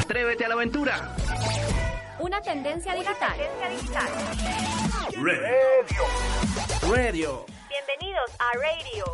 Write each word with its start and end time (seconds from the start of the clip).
Atrévete 0.00 0.44
a 0.44 0.48
la 0.48 0.54
aventura. 0.54 1.14
Una 2.18 2.40
tendencia 2.40 2.94
digital. 2.94 3.36
Radio. 5.14 6.04
Radio. 6.90 7.46
Bienvenidos 7.68 8.30
a 8.38 8.50
Radio. 8.58 9.04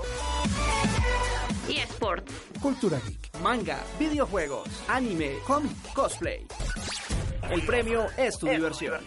Y 1.68 1.78
Sports. 1.80 2.32
Cultura 2.60 2.98
Geek. 3.06 3.38
Manga, 3.42 3.78
videojuegos, 3.98 4.68
anime, 4.88 5.38
cómic, 5.46 5.92
cosplay. 5.94 6.46
El 7.50 7.64
premio 7.64 8.06
es 8.16 8.38
tu 8.38 8.46
diversión. 8.46 9.00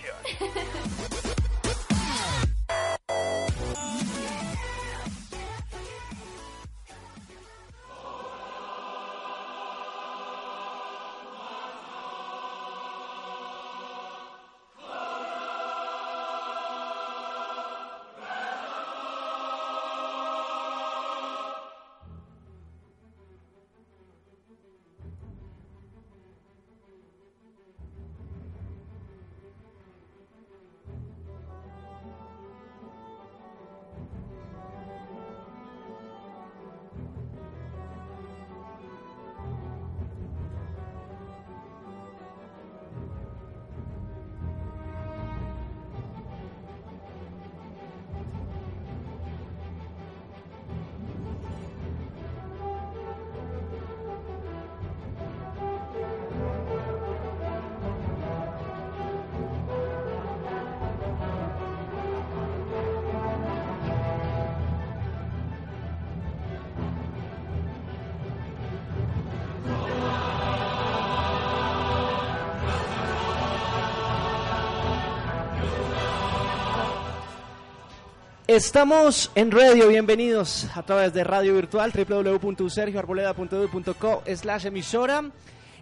Estamos 78.52 79.32
en 79.34 79.50
radio, 79.50 79.88
bienvenidos 79.88 80.68
a 80.76 80.84
través 80.84 81.14
de 81.14 81.24
radio 81.24 81.56
virtual 81.56 81.94
www.sergioarboleda.edu.co 81.94 84.24
slash 84.26 84.66
emisora. 84.66 85.24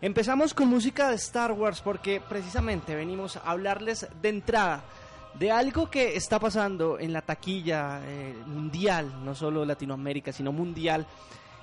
Empezamos 0.02 0.54
con 0.54 0.68
música 0.68 1.10
de 1.10 1.16
Star 1.16 1.54
Wars 1.54 1.82
porque 1.82 2.22
precisamente 2.22 2.94
venimos 2.94 3.38
a 3.38 3.50
hablarles 3.50 4.08
de 4.22 4.30
entrada 4.30 4.84
de 5.34 5.50
algo 5.50 5.90
que 5.90 6.16
está 6.16 6.40
pasando 6.40 7.00
en 7.00 7.12
la 7.12 7.24
taquilla 7.24 8.02
eh, 8.06 8.36
mundial, 8.46 9.26
no 9.26 9.34
solo 9.34 9.66
Latinoamérica, 9.66 10.32
sino 10.32 10.52
mundial, 10.52 11.08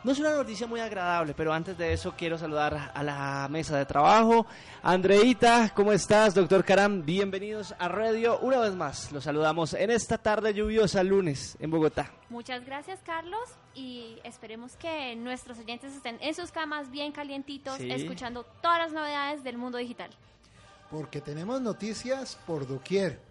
no 0.07 0.13
es 0.13 0.21
una 0.21 0.37
noticia 0.37 0.69
muy 0.69 0.79
agradable, 0.79 1.35
pero 1.35 1.53
antes 1.53 1.77
de 1.77 1.93
eso 1.93 2.15
quiero 2.17 2.39
saludar 2.39 2.93
a 2.95 3.03
la 3.03 3.49
mesa 3.51 3.77
de 3.77 3.87
trabajo. 3.87 4.47
Andreita, 4.85 5.73
¿cómo 5.75 5.91
estás? 5.91 6.33
Doctor 6.33 6.65
Caram, 6.65 7.05
bienvenidos 7.05 7.75
a 7.77 7.89
Radio. 7.89 8.39
Una 8.39 8.61
vez 8.61 8.77
más, 8.77 9.11
los 9.11 9.25
saludamos 9.25 9.75
en 9.75 9.91
esta 9.91 10.17
tarde 10.17 10.55
lluviosa 10.55 11.03
lunes 11.03 11.57
en 11.59 11.73
Bogotá. 11.73 12.13
Muchas 12.31 12.65
gracias, 12.65 13.01
Carlos, 13.05 13.49
y 13.75 14.21
esperemos 14.23 14.77
que 14.77 15.17
nuestros 15.17 15.59
oyentes 15.59 15.93
estén 15.93 16.19
en 16.21 16.37
sus 16.37 16.53
camas 16.53 16.93
bien 16.93 17.11
calientitos, 17.11 17.81
escuchando 17.81 18.47
todas 18.63 18.79
las 18.79 18.93
novedades 18.93 19.43
del 19.43 19.59
mundo 19.59 19.77
digital. 19.77 20.11
Porque 20.89 21.21
tenemos 21.21 21.61
noticias 21.61 22.39
por 22.47 22.69
doquier. 22.69 23.26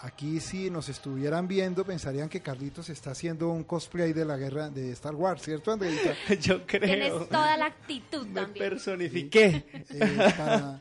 Aquí 0.00 0.40
si 0.40 0.68
nos 0.70 0.88
estuvieran 0.88 1.48
viendo 1.48 1.84
pensarían 1.84 2.28
que 2.28 2.40
Carlitos 2.42 2.90
está 2.90 3.12
haciendo 3.12 3.48
un 3.48 3.64
cosplay 3.64 4.12
de 4.12 4.24
la 4.24 4.36
guerra 4.36 4.68
de 4.68 4.90
Star 4.92 5.14
Wars, 5.14 5.40
¿cierto, 5.42 5.72
Andreita? 5.72 6.12
Yo 6.40 6.66
creo. 6.66 6.82
Tienes 6.82 7.28
toda 7.28 7.56
la 7.56 7.66
actitud 7.66 8.26
Me 8.26 8.40
también. 8.42 8.70
personifiqué. 8.70 9.64
Eh, 9.90 10.32
para, 10.36 10.80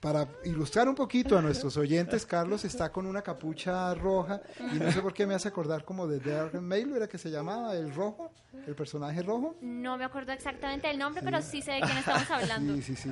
para 0.00 0.28
ilustrar 0.44 0.88
un 0.88 0.94
poquito 0.94 1.38
a 1.38 1.40
nuestros 1.42 1.76
oyentes, 1.78 2.26
Carlos 2.26 2.64
está 2.64 2.90
con 2.90 3.06
una 3.06 3.22
capucha 3.22 3.94
roja 3.94 4.40
y 4.72 4.78
no 4.78 4.92
sé 4.92 5.00
por 5.00 5.14
qué 5.14 5.26
me 5.26 5.34
hace 5.34 5.48
acordar 5.48 5.84
como 5.84 6.06
de 6.06 6.20
Dark 6.20 6.60
Mail, 6.60 6.92
¿era 6.94 7.08
que 7.08 7.16
se 7.16 7.30
llamaba? 7.30 7.74
¿El 7.74 7.94
rojo? 7.94 8.30
¿El 8.66 8.74
personaje 8.74 9.22
rojo? 9.22 9.56
No 9.62 9.96
me 9.96 10.04
acuerdo 10.04 10.32
exactamente 10.32 10.90
el 10.90 10.98
nombre, 10.98 11.22
pero 11.24 11.40
sí 11.40 11.62
sé 11.62 11.72
de 11.72 11.80
quién 11.80 11.96
estamos 11.96 12.30
hablando. 12.30 12.74
Sí, 12.82 12.82
sí, 12.82 12.96
sí. 12.96 13.10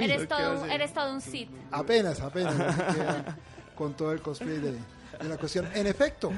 Eres 0.00 0.26
todo, 0.26 0.66
eres 0.66 0.92
todo 0.92 1.12
un 1.14 1.20
Sith. 1.20 1.50
Apenas, 1.70 2.20
apenas. 2.20 2.54
con 3.74 3.94
todo 3.94 4.12
el 4.12 4.20
cosplay 4.20 4.58
de, 4.58 4.72
de 4.72 5.28
la 5.28 5.36
cuestión. 5.36 5.68
En 5.74 5.86
efecto, 5.86 6.32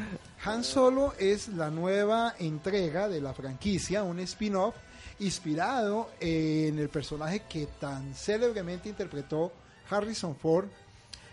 Han 0.44 0.64
Solo 0.64 1.14
es 1.19 1.48
la 1.48 1.70
nueva 1.70 2.34
entrega 2.38 3.08
de 3.08 3.20
la 3.20 3.34
franquicia, 3.34 4.02
un 4.02 4.20
spin-off 4.20 4.74
inspirado 5.19 6.10
en 6.20 6.78
el 6.78 6.88
personaje 6.88 7.44
que 7.48 7.66
tan 7.80 8.14
célebremente 8.14 8.88
interpretó 8.88 9.52
Harrison 9.88 10.36
Ford 10.36 10.66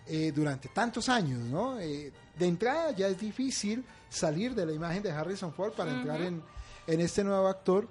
eh, 0.08 0.31
durante 0.34 0.69
tantos 0.69 1.09
años, 1.09 1.40
¿no? 1.40 1.80
Eh, 1.80 2.12
de 2.38 2.46
entrada 2.47 2.91
ya 2.91 3.08
es 3.08 3.20
difícil 3.20 3.84
salir 4.09 4.56
de 4.56 4.66
la 4.66 4.72
imagen 4.72 5.03
de 5.03 5.12
Harrison 5.12 5.53
Ford 5.53 5.74
para 5.74 5.91
entrar 5.91 6.22
en, 6.22 6.41
en 6.88 7.00
este 7.02 7.24
nuevo 7.24 7.47
actor. 7.47 7.88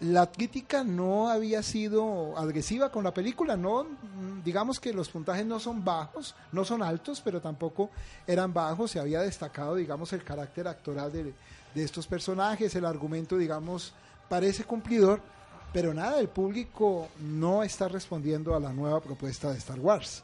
La 0.00 0.30
crítica 0.30 0.84
no 0.84 1.28
había 1.28 1.62
sido 1.62 2.38
agresiva 2.38 2.92
con 2.92 3.02
la 3.02 3.12
película, 3.12 3.56
no 3.56 3.84
digamos 4.44 4.78
que 4.78 4.92
los 4.92 5.08
puntajes 5.08 5.44
no 5.44 5.58
son 5.58 5.84
bajos, 5.84 6.36
no 6.52 6.64
son 6.64 6.84
altos, 6.84 7.20
pero 7.20 7.40
tampoco 7.40 7.90
eran 8.24 8.54
bajos, 8.54 8.92
se 8.92 9.00
había 9.00 9.20
destacado 9.22 9.74
digamos 9.74 10.12
el 10.12 10.22
carácter 10.22 10.68
actoral 10.68 11.10
de, 11.10 11.34
de 11.74 11.84
estos 11.84 12.06
personajes, 12.06 12.76
el 12.76 12.84
argumento 12.84 13.36
digamos 13.36 13.92
parece 14.28 14.62
cumplidor, 14.62 15.20
pero 15.72 15.92
nada, 15.92 16.20
el 16.20 16.28
público 16.28 17.08
no 17.18 17.64
está 17.64 17.88
respondiendo 17.88 18.54
a 18.54 18.60
la 18.60 18.72
nueva 18.72 19.00
propuesta 19.00 19.50
de 19.50 19.58
Star 19.58 19.80
Wars. 19.80 20.22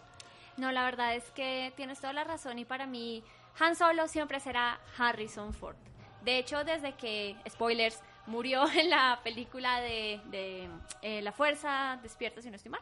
No, 0.56 0.70
la 0.70 0.84
verdad 0.84 1.16
es 1.16 1.24
que 1.32 1.72
tienes 1.76 1.98
toda 1.98 2.12
la 2.12 2.22
razón 2.22 2.58
y 2.58 2.64
para 2.64 2.86
mí 2.86 3.24
Han 3.58 3.74
Solo 3.76 4.06
siempre 4.08 4.38
será 4.40 4.78
Harrison 4.96 5.52
Ford. 5.52 5.76
De 6.24 6.38
hecho, 6.38 6.64
desde 6.64 6.94
que, 6.94 7.36
spoilers, 7.48 7.98
murió 8.26 8.64
en 8.76 8.90
la 8.90 9.20
película 9.22 9.80
de, 9.80 10.20
de, 10.30 10.68
eh, 11.02 11.22
La 11.22 11.32
Fuerza 11.32 11.98
Despierta, 12.02 12.40
si 12.42 12.50
no 12.50 12.56
estoy 12.56 12.70
mal. 12.70 12.80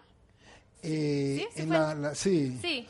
Eh, 0.83 1.37
¿Sí? 1.39 1.47
¿Sí 1.55 1.63
en 1.63 1.71
la, 1.71 1.95
la- 1.95 2.15
sí, 2.15 2.59
Sí, 2.61 2.89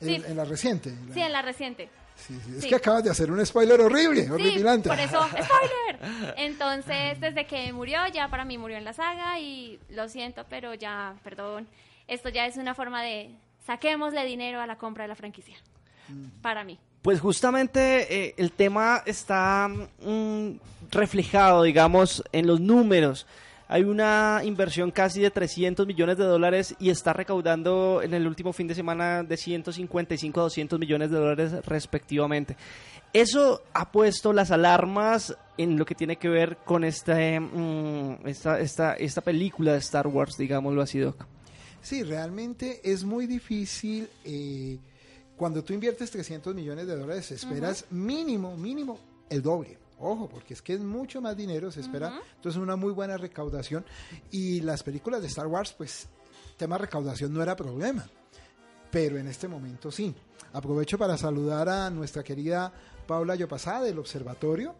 en, 0.00 0.36
la 0.36 0.44
reciente. 0.44 0.90
la- 1.08 1.14
sí, 1.14 1.20
en 1.20 1.32
la 1.32 1.42
reciente. 1.42 1.88
sí, 2.16 2.38
sí. 2.44 2.52
Es 2.56 2.62
sí. 2.62 2.68
que 2.68 2.74
acabas 2.76 3.02
de 3.04 3.10
hacer 3.10 3.30
un 3.30 3.44
spoiler 3.44 3.80
horrible, 3.80 4.30
horripilante. 4.30 4.88
por 4.88 4.98
eso, 4.98 5.20
spoiler. 5.28 6.34
Entonces, 6.36 7.20
desde 7.20 7.46
que 7.46 7.72
murió, 7.72 7.98
ya 8.12 8.28
para 8.28 8.44
mí 8.44 8.58
murió 8.58 8.76
en 8.76 8.84
la 8.84 8.92
saga 8.92 9.38
y 9.40 9.78
lo 9.90 10.08
siento, 10.08 10.44
pero 10.48 10.74
ya, 10.74 11.14
perdón, 11.24 11.66
esto 12.08 12.28
ya 12.28 12.46
es 12.46 12.56
una 12.56 12.74
forma 12.74 13.02
de 13.02 13.30
saquémosle 13.66 14.24
dinero 14.24 14.60
a 14.60 14.66
la 14.66 14.76
compra 14.76 15.04
de 15.04 15.08
la 15.08 15.16
franquicia. 15.16 15.56
Para 16.42 16.62
mí. 16.64 16.78
Pues 17.02 17.20
justamente 17.20 18.26
eh, 18.28 18.34
el 18.36 18.52
tema 18.52 19.02
está 19.04 19.68
mm, 19.68 20.50
reflejado, 20.92 21.64
digamos, 21.64 22.22
en 22.30 22.46
los 22.46 22.60
números. 22.60 23.26
Hay 23.66 23.82
una 23.82 24.42
inversión 24.44 24.92
casi 24.92 25.20
de 25.20 25.30
300 25.30 25.84
millones 25.84 26.16
de 26.16 26.24
dólares 26.24 26.76
y 26.78 26.90
está 26.90 27.12
recaudando 27.12 28.02
en 28.02 28.14
el 28.14 28.26
último 28.26 28.52
fin 28.52 28.68
de 28.68 28.74
semana 28.74 29.24
de 29.24 29.36
155 29.36 30.38
a 30.38 30.42
200 30.44 30.78
millones 30.78 31.10
de 31.10 31.16
dólares 31.16 31.52
respectivamente. 31.66 32.56
Eso 33.12 33.62
ha 33.72 33.90
puesto 33.90 34.32
las 34.32 34.52
alarmas 34.52 35.36
en 35.58 35.78
lo 35.78 35.84
que 35.84 35.94
tiene 35.96 36.16
que 36.16 36.28
ver 36.28 36.58
con 36.64 36.84
este, 36.84 37.40
mm, 37.40 38.26
esta, 38.26 38.60
esta, 38.60 38.94
esta 38.94 39.22
película 39.22 39.72
de 39.72 39.78
Star 39.78 40.06
Wars, 40.06 40.36
digámoslo 40.36 40.82
así, 40.82 41.00
Doc. 41.00 41.26
Sí, 41.80 42.04
realmente 42.04 42.80
es 42.84 43.02
muy 43.02 43.26
difícil. 43.26 44.08
eh, 44.24 44.78
cuando 45.42 45.64
tú 45.64 45.72
inviertes 45.72 46.08
300 46.12 46.54
millones 46.54 46.86
de 46.86 46.94
dólares, 46.94 47.32
esperas 47.32 47.86
mínimo, 47.90 48.56
mínimo 48.56 48.96
el 49.28 49.42
doble. 49.42 49.76
Ojo, 49.98 50.28
porque 50.28 50.54
es 50.54 50.62
que 50.62 50.74
es 50.74 50.80
mucho 50.80 51.20
más 51.20 51.36
dinero, 51.36 51.72
se 51.72 51.80
espera. 51.80 52.22
Entonces, 52.36 52.62
una 52.62 52.76
muy 52.76 52.92
buena 52.92 53.16
recaudación. 53.16 53.84
Y 54.30 54.60
las 54.60 54.84
películas 54.84 55.20
de 55.20 55.26
Star 55.26 55.48
Wars, 55.48 55.74
pues, 55.76 56.06
tema 56.56 56.78
recaudación 56.78 57.34
no 57.34 57.42
era 57.42 57.56
problema. 57.56 58.08
Pero 58.92 59.18
en 59.18 59.26
este 59.26 59.48
momento 59.48 59.90
sí. 59.90 60.14
Aprovecho 60.52 60.96
para 60.96 61.18
saludar 61.18 61.68
a 61.68 61.90
nuestra 61.90 62.22
querida 62.22 62.72
Paula 63.04 63.34
Yopasá 63.34 63.82
del 63.82 63.98
Observatorio. 63.98 64.76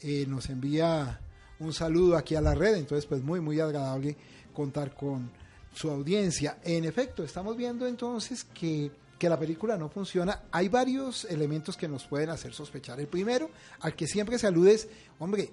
Eh, 0.00 0.24
nos 0.26 0.48
envía 0.48 1.20
un 1.58 1.74
saludo 1.74 2.16
aquí 2.16 2.36
a 2.36 2.40
la 2.40 2.54
red, 2.54 2.76
entonces 2.76 3.04
pues 3.04 3.22
muy, 3.22 3.42
muy 3.42 3.60
agradable 3.60 4.16
contar 4.54 4.94
con 4.94 5.30
su 5.74 5.90
audiencia. 5.90 6.56
En 6.64 6.86
efecto, 6.86 7.22
estamos 7.22 7.54
viendo 7.54 7.86
entonces 7.86 8.44
que, 8.44 8.90
que 9.18 9.28
la 9.28 9.38
película 9.38 9.76
no 9.76 9.88
funciona. 9.88 10.42
Hay 10.52 10.68
varios 10.68 11.24
elementos 11.24 11.76
que 11.76 11.88
nos 11.88 12.04
pueden 12.04 12.30
hacer 12.30 12.52
sospechar. 12.52 13.00
El 13.00 13.08
primero, 13.08 13.50
al 13.80 13.94
que 13.94 14.06
siempre 14.06 14.38
se 14.38 14.46
alude 14.46 14.74
es, 14.74 14.88
hombre, 15.18 15.50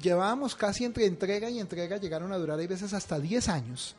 llevábamos 0.00 0.54
casi 0.54 0.84
entre 0.84 1.06
entrega 1.06 1.50
y 1.50 1.60
entrega, 1.60 1.96
llegaron 1.96 2.32
a 2.32 2.38
durar, 2.38 2.58
hay 2.58 2.66
veces 2.66 2.92
hasta 2.92 3.18
10 3.18 3.48
años. 3.48 3.96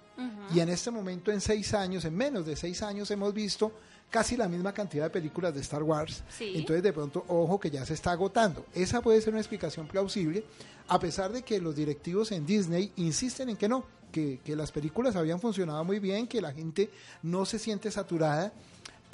Y 0.53 0.61
en 0.61 0.69
este 0.69 0.91
momento, 0.91 1.29
en 1.31 1.41
6 1.41 1.73
años, 1.73 2.05
en 2.05 2.15
menos 2.15 2.45
de 2.45 2.55
6 2.55 2.83
años, 2.83 3.11
hemos 3.11 3.33
visto 3.33 3.73
casi 4.09 4.37
la 4.37 4.47
misma 4.47 4.73
cantidad 4.73 5.05
de 5.05 5.09
películas 5.09 5.53
de 5.53 5.59
Star 5.59 5.83
Wars. 5.83 6.23
Sí. 6.29 6.53
Entonces, 6.55 6.83
de 6.83 6.93
pronto, 6.93 7.25
ojo 7.27 7.59
que 7.59 7.69
ya 7.69 7.85
se 7.85 7.95
está 7.95 8.11
agotando. 8.11 8.65
Esa 8.73 9.01
puede 9.01 9.19
ser 9.19 9.33
una 9.33 9.41
explicación 9.41 9.87
plausible, 9.87 10.45
a 10.87 10.99
pesar 10.99 11.33
de 11.33 11.41
que 11.41 11.59
los 11.59 11.75
directivos 11.75 12.31
en 12.31 12.45
Disney 12.45 12.93
insisten 12.95 13.49
en 13.49 13.57
que 13.57 13.67
no, 13.67 13.83
que, 14.11 14.39
que 14.45 14.55
las 14.55 14.71
películas 14.71 15.17
habían 15.17 15.41
funcionado 15.41 15.83
muy 15.83 15.99
bien, 15.99 16.27
que 16.27 16.39
la 16.39 16.53
gente 16.53 16.89
no 17.23 17.45
se 17.45 17.59
siente 17.59 17.91
saturada. 17.91 18.53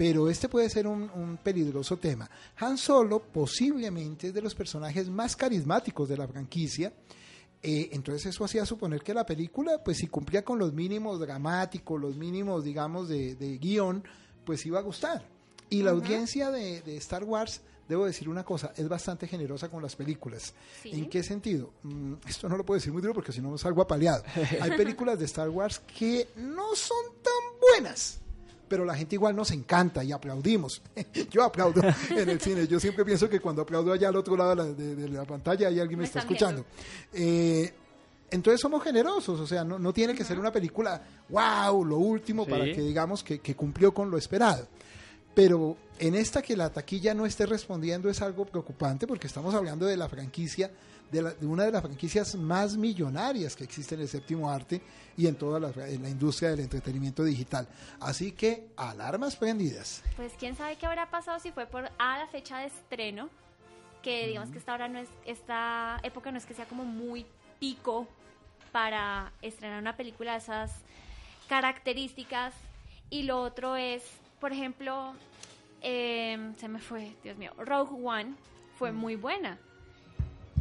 Pero 0.01 0.31
este 0.31 0.49
puede 0.49 0.67
ser 0.67 0.87
un, 0.87 1.11
un 1.11 1.37
peligroso 1.37 1.95
tema. 1.97 2.27
Han 2.57 2.75
Solo 2.79 3.19
posiblemente 3.19 4.29
es 4.29 4.33
de 4.33 4.41
los 4.41 4.55
personajes 4.55 5.07
más 5.07 5.35
carismáticos 5.35 6.09
de 6.09 6.17
la 6.17 6.27
franquicia. 6.27 6.91
Eh, 7.61 7.89
entonces 7.91 8.25
eso 8.25 8.43
hacía 8.43 8.65
suponer 8.65 9.03
que 9.03 9.13
la 9.13 9.27
película, 9.27 9.83
pues 9.83 9.97
si 9.97 10.07
cumplía 10.07 10.43
con 10.43 10.57
los 10.57 10.73
mínimos 10.73 11.19
dramáticos, 11.19 12.01
los 12.01 12.17
mínimos, 12.17 12.63
digamos, 12.63 13.09
de, 13.09 13.35
de 13.35 13.59
guion, 13.59 14.03
pues 14.43 14.65
iba 14.65 14.79
a 14.79 14.81
gustar. 14.81 15.23
Y 15.69 15.83
la 15.83 15.91
audiencia 15.91 16.49
de, 16.49 16.81
de 16.81 16.97
Star 16.97 17.23
Wars, 17.23 17.61
debo 17.87 18.07
decir 18.07 18.27
una 18.27 18.43
cosa, 18.43 18.73
es 18.75 18.89
bastante 18.89 19.27
generosa 19.27 19.69
con 19.69 19.83
las 19.83 19.95
películas. 19.95 20.55
Sí. 20.81 20.89
¿En 20.93 21.09
qué 21.11 21.21
sentido? 21.21 21.73
Mm, 21.83 22.13
esto 22.27 22.49
no 22.49 22.57
lo 22.57 22.65
puedo 22.65 22.79
decir 22.79 22.91
muy 22.91 23.03
duro 23.03 23.13
porque 23.13 23.31
si 23.31 23.39
no 23.39 23.51
me 23.51 23.59
salgo 23.59 23.83
apaleado. 23.83 24.23
Hay 24.61 24.71
películas 24.71 25.19
de 25.19 25.25
Star 25.25 25.49
Wars 25.49 25.77
que 25.77 26.29
no 26.37 26.75
son 26.75 27.05
tan 27.21 27.59
buenas. 27.59 28.20
Pero 28.71 28.85
la 28.85 28.95
gente 28.95 29.15
igual 29.15 29.35
nos 29.35 29.51
encanta 29.51 30.01
y 30.01 30.13
aplaudimos. 30.13 30.81
Yo 31.29 31.43
aplaudo 31.43 31.81
en 32.09 32.29
el 32.29 32.39
cine. 32.39 32.65
Yo 32.67 32.79
siempre 32.79 33.03
pienso 33.03 33.27
que 33.29 33.41
cuando 33.41 33.63
aplaudo 33.63 33.91
allá 33.91 34.07
al 34.07 34.15
otro 34.15 34.37
lado 34.37 34.51
de 34.51 34.55
la, 34.55 34.63
de- 34.65 34.95
de 34.95 35.09
la 35.09 35.25
pantalla 35.25 35.67
hay 35.67 35.77
alguien 35.81 35.99
me, 35.99 36.03
Me 36.03 36.07
está 36.07 36.19
escuchando. 36.19 36.63
Eh, 37.13 37.73
entonces 38.31 38.61
somos 38.61 38.81
generosos, 38.81 39.41
o 39.41 39.45
sea, 39.45 39.65
no, 39.65 39.77
no 39.77 39.91
tiene 39.91 40.15
que 40.15 40.23
ser 40.23 40.39
una 40.39 40.53
película, 40.53 41.01
wow, 41.27 41.83
lo 41.83 41.97
último, 41.97 42.45
Sí. 42.45 42.49
para 42.51 42.63
que 42.63 42.79
digamos 42.81 43.25
que, 43.25 43.39
que 43.39 43.55
cumplió 43.57 43.93
con 43.93 44.09
lo 44.09 44.17
esperado. 44.17 44.65
Pero 45.35 45.75
en 45.99 46.15
esta 46.15 46.41
que 46.41 46.55
la 46.55 46.69
taquilla 46.69 47.13
no 47.13 47.25
esté 47.25 47.45
respondiendo 47.45 48.09
es 48.09 48.21
algo 48.21 48.45
preocupante 48.45 49.05
porque 49.05 49.27
estamos 49.27 49.53
hablando 49.53 49.85
de 49.85 49.97
la 49.97 50.07
franquicia, 50.07 50.71
de, 51.11 51.21
la- 51.21 51.33
de 51.33 51.45
una 51.45 51.63
de 51.65 51.71
las 51.71 51.81
franquicias 51.81 52.35
más 52.35 52.75
millonarias 52.77 53.55
que 53.55 53.63
existe 53.63 53.95
en 53.95 54.01
el 54.01 54.07
séptimo 54.07 54.49
arte 54.49 54.81
y 55.17 55.27
en 55.27 55.35
toda 55.35 55.59
la, 55.59 55.69
en 55.87 56.01
la 56.03 56.09
industria 56.09 56.49
del 56.51 56.61
entretenimiento 56.61 57.23
digital. 57.23 57.67
Así 57.99 58.31
que 58.31 58.69
alarmas 58.77 59.35
prendidas. 59.35 60.01
Pues 60.15 60.31
quién 60.39 60.55
sabe 60.55 60.77
qué 60.77 60.85
habrá 60.85 61.09
pasado 61.09 61.39
si 61.39 61.51
fue 61.51 61.65
por 61.65 61.89
a 61.99 62.17
la 62.17 62.27
fecha 62.27 62.59
de 62.59 62.67
estreno, 62.67 63.29
que 64.01 64.27
digamos 64.27 64.49
que 64.49 64.57
esta 64.57 64.73
hora 64.73 64.87
no 64.87 64.99
es, 64.99 65.09
esta 65.25 65.99
época 66.03 66.31
no 66.31 66.37
es 66.37 66.45
que 66.45 66.53
sea 66.53 66.65
como 66.65 66.85
muy 66.85 67.25
pico 67.59 68.07
para 68.71 69.31
estrenar 69.41 69.79
una 69.81 69.95
película 69.97 70.31
de 70.31 70.37
esas 70.39 70.71
características. 71.49 72.53
Y 73.09 73.23
lo 73.23 73.41
otro 73.41 73.75
es, 73.75 74.03
por 74.39 74.53
ejemplo, 74.53 75.13
eh, 75.81 76.53
se 76.57 76.67
me 76.69 76.79
fue, 76.79 77.11
Dios 77.23 77.37
mío, 77.37 77.51
Rogue 77.57 77.91
One 78.03 78.33
fue 78.79 78.91
muy 78.91 79.15
buena. 79.17 79.57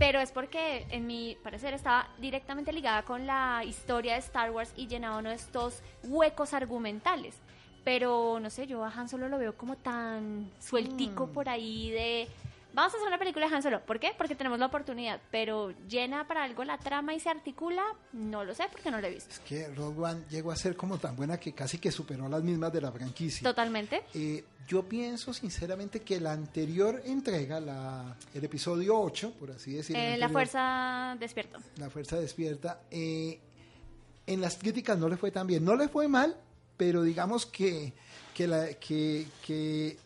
Pero 0.00 0.19
es 0.19 0.32
porque, 0.32 0.87
en 0.91 1.06
mi 1.06 1.37
parecer, 1.44 1.75
estaba 1.75 2.08
directamente 2.19 2.73
ligada 2.73 3.02
con 3.02 3.26
la 3.26 3.62
historia 3.67 4.14
de 4.14 4.20
Star 4.20 4.50
Wars 4.50 4.73
y 4.75 4.87
llenaba 4.87 5.19
uno 5.19 5.29
de 5.29 5.35
estos 5.35 5.82
huecos 6.05 6.55
argumentales. 6.55 7.37
Pero, 7.85 8.41
no 8.41 8.49
sé, 8.49 8.67
yo 8.67 8.82
a 8.82 8.88
Han 8.88 9.11
Solo 9.11 9.29
lo 9.29 9.38
veo 9.38 9.55
como 9.58 9.76
tan 9.76 10.50
sueltico 10.58 11.26
Mm. 11.26 11.32
por 11.32 11.49
ahí 11.50 11.91
de... 11.91 12.29
Vamos 12.72 12.94
a 12.94 12.96
hacer 12.96 13.08
una 13.08 13.19
película 13.19 13.49
de 13.49 13.55
Han 13.55 13.62
Solo. 13.62 13.81
¿Por 13.84 13.99
qué? 13.99 14.12
Porque 14.17 14.34
tenemos 14.34 14.58
la 14.58 14.67
oportunidad. 14.67 15.20
Pero 15.31 15.72
llena 15.88 16.26
para 16.26 16.44
algo 16.44 16.64
la 16.64 16.78
trama 16.78 17.14
y 17.14 17.20
se 17.20 17.28
articula, 17.28 17.82
no 18.12 18.44
lo 18.44 18.55
sé 18.55 18.64
porque 18.70 18.90
no 18.90 19.00
lo 19.00 19.06
he 19.06 19.11
visto. 19.11 19.31
Es 19.32 19.40
que 19.40 19.69
Rogue 19.69 20.00
One 20.00 20.22
llegó 20.31 20.52
a 20.52 20.56
ser 20.56 20.76
como 20.76 20.99
tan 20.99 21.17
buena 21.17 21.38
que 21.38 21.52
casi 21.52 21.78
que 21.78 21.90
superó 21.90 22.26
a 22.26 22.28
las 22.28 22.43
mismas 22.43 22.72
de 22.72 22.81
la 22.81 22.93
franquicia. 22.93 23.43
Totalmente. 23.43 24.02
Eh, 24.14 24.44
yo 24.69 24.84
pienso 24.84 25.32
sinceramente 25.34 26.00
que 26.00 26.20
la 26.20 26.32
anterior 26.32 27.02
entrega, 27.05 27.58
la, 27.58 28.17
el 28.32 28.44
episodio 28.44 29.00
8, 29.00 29.34
por 29.38 29.50
así 29.50 29.73
decirlo, 29.73 30.00
Eh, 30.00 30.16
la 30.16 30.28
fuerza 30.28 31.16
despierto. 31.19 31.58
La 31.76 31.90
Fuerza 31.90 32.16
Despierta, 32.20 32.82
eh, 32.90 33.40
en 34.26 34.40
las 34.40 34.56
críticas 34.58 34.96
no 34.96 35.08
le 35.08 35.16
fue 35.16 35.32
tan 35.32 35.46
bien. 35.49 35.64
No 35.64 35.75
le 35.75 35.88
fue 35.88 36.06
mal, 36.06 36.37
pero 36.76 37.02
digamos 37.02 37.46
que, 37.46 37.93
que, 38.32 38.46
la, 38.46 38.66
que, 38.75 39.26
que 39.44 39.99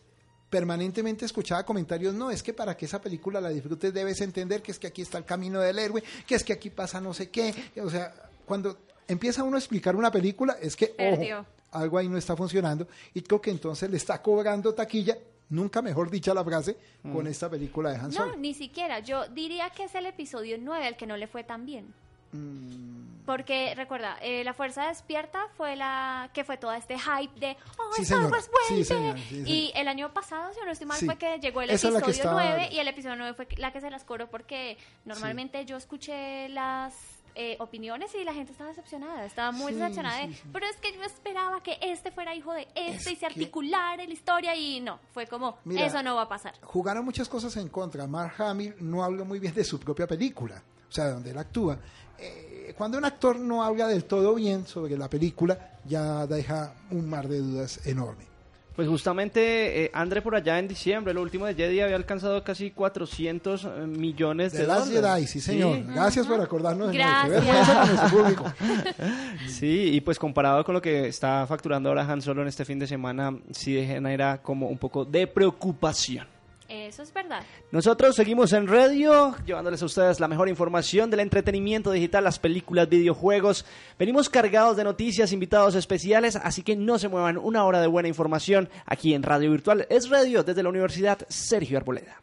permanentemente 0.49 1.25
escuchaba 1.25 1.65
comentarios, 1.65 2.13
no, 2.13 2.31
es 2.31 2.43
que 2.43 2.53
para 2.53 2.77
que 2.77 2.85
esa 2.85 3.01
película 3.01 3.41
la 3.41 3.49
disfrutes 3.49 3.93
debes 3.93 4.21
entender 4.21 4.61
que 4.61 4.71
es 4.71 4.79
que 4.79 4.87
aquí 4.87 5.01
está 5.01 5.17
el 5.17 5.25
camino 5.25 5.59
del 5.59 5.79
héroe, 5.79 6.03
que 6.25 6.35
es 6.35 6.43
que 6.43 6.53
aquí 6.53 6.69
pasa 6.69 7.01
no 7.01 7.13
sé 7.13 7.29
qué. 7.29 7.53
O 7.81 7.89
sea, 7.89 8.13
cuando 8.45 8.77
empieza 9.07 9.43
uno 9.43 9.57
a 9.57 9.59
explicar 9.59 9.95
una 9.95 10.11
película, 10.11 10.57
es 10.61 10.75
que, 10.75 10.95
ojo, 10.97 11.45
algo 11.71 11.97
ahí 11.97 12.07
no 12.07 12.17
está 12.17 12.35
funcionando 12.35 12.87
y 13.13 13.21
creo 13.21 13.41
que 13.41 13.51
entonces 13.51 13.89
le 13.89 13.97
está 13.97 14.21
cobrando 14.21 14.73
taquilla, 14.73 15.17
nunca 15.49 15.81
mejor 15.81 16.09
dicha 16.09 16.33
la 16.33 16.43
frase, 16.43 16.77
con 17.11 17.27
esta 17.27 17.49
película 17.49 17.91
de 17.91 17.97
Han 17.97 18.11
Solo. 18.11 18.31
No, 18.31 18.37
ni 18.37 18.53
siquiera. 18.53 18.99
Yo 18.99 19.27
diría 19.27 19.69
que 19.71 19.83
es 19.83 19.95
el 19.95 20.05
episodio 20.05 20.57
9 20.59 20.87
al 20.87 20.97
que 20.97 21.05
no 21.05 21.17
le 21.17 21.27
fue 21.27 21.43
tan 21.43 21.65
bien. 21.65 21.93
Mm, 22.31 23.14
Porque 23.25 23.73
recuerda, 23.75 24.17
eh, 24.21 24.43
la 24.43 24.53
fuerza 24.53 24.87
despierta 24.87 25.47
fue 25.57 25.75
la 25.75 26.29
que 26.33 26.43
fue 26.43 26.57
todo 26.57 26.73
este 26.73 26.97
hype 26.99 27.39
de 27.39 27.57
oh 27.77 27.93
Sí, 27.95 28.03
Star. 28.03 28.25
Wars 28.31 28.45
Sí, 28.67 28.73
vuelve. 28.73 28.85
señora. 28.85 29.19
Sí, 29.29 29.43
y 29.45 29.71
el 29.75 29.87
año 29.87 30.13
pasado, 30.13 30.53
si 30.53 30.59
no 30.63 30.71
estoy 30.71 30.87
mal, 30.87 30.99
fue 31.03 31.17
que 31.17 31.39
llegó 31.39 31.61
el 31.61 31.69
Esa 31.71 31.87
episodio 31.89 32.11
estaba- 32.11 32.43
9 32.43 32.69
y 32.71 32.79
el 32.79 32.87
episodio 32.87 33.15
9 33.15 33.33
fue 33.33 33.47
la 33.57 33.71
que 33.71 33.81
se 33.81 33.89
las 33.89 34.03
cobró 34.03 34.29
porque 34.29 34.77
normalmente 35.05 35.65
yo 35.65 35.77
escuché 35.77 36.49
las 36.49 36.93
eh, 37.37 37.57
opiniones 37.59 38.15
y 38.15 38.23
la 38.23 38.33
gente 38.33 38.53
estaba 38.53 38.69
decepcionada, 38.69 39.25
estaba 39.25 39.51
muy 39.51 39.73
decepcionada 39.73 40.25
de, 40.25 40.33
pero 40.53 40.65
es 40.67 40.77
que 40.77 40.93
yo 40.93 41.03
esperaba 41.03 41.61
que 41.61 41.77
este 41.81 42.09
fuera 42.09 42.33
hijo 42.33 42.53
de 42.53 42.61
este 42.75 42.87
Es 42.95 43.01
y 43.07 43.15
se 43.15 43.17
que- 43.17 43.25
articulara 43.25 43.97
la 43.97 44.03
historia 44.13 44.55
y 44.55 44.79
no, 44.79 44.99
fue 45.13 45.27
como 45.27 45.57
Mira, 45.65 45.85
eso 45.85 46.01
no 46.01 46.15
va 46.15 46.21
a 46.21 46.29
pasar. 46.29 46.53
jugaron 46.63 47.03
muchas 47.03 47.27
cosas 47.27 47.57
en 47.57 47.67
contra. 47.67 48.07
Mark 48.07 48.35
Hamill 48.41 48.75
no 48.79 49.03
habla 49.03 49.25
muy 49.25 49.39
bien 49.39 49.53
de 49.53 49.65
su 49.65 49.77
propia 49.81 50.07
película, 50.07 50.63
o 50.87 50.91
sea, 50.91 51.05
de 51.07 51.11
donde 51.11 51.31
él 51.31 51.37
actúa. 51.37 51.77
Eh, 52.17 52.54
cuando 52.73 52.97
un 52.97 53.05
actor 53.05 53.39
no 53.39 53.63
habla 53.63 53.87
del 53.87 54.05
todo 54.05 54.35
bien 54.35 54.65
sobre 54.65 54.97
la 54.97 55.09
película, 55.09 55.77
ya 55.85 56.25
deja 56.27 56.73
un 56.91 57.09
mar 57.09 57.27
de 57.27 57.39
dudas 57.39 57.85
enorme. 57.85 58.35
Pues 58.75 58.89
justamente 58.89 59.85
eh, 59.85 59.91
André 59.93 60.21
por 60.21 60.35
allá 60.35 60.59
en 60.59 60.67
diciembre, 60.67 61.13
lo 61.13 61.21
último 61.21 61.45
de 61.45 61.55
Jedi 61.55 61.79
había 61.79 61.95
alcanzado 61.95 62.43
casi 62.43 62.71
400 62.71 63.63
eh, 63.63 63.69
millones 63.87 64.51
de 64.51 64.59
De 64.59 64.67
las 64.67 64.89
dólares. 64.89 65.15
Jedi, 65.15 65.27
sí, 65.27 65.39
señor. 65.39 65.81
Gracias 65.85 66.27
por 66.27 66.41
acordarnos 66.41 66.89
de 66.89 66.97
Gracias. 66.97 67.69
con 67.69 67.87
nuestro 67.87 68.09
público. 68.09 68.53
Sí, 69.47 69.91
y 69.93 70.01
pues 70.01 70.19
comparado 70.19 70.63
con 70.65 70.73
lo 70.73 70.81
que 70.81 71.07
está 71.07 71.45
facturando 71.47 71.87
ahora 71.87 72.01
Han 72.03 72.21
Solo 72.21 72.41
en 72.41 72.49
este 72.49 72.65
fin 72.65 72.77
de 72.77 72.87
semana, 72.87 73.37
sí 73.51 73.85
genera 73.85 74.41
como 74.41 74.67
un 74.67 74.77
poco 74.77 75.05
de 75.05 75.27
preocupación. 75.27 76.34
Eso 76.85 77.01
es 77.01 77.11
verdad. 77.11 77.41
Nosotros 77.71 78.15
seguimos 78.15 78.53
en 78.53 78.67
radio, 78.67 79.35
llevándoles 79.43 79.81
a 79.81 79.85
ustedes 79.85 80.19
la 80.19 80.27
mejor 80.27 80.49
información 80.49 81.09
del 81.09 81.21
entretenimiento 81.21 81.91
digital, 81.91 82.23
las 82.23 82.37
películas, 82.37 82.87
videojuegos. 82.87 83.65
Venimos 83.97 84.29
cargados 84.29 84.77
de 84.77 84.83
noticias, 84.83 85.31
invitados 85.31 85.73
especiales, 85.73 86.35
así 86.35 86.61
que 86.61 86.75
no 86.75 86.99
se 86.99 87.07
muevan 87.07 87.39
una 87.39 87.65
hora 87.65 87.81
de 87.81 87.87
buena 87.87 88.07
información 88.07 88.69
aquí 88.85 89.15
en 89.15 89.23
Radio 89.23 89.49
Virtual. 89.49 89.87
Es 89.89 90.09
radio 90.09 90.43
desde 90.43 90.61
la 90.61 90.69
Universidad 90.69 91.25
Sergio 91.27 91.77
Arboleda. 91.77 92.21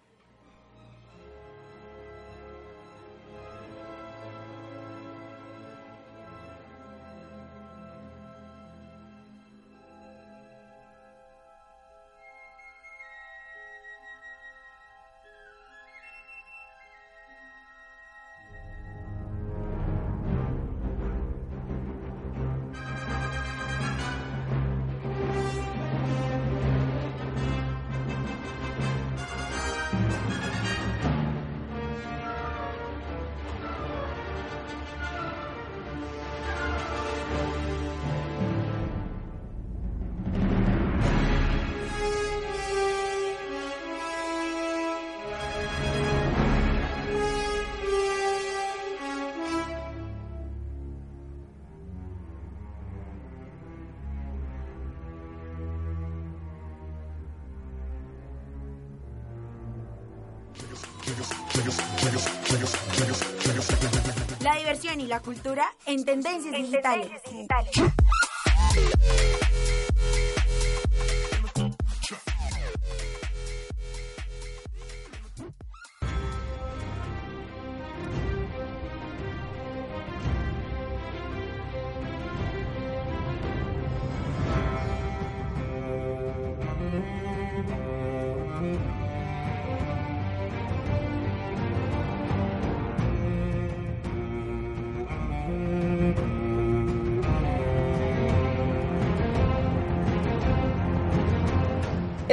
La 64.41 64.57
diversión 64.57 65.01
y 65.01 65.07
la 65.07 65.21
cultura 65.21 65.67
en 65.87 66.05
tendencias 66.05 66.55
digitales. 66.55 67.11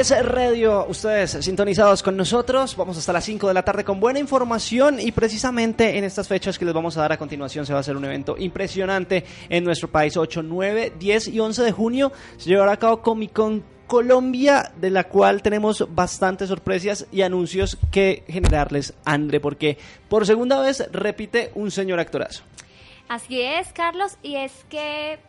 Es 0.10 0.26
Radio, 0.26 0.88
ustedes 0.88 1.38
sintonizados 1.42 2.02
con 2.02 2.18
nosotros, 2.18 2.76
vamos 2.76 2.98
hasta 2.98 3.14
las 3.14 3.24
5 3.26 3.48
de 3.48 3.54
la 3.54 3.64
tarde 3.64 3.84
con 3.84 4.00
buena 4.00 4.18
información 4.18 5.00
y 5.00 5.12
precisamente 5.12 6.00
en 6.00 6.04
estas 6.04 6.28
fechas 6.28 6.58
que 6.58 6.66
les 6.66 6.74
vamos 6.74 6.98
a 6.98 7.02
dar 7.02 7.12
a 7.12 7.18
continuación 7.18 7.64
se 7.64 7.74
va 7.74 7.78
a 7.78 7.82
hacer 7.82 7.96
un 7.96 8.06
evento 8.06 8.36
impresionante 8.36 9.24
en 9.50 9.64
nuestro 9.64 9.88
país, 9.88 10.18
8, 10.18 10.42
9, 10.42 10.94
10 10.98 11.28
y 11.28 11.40
11 11.40 11.62
de 11.62 11.72
junio 11.72 12.12
se 12.38 12.50
llevará 12.50 12.72
a 12.72 12.78
cabo 12.78 13.04
Comic 13.04 13.34
Con 13.34 13.64
Colombia, 13.86 14.72
de 14.78 14.90
la 14.90 15.04
cual 15.04 15.44
tenemos 15.44 15.86
bastantes 15.94 16.50
sorpresas 16.50 17.06
y 17.12 17.22
anuncios 17.22 17.78
que 17.92 18.24
generarles, 18.28 18.96
André, 19.06 19.40
porque 19.40 19.78
por 20.08 20.26
segunda 20.26 20.60
vez 20.60 20.90
repite 20.92 21.52
un 21.54 21.70
señor 21.70 22.00
actorazo. 22.00 22.44
Así 23.10 23.42
es, 23.42 23.72
Carlos, 23.74 24.18
y 24.24 24.38
es 24.38 24.54
que 24.70 25.20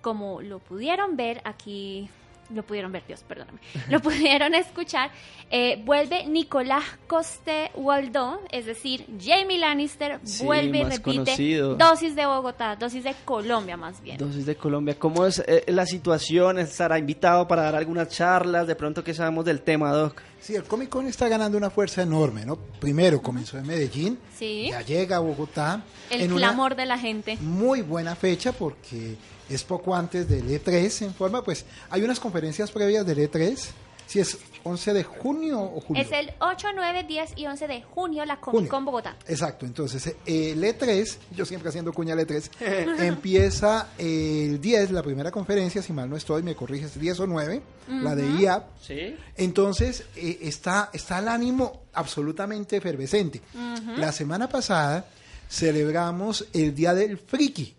como 0.00 0.40
lo 0.40 0.60
pudieron 0.60 1.16
ver 1.16 1.42
aquí 1.44 2.08
lo 2.54 2.62
pudieron 2.62 2.92
ver, 2.92 3.02
Dios, 3.06 3.22
perdóname, 3.26 3.58
lo 3.88 4.00
pudieron 4.02 4.54
escuchar, 4.54 5.10
eh, 5.50 5.80
vuelve 5.84 6.26
Nicolás 6.26 6.84
Coste 7.06 7.70
Waldó, 7.74 8.40
es 8.50 8.66
decir, 8.66 9.06
Jamie 9.20 9.58
Lannister 9.58 10.20
Sí, 10.24 10.44
vuelve 10.44 10.78
y 10.78 10.84
repite 10.84 11.00
conocido. 11.02 11.74
dosis 11.76 12.14
de 12.16 12.26
Bogotá, 12.26 12.76
dosis 12.76 13.04
de 13.04 13.14
Colombia 13.24 13.76
más 13.76 14.02
bien. 14.02 14.18
Dosis 14.18 14.46
de 14.46 14.56
Colombia, 14.56 14.96
¿cómo 14.98 15.26
es 15.26 15.42
eh, 15.46 15.64
la 15.68 15.86
situación? 15.86 16.58
¿Estará 16.58 16.98
invitado 16.98 17.46
para 17.46 17.62
dar 17.62 17.76
algunas 17.76 18.08
charlas? 18.08 18.66
De 18.66 18.74
pronto, 18.74 19.02
¿qué 19.04 19.14
sabemos 19.14 19.44
del 19.44 19.60
tema, 19.62 19.92
Doc? 19.92 20.22
Sí, 20.46 20.54
el 20.54 20.62
Comic 20.62 20.88
Con 20.90 21.06
está 21.08 21.26
ganando 21.26 21.58
una 21.58 21.70
fuerza 21.70 22.02
enorme, 22.02 22.46
¿no? 22.46 22.54
Primero 22.56 23.20
comenzó 23.20 23.58
en 23.58 23.66
Medellín, 23.66 24.16
Sí. 24.38 24.68
ya 24.70 24.80
llega 24.82 25.16
a 25.16 25.18
Bogotá. 25.18 25.82
El 26.08 26.20
en 26.20 26.32
una 26.32 26.48
clamor 26.48 26.76
de 26.76 26.86
la 26.86 26.96
gente. 26.98 27.36
Muy 27.40 27.82
buena 27.82 28.14
fecha 28.14 28.52
porque 28.52 29.16
es 29.48 29.64
poco 29.64 29.96
antes 29.96 30.28
del 30.28 30.48
E3 30.48 31.02
en 31.02 31.14
forma, 31.14 31.42
pues 31.42 31.64
hay 31.90 32.02
unas 32.02 32.20
conferencias 32.20 32.70
previas 32.70 33.04
del 33.04 33.18
E3, 33.18 33.56
si 34.06 34.20
es 34.20 34.38
11 34.66 34.92
de 34.94 35.04
junio 35.04 35.60
o 35.60 35.80
julio. 35.80 36.02
Es 36.02 36.10
el 36.12 36.32
8, 36.40 36.68
9, 36.74 37.04
10 37.04 37.32
y 37.36 37.46
11 37.46 37.66
de 37.68 37.82
junio 37.82 38.24
la 38.24 38.40
Comic 38.40 38.54
Junio. 38.56 38.68
Con 38.70 38.84
Bogotá. 38.84 39.16
Exacto, 39.28 39.64
entonces 39.66 40.06
eh, 40.06 40.14
el 40.52 40.62
E3, 40.62 41.16
yo 41.34 41.44
siempre 41.46 41.68
haciendo 41.68 41.92
cuña 41.92 42.14
al 42.14 42.20
E3, 42.20 42.50
empieza 43.06 43.88
el 43.98 44.60
10, 44.60 44.90
la 44.90 45.02
primera 45.02 45.30
conferencia, 45.30 45.82
si 45.82 45.92
mal 45.92 46.10
no 46.10 46.16
estoy, 46.16 46.42
me 46.42 46.54
corriges, 46.54 46.98
10 46.98 47.20
o 47.20 47.26
9, 47.26 47.62
la 47.88 48.14
de 48.14 48.28
IAP. 48.40 48.64
Sí. 48.82 49.16
Entonces 49.36 50.04
eh, 50.16 50.38
está, 50.42 50.90
está 50.92 51.18
el 51.20 51.28
ánimo 51.28 51.82
absolutamente 51.92 52.76
efervescente. 52.76 53.40
La 53.96 54.12
semana 54.12 54.48
pasada 54.48 55.06
celebramos 55.48 56.44
el 56.52 56.74
Día 56.74 56.94
del 56.94 57.18
Friki. 57.18 57.74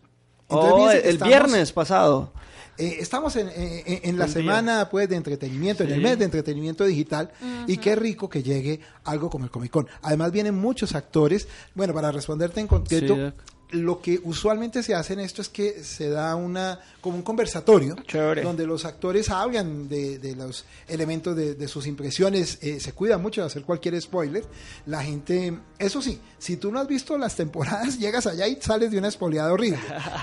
Entonces, 0.49 0.71
Oh, 0.73 0.89
el 0.91 0.97
estamos- 1.15 1.27
viernes 1.27 1.71
pasado. 1.73 2.31
Eh, 2.77 2.97
estamos 2.99 3.35
en, 3.35 3.49
en- 3.49 3.99
en 4.03 4.17
la 4.17 4.25
Un 4.25 4.33
día. 4.33 4.41
semana 4.41 4.89
pues 4.89 5.09
de 5.09 5.15
entretenimiento, 5.15 5.83
en 5.83 5.91
el 5.91 6.01
mes 6.01 6.17
de 6.19 6.25
entretenimiento 6.25 6.83
digital 6.85 7.31
y 7.67 7.77
qué 7.77 7.95
rico 7.95 8.29
que 8.29 8.43
llegue 8.43 8.79
algo 9.03 9.29
como 9.29 9.45
el 9.45 9.51
Comic 9.51 9.71
Con. 9.71 9.87
Además 10.01 10.31
vienen 10.31 10.55
muchos 10.55 10.95
actores. 10.95 11.47
Bueno, 11.75 11.93
para 11.93 12.11
responderte 12.11 12.59
en 12.59 12.67
concreto, 12.67 13.15
Sí. 13.15 13.33
Lo 13.71 14.01
que 14.01 14.19
usualmente 14.23 14.81
se 14.81 14.95
hace 14.95 15.11
en 15.13 15.19
esto 15.19 15.41
es 15.41 15.49
que 15.49 15.83
se 15.83 16.09
da 16.09 16.35
una 16.35 16.79
como 17.01 17.17
un 17.17 17.21
conversatorio 17.21 17.95
Chévere. 18.07 18.41
donde 18.41 18.65
los 18.65 18.85
actores 18.85 19.29
hablan 19.29 19.89
de, 19.89 20.19
de 20.19 20.35
los 20.37 20.63
elementos 20.87 21.35
de, 21.35 21.53
de 21.55 21.67
sus 21.67 21.85
impresiones. 21.85 22.59
eh, 22.61 22.79
se 22.79 22.93
cuida 22.93 23.17
mucho 23.17 23.41
de 23.41 23.47
hacer 23.47 23.63
cualquier 23.63 24.01
spoiler. 24.01 24.45
La 24.85 25.03
gente, 25.03 25.57
eso 25.79 26.01
sí, 26.01 26.19
si 26.37 26.55
tú 26.55 26.71
no 26.71 26.79
has 26.79 26.87
visto 26.87 27.17
las 27.17 27.35
temporadas, 27.35 27.99
llegas 27.99 28.25
allá 28.27 28.47
y 28.47 28.55
sales 28.61 28.89
de 28.91 28.99
una 28.99 29.09
espoleada 29.09 29.51
horrible. 29.51 29.79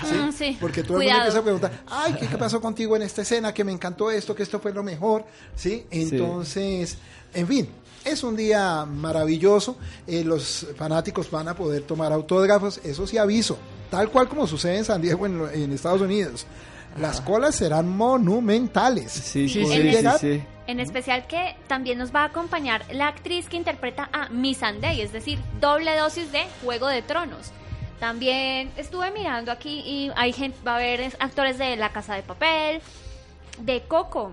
¿sí? 0.09 0.15
Mm, 0.15 0.31
sí. 0.31 0.57
Porque 0.59 0.81
todo 0.81 0.99
el 0.99 1.03
mundo 1.03 1.17
empieza 1.19 1.39
a 1.39 1.43
preguntar, 1.43 1.83
ay, 1.87 2.15
¿qué, 2.19 2.27
qué 2.27 2.37
pasó 2.37 2.59
contigo 2.59 2.95
en 2.95 3.03
esta 3.03 3.21
escena? 3.21 3.53
Que 3.53 3.63
me 3.63 3.71
encantó 3.71 4.09
esto, 4.09 4.33
que 4.33 4.41
esto 4.43 4.59
fue 4.59 4.73
lo 4.73 4.81
mejor, 4.81 5.23
¿sí? 5.55 5.85
Entonces, 5.91 6.97
en 7.33 7.47
fin, 7.47 7.69
es 8.05 8.23
un 8.23 8.35
día 8.35 8.85
maravilloso. 8.85 9.77
eh, 10.07 10.23
los 10.23 10.67
fanáticos 10.77 11.29
van 11.31 11.47
a 11.47 11.55
poder 11.55 11.83
tomar 11.83 12.11
autógrafos, 12.13 12.79
eso 12.83 13.05
sí 13.07 13.17
aviso, 13.17 13.57
tal 13.89 14.09
cual 14.09 14.27
como 14.29 14.47
sucede 14.47 14.77
en 14.77 14.85
San 14.85 15.01
Diego, 15.01 15.25
en, 15.25 15.71
Estados 15.71 16.01
Unidos. 16.01 16.45
Las 16.99 17.19
colas 17.19 17.55
serán 17.55 17.89
monumentales. 17.89 19.11
Sí, 19.11 19.49
sí, 19.49 19.65
sí. 19.65 20.43
En 20.67 20.79
especial 20.79 21.27
que 21.27 21.55
también 21.67 21.97
nos 21.97 22.13
va 22.15 22.21
a 22.21 22.25
acompañar 22.25 22.85
la 22.91 23.07
actriz 23.07 23.49
que 23.49 23.57
interpreta 23.57 24.09
a 24.13 24.29
Missandei, 24.29 25.01
es 25.01 25.11
decir, 25.11 25.37
doble 25.59 25.95
dosis 25.97 26.31
de 26.31 26.43
Juego 26.63 26.87
de 26.87 27.01
Tronos. 27.01 27.51
También 27.99 28.71
estuve 28.77 29.11
mirando 29.11 29.51
aquí 29.51 29.79
y 29.85 30.11
hay 30.15 30.33
gente, 30.33 30.57
va 30.65 30.73
a 30.73 30.75
haber 30.77 31.01
es- 31.01 31.17
actores 31.19 31.57
de 31.57 31.75
La 31.75 31.91
Casa 31.91 32.15
de 32.15 32.23
Papel, 32.23 32.81
de 33.59 33.81
Coco. 33.87 34.31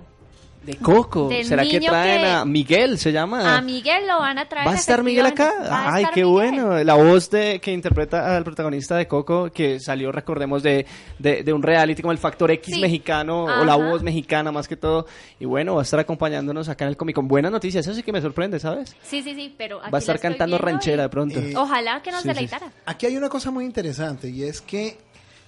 De 0.64 0.76
Coco. 0.76 1.28
Del 1.28 1.44
¿Será 1.44 1.64
que 1.64 1.80
traen 1.80 2.20
que- 2.20 2.26
a 2.28 2.44
Miguel? 2.44 2.96
¿Se 2.96 3.10
llama? 3.10 3.56
A 3.56 3.60
Miguel 3.60 4.06
lo 4.06 4.18
van 4.20 4.38
a 4.38 4.48
traer. 4.48 4.68
¿Va 4.68 4.72
a 4.72 4.76
estar 4.76 5.02
Miguel 5.02 5.26
acá? 5.26 5.52
Ay, 5.68 6.04
qué 6.14 6.24
Miguel. 6.24 6.26
bueno. 6.26 6.84
La 6.84 6.94
voz 6.94 7.28
de 7.30 7.58
que 7.60 7.72
interpreta 7.72 8.36
al 8.36 8.44
protagonista 8.44 8.94
de 8.96 9.08
Coco, 9.08 9.50
que 9.50 9.80
salió, 9.80 10.12
recordemos, 10.12 10.62
de, 10.62 10.86
de, 11.18 11.42
de 11.42 11.52
un 11.52 11.64
reality 11.64 12.00
como 12.00 12.12
el 12.12 12.18
Factor 12.18 12.52
X 12.52 12.76
Sí. 12.76 12.80
mexicano, 12.80 13.44
o 13.44 13.64
la 13.64 13.74
voz 13.74 14.02
mexicana 14.04 14.52
más 14.52 14.68
que 14.68 14.76
todo. 14.76 15.06
Y 15.40 15.46
bueno, 15.46 15.74
va 15.74 15.80
a 15.80 15.84
estar 15.84 15.98
acompañándonos 15.98 16.68
acá 16.68 16.84
en 16.84 16.90
el 16.90 16.96
Comic 16.96 17.16
Con. 17.16 17.26
Buenas 17.26 17.50
noticias, 17.50 17.84
eso 17.84 17.94
sí 17.96 18.04
que 18.04 18.12
me 18.12 18.20
sorprende, 18.20 18.60
¿sabes? 18.60 18.94
Sí, 19.02 19.20
sí, 19.22 19.34
sí, 19.34 19.52
pero 19.58 19.80
aquí 19.82 19.90
Va 19.90 19.98
a 19.98 20.00
estar 20.00 20.20
cantando 20.20 20.58
ranchera 20.58 21.02
y 21.02 21.06
de 21.06 21.08
pronto. 21.08 21.40
Eh, 21.40 21.54
Ojalá 21.56 22.00
que 22.02 22.12
nos 22.12 22.22
Sí, 22.22 22.28
sí. 22.28 22.34
deleitara. 22.34 22.70
Aquí 22.86 23.06
hay 23.06 23.16
una 23.16 23.28
cosa 23.28 23.50
muy 23.50 23.64
interesante 23.64 24.28
y 24.28 24.44
es 24.44 24.60
que 24.60 24.96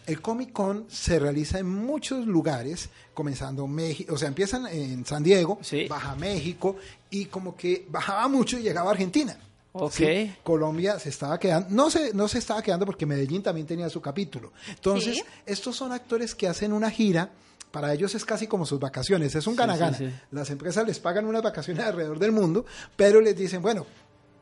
el 0.07 0.21
Comic 0.21 0.53
Con 0.53 0.85
se 0.89 1.19
realiza 1.19 1.59
en 1.59 1.69
muchos 1.69 2.27
lugares, 2.27 2.89
comenzando 3.15 3.67
México, 3.67 4.15
o 4.15 4.19
sea, 4.19 4.29
empiezan 4.29 4.67
en 4.67 5.05
San 5.07 5.23
Diego, 5.23 5.59
Sí. 5.63 5.87
baja 5.89 6.15
México 6.17 6.77
y 7.11 7.27
como 7.27 7.57
que 7.57 7.87
bajaba 7.89 8.29
mucho 8.29 8.59
y 8.59 8.63
llegaba 8.63 8.91
a 8.91 8.93
Argentina. 8.93 9.37
Ok. 9.73 9.93
Sí, 9.93 10.33
Colombia 10.45 10.99
se 11.01 11.09
estaba 11.09 11.39
quedando, 11.39 11.69
no 11.71 11.91
se, 11.91 12.15
no 12.15 12.29
se 12.29 12.39
estaba 12.39 12.63
quedando 12.63 12.87
porque 12.87 13.07
Medellín 13.07 13.43
también 13.43 13.67
tenía 13.67 13.89
su 13.91 14.01
capítulo. 14.01 14.53
Entonces, 14.69 15.17
Sí. 15.17 15.25
estos 15.47 15.75
son 15.77 15.93
actores 15.93 16.35
que 16.35 16.47
hacen 16.49 16.73
una 16.73 16.91
gira. 16.91 17.31
Para 17.73 17.93
ellos 17.93 18.15
es 18.15 18.25
casi 18.25 18.47
como 18.47 18.65
sus 18.67 18.79
vacaciones, 18.79 19.35
es 19.35 19.49
un 19.49 19.57
gana-gana. 19.57 19.99
sí, 19.99 20.07
sí. 20.07 20.15
Las 20.31 20.49
empresas 20.51 20.87
les 20.87 21.01
pagan 21.01 21.25
unas 21.27 21.43
vacaciones 21.43 21.85
alrededor 21.85 22.21
del 22.21 22.31
mundo, 22.31 22.65
pero 22.95 23.21
les 23.21 23.37
dicen, 23.37 23.63
bueno, 23.63 23.85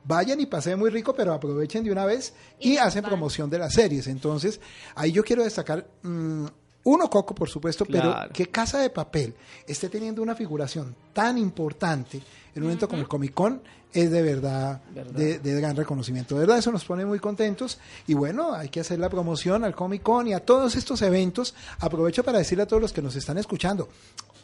vayan 0.05 0.41
y 0.41 0.47
pasen 0.47 0.79
muy 0.79 0.91
rico, 0.91 1.15
pero 1.15 1.33
aprovechen 1.33 1.85
de 1.85 1.93
una 1.93 2.05
vez 2.05 2.35
y, 2.59 2.73
Y 2.73 2.77
hacen 2.79 3.03
van. 3.03 3.11
promoción 3.11 3.49
de 3.51 3.59
las 3.59 3.73
series. 3.75 4.07
Entonces, 4.07 4.61
ahí 4.95 5.13
yo 5.13 5.23
quiero 5.23 5.43
destacar, 5.45 5.87
mm, 6.03 6.47
uno, 6.85 7.09
Coco, 7.09 7.35
por 7.35 7.49
supuesto, 7.49 7.85
pero 7.85 8.15
que 8.33 8.47
Casa 8.47 8.79
de 8.81 8.91
Papel 8.91 9.35
esté 9.67 9.89
teniendo 9.89 10.21
una 10.21 10.35
figuración 10.35 10.95
tan 11.13 11.39
importante 11.39 12.21
en 12.55 12.63
un 12.63 12.69
evento 12.71 12.89
como 12.89 13.03
el 13.03 13.09
Comic 13.09 13.33
Con 13.33 13.63
es 13.93 14.11
de 14.11 14.23
verdad, 14.23 14.81
Verdad. 14.95 15.13
De, 15.13 15.39
de 15.39 15.61
gran 15.61 15.77
reconocimiento. 15.77 16.35
De 16.35 16.41
verdad, 16.41 16.59
eso 16.59 16.73
nos 16.73 16.85
pone 16.85 17.05
muy 17.05 17.19
contentos. 17.19 17.79
Y 18.07 18.15
bueno, 18.15 18.55
hay 18.55 18.69
que 18.69 18.81
hacer 18.81 18.99
la 18.99 19.11
promoción 19.11 19.65
al 19.65 19.75
Comic 19.75 20.03
Con 20.03 20.27
y 20.29 20.33
a 20.33 20.41
todos 20.41 20.75
estos 20.77 21.03
eventos. 21.03 21.55
Aprovecho 21.79 22.25
para 22.25 22.39
decirle 22.39 22.65
a 22.65 22.67
todos 22.67 22.81
los 22.81 22.93
que 22.93 23.03
nos 23.03 23.15
están 23.17 23.37
escuchando, 23.39 23.89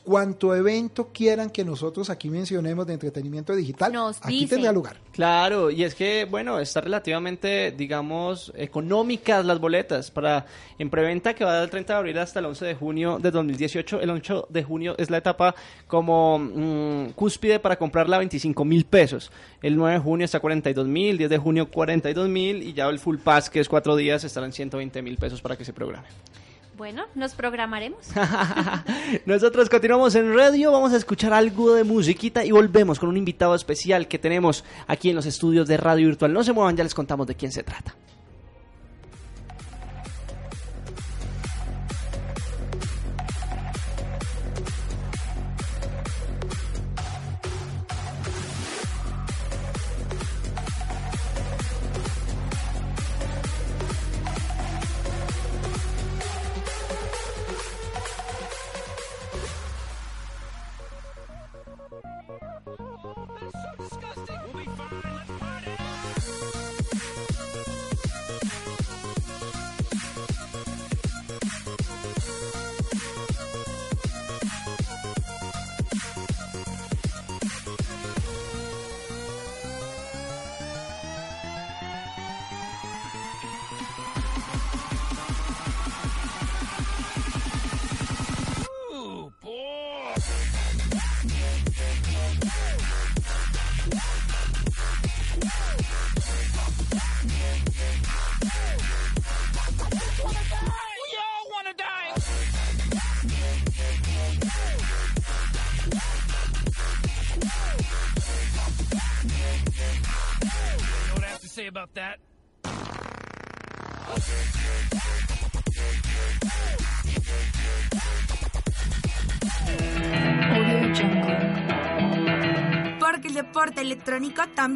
cuanto 0.08 0.54
evento 0.54 1.10
quieran 1.12 1.50
que 1.50 1.66
nosotros 1.66 2.08
aquí 2.08 2.30
mencionemos 2.30 2.86
de 2.86 2.94
entretenimiento 2.94 3.54
digital, 3.54 3.92
Nos 3.92 4.16
aquí 4.22 4.40
dicen. 4.40 4.48
tendrá 4.48 4.72
lugar. 4.72 4.96
Claro, 5.12 5.70
y 5.70 5.84
es 5.84 5.94
que, 5.94 6.24
bueno, 6.24 6.60
está 6.60 6.80
relativamente, 6.80 7.72
digamos, 7.72 8.50
económicas 8.56 9.44
las 9.44 9.60
boletas 9.60 10.10
para 10.10 10.46
en 10.78 10.88
preventa 10.88 11.34
que 11.34 11.44
va 11.44 11.60
del 11.60 11.68
30 11.68 11.92
de 11.92 11.98
abril 11.98 12.18
hasta 12.18 12.38
el 12.38 12.46
11 12.46 12.64
de 12.64 12.74
junio 12.74 13.18
de 13.18 13.30
2018. 13.30 14.00
El 14.00 14.08
8 14.08 14.46
de 14.48 14.62
junio 14.62 14.94
es 14.96 15.10
la 15.10 15.18
etapa 15.18 15.54
como 15.86 16.38
mm, 16.38 17.10
cúspide 17.10 17.60
para 17.60 17.76
comprarla 17.76 18.16
a 18.16 18.20
25 18.20 18.64
mil 18.64 18.86
pesos. 18.86 19.30
El 19.60 19.76
9 19.76 19.96
de 19.96 20.00
junio 20.00 20.24
está 20.24 20.38
a 20.38 20.40
42 20.40 20.86
mil, 20.86 21.18
10 21.18 21.28
de 21.28 21.36
junio 21.36 21.70
42 21.70 22.30
mil 22.30 22.62
y 22.62 22.72
ya 22.72 22.88
el 22.88 22.98
full 22.98 23.18
pass, 23.18 23.50
que 23.50 23.60
es 23.60 23.68
cuatro 23.68 23.94
días, 23.94 24.24
estará 24.24 24.46
en 24.46 24.54
120 24.54 25.02
mil 25.02 25.18
pesos 25.18 25.42
para 25.42 25.54
que 25.54 25.66
se 25.66 25.74
programe. 25.74 26.06
Bueno, 26.78 27.06
nos 27.16 27.34
programaremos. 27.34 27.98
Nosotros 29.26 29.68
continuamos 29.68 30.14
en 30.14 30.32
radio, 30.32 30.70
vamos 30.70 30.92
a 30.92 30.96
escuchar 30.96 31.32
algo 31.32 31.74
de 31.74 31.82
musiquita 31.82 32.44
y 32.44 32.52
volvemos 32.52 33.00
con 33.00 33.08
un 33.08 33.16
invitado 33.16 33.56
especial 33.56 34.06
que 34.06 34.16
tenemos 34.16 34.64
aquí 34.86 35.10
en 35.10 35.16
los 35.16 35.26
estudios 35.26 35.66
de 35.66 35.76
Radio 35.76 36.06
Virtual. 36.06 36.32
No 36.32 36.44
se 36.44 36.52
muevan, 36.52 36.76
ya 36.76 36.84
les 36.84 36.94
contamos 36.94 37.26
de 37.26 37.34
quién 37.34 37.50
se 37.50 37.64
trata. 37.64 37.96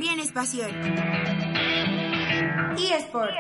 También 0.03 0.19
es 0.19 0.33
pasión. 0.33 0.69
eSports. 2.77 3.37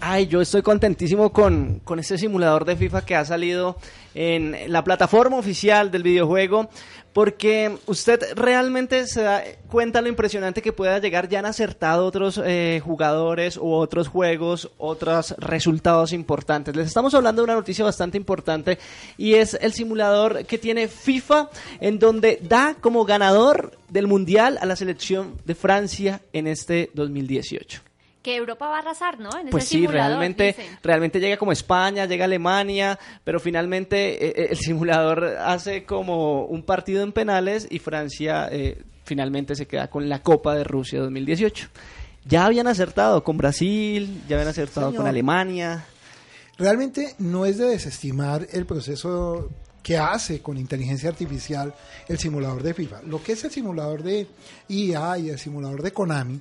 Ay, 0.00 0.28
yo 0.28 0.40
estoy 0.40 0.62
contentísimo 0.62 1.32
con, 1.32 1.80
con 1.82 1.98
este 1.98 2.18
simulador 2.18 2.64
de 2.64 2.76
FIFA 2.76 3.04
que 3.04 3.16
ha 3.16 3.24
salido 3.24 3.76
en 4.14 4.54
la 4.72 4.84
plataforma 4.84 5.36
oficial 5.36 5.90
del 5.90 6.04
videojuego, 6.04 6.68
porque 7.12 7.76
usted 7.86 8.20
realmente 8.36 9.08
se 9.08 9.22
da 9.22 9.42
cuenta 9.68 10.00
lo 10.00 10.08
impresionante 10.08 10.62
que 10.62 10.72
pueda 10.72 11.00
llegar 11.00 11.28
ya 11.28 11.40
han 11.40 11.46
acertado 11.46 12.06
otros 12.06 12.40
eh, 12.44 12.80
jugadores 12.84 13.56
u 13.56 13.72
otros 13.72 14.06
juegos, 14.06 14.70
otros 14.78 15.34
resultados 15.38 16.12
importantes. 16.12 16.76
Les 16.76 16.86
estamos 16.86 17.12
hablando 17.14 17.42
de 17.42 17.44
una 17.44 17.54
noticia 17.54 17.84
bastante 17.84 18.16
importante 18.16 18.78
y 19.16 19.34
es 19.34 19.58
el 19.60 19.72
simulador 19.72 20.46
que 20.46 20.58
tiene 20.58 20.86
FIFA 20.86 21.50
en 21.80 21.98
donde 21.98 22.38
da 22.40 22.76
como 22.80 23.04
ganador 23.04 23.76
del 23.88 24.06
Mundial 24.06 24.58
a 24.60 24.66
la 24.66 24.76
selección 24.76 25.34
de 25.44 25.56
Francia 25.56 26.22
en 26.32 26.46
este 26.46 26.90
2018 26.94 27.87
que 28.28 28.36
Europa 28.36 28.68
va 28.68 28.76
a 28.76 28.78
arrasar, 28.80 29.18
¿no? 29.18 29.30
En 29.38 29.48
pues 29.48 29.64
ese 29.64 29.78
sí, 29.78 29.86
realmente, 29.86 30.48
dicen. 30.48 30.78
realmente 30.82 31.18
llega 31.18 31.38
como 31.38 31.50
España, 31.50 32.04
llega 32.04 32.26
Alemania, 32.26 32.98
pero 33.24 33.40
finalmente 33.40 34.22
eh, 34.22 34.34
eh, 34.36 34.46
el 34.50 34.56
simulador 34.58 35.24
hace 35.38 35.84
como 35.84 36.44
un 36.44 36.62
partido 36.62 37.02
en 37.02 37.12
penales 37.12 37.66
y 37.70 37.78
Francia 37.78 38.48
eh, 38.52 38.82
finalmente 39.04 39.54
se 39.54 39.66
queda 39.66 39.88
con 39.88 40.10
la 40.10 40.22
Copa 40.22 40.54
de 40.54 40.64
Rusia 40.64 41.00
2018. 41.00 41.68
Ya 42.26 42.44
habían 42.44 42.66
acertado 42.66 43.24
con 43.24 43.38
Brasil, 43.38 44.22
ya 44.28 44.36
habían 44.36 44.50
acertado 44.50 44.88
Señor. 44.88 45.04
con 45.04 45.08
Alemania. 45.08 45.86
Realmente 46.58 47.14
no 47.18 47.46
es 47.46 47.56
de 47.56 47.68
desestimar 47.68 48.46
el 48.52 48.66
proceso 48.66 49.48
que 49.82 49.96
hace 49.96 50.42
con 50.42 50.58
inteligencia 50.58 51.08
artificial 51.08 51.74
el 52.08 52.18
simulador 52.18 52.62
de 52.62 52.74
FIFA. 52.74 53.02
Lo 53.06 53.22
que 53.22 53.32
es 53.32 53.44
el 53.44 53.50
simulador 53.50 54.02
de 54.02 54.26
IA 54.68 55.18
y 55.18 55.30
el 55.30 55.38
simulador 55.38 55.82
de 55.82 55.92
Konami 55.92 56.40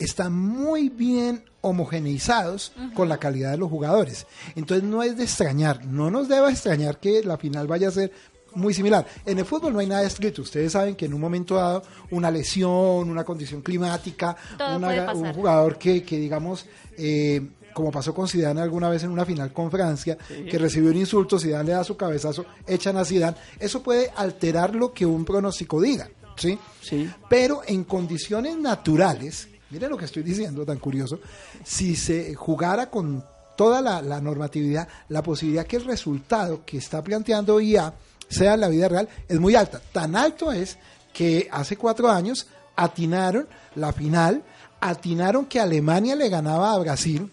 están 0.00 0.32
muy 0.36 0.88
bien 0.88 1.44
homogeneizados 1.60 2.72
con 2.94 3.08
la 3.08 3.18
calidad 3.18 3.50
de 3.52 3.58
los 3.58 3.68
jugadores. 3.70 4.26
Entonces 4.56 4.82
no 4.88 5.02
es 5.02 5.16
de 5.16 5.24
extrañar, 5.24 5.84
no 5.84 6.10
nos 6.10 6.28
debe 6.28 6.50
extrañar 6.50 6.98
que 6.98 7.22
la 7.22 7.36
final 7.38 7.66
vaya 7.66 7.88
a 7.88 7.92
ser 7.92 8.12
muy 8.54 8.74
similar. 8.74 9.06
En 9.26 9.38
el 9.38 9.44
fútbol 9.44 9.72
no 9.72 9.78
hay 9.78 9.86
nada 9.86 10.02
escrito. 10.02 10.42
Ustedes 10.42 10.72
saben 10.72 10.96
que 10.96 11.04
en 11.06 11.14
un 11.14 11.20
momento 11.20 11.54
dado 11.56 11.82
una 12.10 12.30
lesión, 12.30 13.08
una 13.08 13.22
condición 13.24 13.62
climática, 13.62 14.36
una- 14.76 14.88
un 15.14 15.22
jugador 15.34 15.78
que, 15.78 16.02
que 16.02 16.18
digamos, 16.18 16.66
eh, 16.96 17.40
como 17.72 17.92
pasó 17.92 18.12
con 18.12 18.26
Zidane 18.26 18.60
alguna 18.60 18.88
vez 18.88 19.04
en 19.04 19.10
una 19.10 19.24
final 19.24 19.52
con 19.52 19.70
Francia, 19.70 20.18
que 20.50 20.58
recibió 20.58 20.90
un 20.90 20.96
insulto, 20.96 21.38
Zidane 21.38 21.64
le 21.66 21.72
da 21.72 21.84
su 21.84 21.96
cabezazo, 21.96 22.44
echan 22.66 22.96
a 22.96 23.04
Zidane. 23.04 23.36
Eso 23.60 23.82
puede 23.82 24.10
alterar 24.16 24.74
lo 24.74 24.92
que 24.92 25.06
un 25.06 25.24
pronóstico 25.24 25.80
diga, 25.80 26.10
¿sí? 26.36 26.58
Sí. 26.80 27.08
Pero 27.28 27.60
en 27.66 27.84
condiciones 27.84 28.56
naturales, 28.58 29.46
miren 29.70 29.90
lo 29.90 29.96
que 29.96 30.04
estoy 30.04 30.22
diciendo, 30.22 30.64
tan 30.64 30.78
curioso, 30.78 31.20
si 31.64 31.96
se 31.96 32.34
jugara 32.34 32.90
con 32.90 33.24
toda 33.56 33.80
la, 33.80 34.02
la 34.02 34.20
normatividad, 34.20 34.88
la 35.08 35.22
posibilidad 35.22 35.66
que 35.66 35.76
el 35.76 35.84
resultado 35.84 36.64
que 36.64 36.78
está 36.78 37.02
planteando 37.02 37.60
IA 37.60 37.92
sea 38.28 38.54
en 38.54 38.60
la 38.60 38.68
vida 38.68 38.88
real 38.88 39.08
es 39.28 39.38
muy 39.38 39.54
alta. 39.54 39.80
Tan 39.92 40.16
alto 40.16 40.52
es 40.52 40.78
que 41.12 41.48
hace 41.50 41.76
cuatro 41.76 42.08
años 42.08 42.46
atinaron 42.76 43.46
la 43.74 43.92
final, 43.92 44.42
atinaron 44.80 45.46
que 45.46 45.60
Alemania 45.60 46.16
le 46.16 46.28
ganaba 46.28 46.72
a 46.72 46.78
Brasil. 46.78 47.30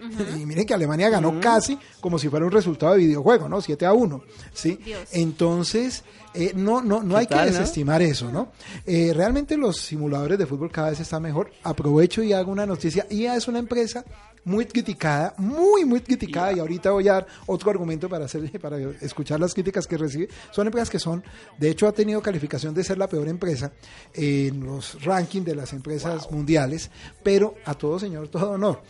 Y 0.40 0.46
miren 0.46 0.66
que 0.66 0.74
Alemania 0.74 1.08
ganó 1.10 1.40
casi 1.40 1.78
como 2.00 2.18
si 2.18 2.28
fuera 2.28 2.46
un 2.46 2.52
resultado 2.52 2.94
de 2.94 3.00
videojuego, 3.00 3.48
¿no? 3.48 3.60
7 3.60 3.86
a 3.86 3.92
1. 3.92 4.22
¿sí? 4.52 4.78
Dios. 4.84 5.08
Entonces, 5.12 6.04
eh, 6.34 6.52
no, 6.54 6.80
no, 6.80 7.02
no 7.02 7.14
¿Qué 7.14 7.20
hay 7.20 7.26
tal, 7.26 7.46
que 7.46 7.52
no? 7.52 7.58
desestimar 7.58 8.02
eso, 8.02 8.30
¿no? 8.30 8.52
Eh, 8.86 9.12
realmente 9.14 9.56
los 9.56 9.78
simuladores 9.78 10.38
de 10.38 10.46
fútbol 10.46 10.70
cada 10.70 10.90
vez 10.90 11.00
están 11.00 11.22
mejor. 11.22 11.50
Aprovecho 11.62 12.22
y 12.22 12.32
hago 12.32 12.52
una 12.52 12.66
noticia. 12.66 13.06
IA 13.10 13.36
es 13.36 13.48
una 13.48 13.58
empresa 13.58 14.04
muy 14.44 14.66
criticada, 14.66 15.34
muy, 15.38 15.84
muy 15.84 16.00
criticada, 16.00 16.52
y 16.52 16.60
ahorita 16.60 16.90
voy 16.90 17.08
a 17.08 17.14
dar 17.14 17.26
otro 17.46 17.70
argumento 17.70 18.08
para, 18.08 18.24
hacer, 18.24 18.50
para 18.60 18.78
escuchar 19.00 19.40
las 19.40 19.54
críticas 19.54 19.86
que 19.86 19.98
recibe. 19.98 20.28
Son 20.50 20.66
empresas 20.66 20.90
que 20.90 20.98
son, 20.98 21.22
de 21.58 21.70
hecho, 21.70 21.86
ha 21.86 21.92
tenido 21.92 22.22
calificación 22.22 22.74
de 22.74 22.84
ser 22.84 22.98
la 22.98 23.08
peor 23.08 23.28
empresa 23.28 23.72
en 24.14 24.64
los 24.64 25.02
rankings 25.04 25.46
de 25.46 25.54
las 25.54 25.72
empresas 25.72 26.30
mundiales, 26.30 26.90
pero 27.22 27.54
a 27.64 27.74
todo 27.74 27.98
señor, 27.98 28.28
todo 28.28 28.52
honor. 28.52 28.82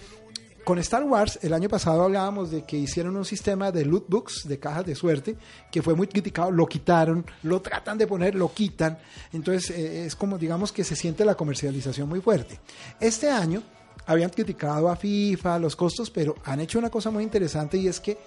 Con 0.65 0.79
Star 0.79 1.05
Wars, 1.05 1.39
el 1.43 1.55
año 1.55 1.69
pasado 1.69 2.03
hablábamos 2.03 2.51
de 2.51 2.63
que 2.65 2.77
hicieron 2.77 3.17
un 3.17 3.25
sistema 3.25 3.73
de 3.73 3.85
loot 3.85 4.07
books, 4.09 4.47
de 4.47 4.59
cajas 4.59 4.85
de 4.87 4.95
suerte, 4.95 5.37
que 5.71 5.83
fue 5.83 5.95
muy 5.95 6.07
criticado, 6.07 6.51
lo 6.51 6.67
quitaron, 6.67 7.25
lo 7.45 7.61
tratan 7.61 7.97
de 7.97 8.07
poner, 8.07 8.35
lo 8.35 8.53
quitan. 8.53 8.99
Entonces 9.33 9.71
eh, 9.71 10.07
es 10.07 10.15
como, 10.15 10.39
digamos, 10.39 10.73
que 10.73 10.85
se 10.85 10.95
siente 10.95 11.25
la 11.25 11.35
comercialización 11.35 12.09
muy 12.09 12.21
fuerte. 12.21 12.61
Este 13.01 13.31
año 13.31 13.63
habían 14.07 14.31
criticado 14.31 14.89
a 14.89 14.97
FIFA, 14.97 15.59
los 15.59 15.77
costos, 15.77 16.11
pero 16.11 16.37
han 16.45 16.61
hecho 16.61 16.79
una 16.79 16.91
cosa 16.91 17.11
muy 17.11 17.25
interesante 17.25 17.77
y 17.79 17.89
es 17.89 18.01
que 18.01 18.19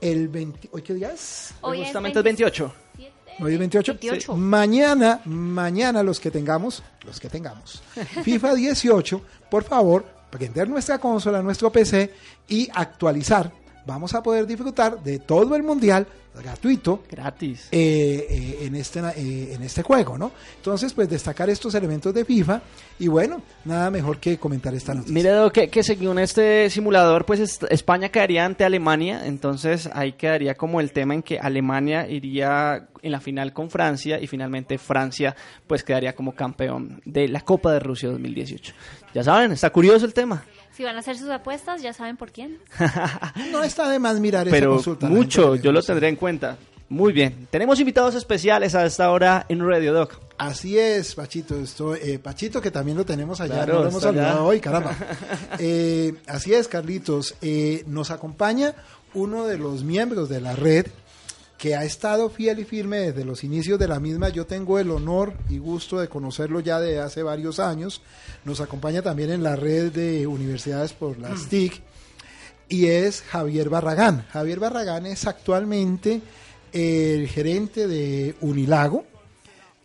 el 0.00 0.28
20... 0.28 0.70
¿Hoy 0.72 0.82
qué 0.82 0.94
día 0.94 1.12
es? 1.12 1.54
Hoy 1.60 1.80
es 1.80 1.86
Justamente 1.86 2.18
el 2.18 2.24
28. 2.24 2.72
27. 2.96 3.42
¿Hoy 3.42 3.52
es 3.52 3.58
28? 3.58 3.92
28. 3.92 4.36
Mañana, 4.36 5.20
mañana 5.24 6.02
los 6.02 6.20
que 6.20 6.30
tengamos, 6.30 6.82
los 7.04 7.18
que 7.18 7.28
tengamos, 7.28 7.82
FIFA 8.24 8.54
18, 8.54 9.22
por 9.50 9.64
favor, 9.64 10.19
prender 10.30 10.68
nuestra 10.68 10.98
consola, 10.98 11.42
nuestro 11.42 11.70
PC 11.70 12.12
y 12.48 12.68
actualizar. 12.74 13.52
Vamos 13.86 14.14
a 14.14 14.22
poder 14.22 14.46
disfrutar 14.46 15.02
de 15.02 15.18
todo 15.18 15.56
el 15.56 15.62
mundial 15.62 16.06
gratuito 16.34 17.02
Gratis. 17.10 17.68
eh, 17.72 18.26
eh, 18.30 18.58
en, 18.62 18.74
este, 18.76 19.00
eh, 19.00 19.54
en 19.54 19.62
este 19.62 19.82
juego, 19.82 20.16
¿no? 20.16 20.32
Entonces, 20.56 20.92
pues 20.92 21.08
destacar 21.08 21.50
estos 21.50 21.74
elementos 21.74 22.14
de 22.14 22.24
FIFA 22.24 22.62
y 22.98 23.08
bueno, 23.08 23.42
nada 23.64 23.90
mejor 23.90 24.18
que 24.18 24.38
comentar 24.38 24.74
esta 24.74 24.94
noticia. 24.94 25.14
Mire, 25.14 25.30
Edo, 25.30 25.50
que, 25.52 25.68
que 25.68 25.82
según 25.82 26.18
este 26.18 26.70
simulador, 26.70 27.24
pues 27.26 27.58
España 27.70 28.08
quedaría 28.10 28.44
ante 28.44 28.64
Alemania, 28.64 29.26
entonces 29.26 29.88
ahí 29.92 30.12
quedaría 30.12 30.54
como 30.54 30.80
el 30.80 30.92
tema 30.92 31.14
en 31.14 31.22
que 31.22 31.38
Alemania 31.38 32.08
iría 32.08 32.88
en 33.02 33.12
la 33.12 33.20
final 33.20 33.52
con 33.52 33.70
Francia 33.70 34.20
y 34.20 34.26
finalmente 34.26 34.76
Francia 34.76 35.34
pues 35.66 35.82
quedaría 35.82 36.14
como 36.14 36.34
campeón 36.34 37.00
de 37.06 37.28
la 37.28 37.40
Copa 37.40 37.72
de 37.72 37.80
Rusia 37.80 38.10
2018. 38.10 38.74
Ya 39.14 39.24
saben, 39.24 39.52
está 39.52 39.70
curioso 39.70 40.04
el 40.06 40.12
tema, 40.14 40.44
Si 40.72 40.84
van 40.84 40.94
a 40.96 41.00
hacer 41.00 41.16
sus 41.18 41.28
apuestas, 41.30 41.82
ya 41.82 41.92
saben 41.92 42.16
por 42.16 42.30
quién. 42.30 42.58
No 43.50 43.62
está 43.62 43.88
de 43.90 43.98
más 43.98 44.20
mirar 44.20 44.46
esa 44.46 44.54
pero 44.56 44.74
consulta. 44.74 45.08
mucho, 45.08 45.56
yo 45.56 45.72
lo 45.72 45.82
tendré 45.82 46.08
en 46.08 46.16
cuenta. 46.20 46.56
Muy 46.88 47.12
bien, 47.12 47.46
tenemos 47.50 47.78
invitados 47.80 48.14
especiales 48.14 48.74
a 48.74 48.84
esta 48.84 49.10
hora 49.10 49.46
en 49.48 49.66
Radio 49.66 49.92
Doc. 49.92 50.18
Así 50.38 50.78
es, 50.78 51.14
Pachito. 51.14 51.56
Esto, 51.60 51.94
eh, 51.94 52.18
Pachito, 52.18 52.60
que 52.60 52.70
también 52.70 52.96
lo 52.96 53.04
tenemos 53.04 53.40
allá, 53.40 53.54
Claro, 53.54 53.74
no 53.74 53.80
lo 53.84 53.88
hemos 53.90 54.04
allá. 54.04 54.22
saludado 54.22 54.46
hoy, 54.46 54.60
caramba. 54.60 54.96
Eh, 55.58 56.14
así 56.26 56.52
es, 56.54 56.66
Carlitos. 56.68 57.34
Eh, 57.42 57.84
nos 57.86 58.10
acompaña 58.10 58.74
uno 59.14 59.46
de 59.46 59.58
los 59.58 59.84
miembros 59.84 60.28
de 60.28 60.40
la 60.40 60.56
red 60.56 60.86
que 61.58 61.76
ha 61.76 61.84
estado 61.84 62.30
fiel 62.30 62.58
y 62.58 62.64
firme 62.64 62.98
desde 62.98 63.24
los 63.24 63.44
inicios 63.44 63.78
de 63.78 63.86
la 63.86 64.00
misma. 64.00 64.30
Yo 64.30 64.46
tengo 64.46 64.78
el 64.78 64.90
honor 64.90 65.34
y 65.48 65.58
gusto 65.58 66.00
de 66.00 66.08
conocerlo 66.08 66.60
ya 66.60 66.80
de 66.80 66.98
hace 67.00 67.22
varios 67.22 67.60
años. 67.60 68.00
Nos 68.44 68.60
acompaña 68.62 69.02
también 69.02 69.30
en 69.30 69.42
la 69.42 69.56
red 69.56 69.92
de 69.92 70.26
universidades 70.26 70.92
por 70.94 71.18
las 71.18 71.48
TIC 71.48 71.82
y 72.70 72.86
es 72.86 73.20
Javier 73.22 73.68
Barragán. 73.68 74.24
Javier 74.30 74.60
Barragán 74.60 75.04
es 75.04 75.26
actualmente 75.26 76.22
el 76.72 77.28
gerente 77.28 77.88
de 77.88 78.36
Unilago, 78.40 79.04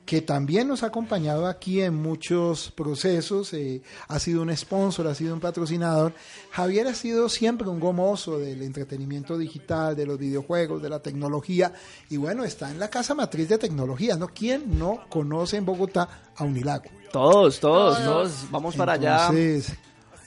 que 0.06 0.22
también 0.22 0.68
nos 0.68 0.84
ha 0.84 0.88
acompañado 0.88 1.48
aquí 1.48 1.82
en 1.82 1.96
muchos 1.96 2.72
procesos, 2.72 3.52
eh, 3.54 3.82
ha 4.08 4.20
sido 4.20 4.44
un 4.44 4.56
sponsor, 4.56 5.08
ha 5.08 5.16
sido 5.16 5.34
un 5.34 5.40
patrocinador. 5.40 6.14
Javier 6.52 6.86
ha 6.86 6.94
sido 6.94 7.28
siempre 7.28 7.68
un 7.68 7.80
gomoso 7.80 8.38
del 8.38 8.62
entretenimiento 8.62 9.36
digital, 9.36 9.96
de 9.96 10.06
los 10.06 10.20
videojuegos, 10.20 10.80
de 10.84 10.90
la 10.90 11.00
tecnología, 11.00 11.74
y 12.08 12.18
bueno, 12.18 12.44
está 12.44 12.70
en 12.70 12.78
la 12.78 12.92
casa 12.92 13.16
matriz 13.16 13.50
de 13.50 13.58
tecnología, 13.58 14.16
¿no? 14.16 14.28
¿Quién 14.28 14.78
no 14.78 15.06
conoce 15.10 15.58
en 15.58 15.66
Bogotá 15.66 16.08
a 16.36 16.44
Unilago? 16.44 16.86
Todos, 17.12 17.60
todos, 17.60 17.98
Todos. 17.98 18.06
todos, 18.06 18.52
vamos 18.52 18.76
para 18.76 18.94
allá. 18.94 19.32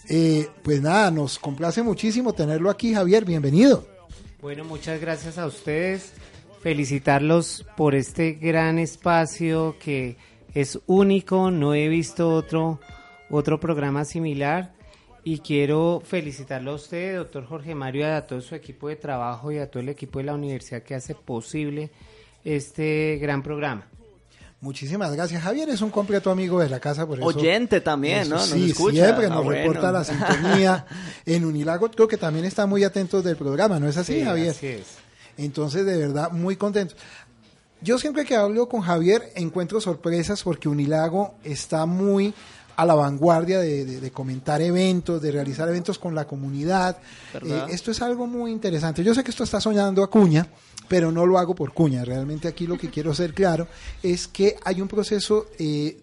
Eh, 0.08 0.48
pues 0.62 0.80
nada, 0.80 1.10
nos 1.10 1.38
complace 1.38 1.82
muchísimo 1.82 2.32
tenerlo 2.32 2.70
aquí, 2.70 2.94
Javier, 2.94 3.26
bienvenido. 3.26 3.86
Bueno, 4.40 4.64
muchas 4.64 5.00
gracias 5.00 5.36
a 5.36 5.46
ustedes. 5.46 6.14
Felicitarlos 6.62 7.66
por 7.76 7.94
este 7.94 8.32
gran 8.32 8.78
espacio 8.78 9.76
que 9.78 10.16
es 10.54 10.78
único. 10.86 11.50
No 11.50 11.74
he 11.74 11.88
visto 11.88 12.30
otro, 12.30 12.80
otro 13.28 13.60
programa 13.60 14.04
similar. 14.04 14.72
Y 15.24 15.40
quiero 15.40 16.00
felicitarlo 16.02 16.70
a 16.70 16.74
usted, 16.76 17.16
doctor 17.16 17.44
Jorge 17.44 17.74
Mario, 17.74 18.06
a 18.06 18.26
todo 18.26 18.40
su 18.40 18.54
equipo 18.54 18.88
de 18.88 18.96
trabajo 18.96 19.52
y 19.52 19.58
a 19.58 19.70
todo 19.70 19.82
el 19.82 19.90
equipo 19.90 20.20
de 20.20 20.24
la 20.24 20.34
universidad 20.34 20.82
que 20.82 20.94
hace 20.94 21.14
posible 21.14 21.90
este 22.44 23.18
gran 23.20 23.42
programa. 23.42 23.86
Muchísimas 24.60 25.12
gracias. 25.12 25.40
Javier 25.42 25.68
es 25.68 25.80
un 25.82 25.90
completo 25.90 26.30
amigo 26.32 26.58
de 26.58 26.68
la 26.68 26.80
casa, 26.80 27.06
por 27.06 27.18
eso. 27.18 27.26
Oyente 27.26 27.80
también, 27.80 28.22
eso 28.22 28.30
¿no? 28.30 28.36
Nos 28.36 28.48
sí, 28.48 28.70
escucha. 28.70 29.04
siempre 29.04 29.26
Ah, 29.26 29.28
nos 29.30 29.44
bueno. 29.44 29.60
reporta 29.60 29.92
la 29.92 30.02
sintonía. 30.04 30.84
En 31.26 31.44
Unilago 31.44 31.88
creo 31.90 32.08
que 32.08 32.16
también 32.16 32.44
está 32.44 32.66
muy 32.66 32.82
atentos 32.84 33.22
del 33.22 33.36
programa, 33.36 33.78
¿no 33.78 33.86
es 33.88 33.96
así, 33.96 34.14
Sí, 34.14 34.24
Javier? 34.24 34.50
así 34.50 34.66
es. 34.66 34.86
Entonces, 35.36 35.86
de 35.86 35.96
verdad, 35.96 36.32
muy 36.32 36.56
contento. 36.56 36.94
Yo 37.80 37.98
siempre 37.98 38.24
que 38.24 38.34
hablo 38.34 38.68
con 38.68 38.80
Javier 38.80 39.30
encuentro 39.36 39.80
sorpresas 39.80 40.42
porque 40.42 40.68
Unilago 40.68 41.34
está 41.44 41.86
muy 41.86 42.34
a 42.78 42.86
la 42.86 42.94
vanguardia 42.94 43.58
de, 43.58 43.84
de- 43.84 44.00
de 44.00 44.10
comentar 44.12 44.62
eventos, 44.62 45.20
de 45.20 45.32
realizar 45.32 45.68
eventos 45.68 45.98
con 45.98 46.14
la 46.14 46.26
comunidad. 46.28 46.96
Eh, 47.42 47.64
esto 47.70 47.90
es 47.90 48.00
algo 48.02 48.28
muy 48.28 48.52
interesante. 48.52 49.02
Yo 49.02 49.14
sé 49.14 49.24
que 49.24 49.32
esto 49.32 49.42
está 49.42 49.60
soñando 49.60 50.04
a 50.04 50.08
cuña, 50.08 50.46
pero 50.86 51.10
no 51.10 51.26
lo 51.26 51.38
hago 51.40 51.56
por 51.56 51.72
cuña. 51.72 52.04
Realmente 52.04 52.46
aquí 52.46 52.68
lo 52.68 52.78
que 52.78 52.88
quiero 52.94 53.12
ser 53.14 53.34
claro 53.34 53.66
es 54.00 54.28
que 54.28 54.54
hay 54.64 54.80
un 54.80 54.86
proceso 54.86 55.46
eh, 55.58 55.98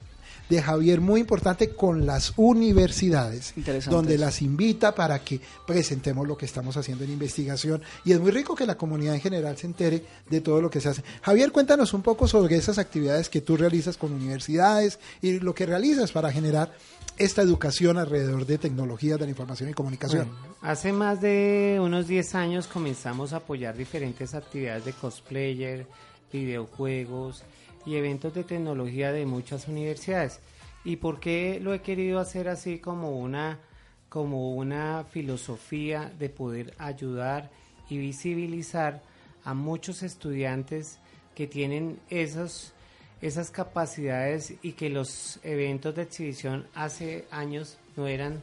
de 0.49 0.61
Javier 0.61 1.01
muy 1.01 1.21
importante 1.21 1.69
con 1.69 2.05
las 2.05 2.33
universidades, 2.37 3.53
donde 3.89 4.15
eso. 4.15 4.25
las 4.25 4.41
invita 4.41 4.93
para 4.93 5.19
que 5.19 5.39
presentemos 5.65 6.27
lo 6.27 6.37
que 6.37 6.45
estamos 6.45 6.77
haciendo 6.77 7.03
en 7.03 7.11
investigación 7.11 7.81
y 8.03 8.11
es 8.11 8.19
muy 8.19 8.31
rico 8.31 8.55
que 8.55 8.65
la 8.65 8.77
comunidad 8.77 9.15
en 9.15 9.21
general 9.21 9.57
se 9.57 9.67
entere 9.67 10.03
de 10.29 10.41
todo 10.41 10.61
lo 10.61 10.69
que 10.69 10.81
se 10.81 10.89
hace. 10.89 11.03
Javier, 11.21 11.51
cuéntanos 11.51 11.93
un 11.93 12.01
poco 12.01 12.27
sobre 12.27 12.55
esas 12.55 12.77
actividades 12.77 13.29
que 13.29 13.41
tú 13.41 13.57
realizas 13.57 13.97
con 13.97 14.13
universidades 14.13 14.99
y 15.21 15.39
lo 15.39 15.55
que 15.55 15.65
realizas 15.65 16.11
para 16.11 16.31
generar 16.31 16.73
esta 17.17 17.41
educación 17.41 17.97
alrededor 17.97 18.45
de 18.45 18.57
tecnologías 18.57 19.17
de 19.19 19.25
la 19.25 19.29
información 19.29 19.69
y 19.69 19.73
comunicación. 19.73 20.27
Bueno, 20.27 20.55
hace 20.61 20.91
más 20.91 21.21
de 21.21 21.79
unos 21.81 22.07
10 22.07 22.35
años 22.35 22.67
comenzamos 22.67 23.33
a 23.33 23.37
apoyar 23.37 23.75
diferentes 23.77 24.33
actividades 24.33 24.85
de 24.85 24.93
cosplayer, 24.93 25.87
videojuegos 26.31 27.43
y 27.85 27.95
eventos 27.95 28.33
de 28.33 28.43
tecnología 28.43 29.11
de 29.11 29.25
muchas 29.25 29.67
universidades. 29.67 30.39
¿Y 30.83 30.97
por 30.97 31.19
qué 31.19 31.59
lo 31.61 31.73
he 31.73 31.81
querido 31.81 32.19
hacer 32.19 32.47
así 32.47 32.79
como 32.79 33.17
una, 33.19 33.59
como 34.09 34.53
una 34.55 35.03
filosofía 35.09 36.11
de 36.17 36.29
poder 36.29 36.73
ayudar 36.77 37.49
y 37.89 37.97
visibilizar 37.97 39.01
a 39.43 39.53
muchos 39.53 40.03
estudiantes 40.03 40.99
que 41.35 41.47
tienen 41.47 41.99
esos, 42.09 42.73
esas 43.21 43.51
capacidades 43.51 44.53
y 44.61 44.73
que 44.73 44.89
los 44.89 45.39
eventos 45.43 45.95
de 45.95 46.03
exhibición 46.03 46.67
hace 46.73 47.25
años 47.31 47.77
no 47.95 48.07
eran 48.07 48.41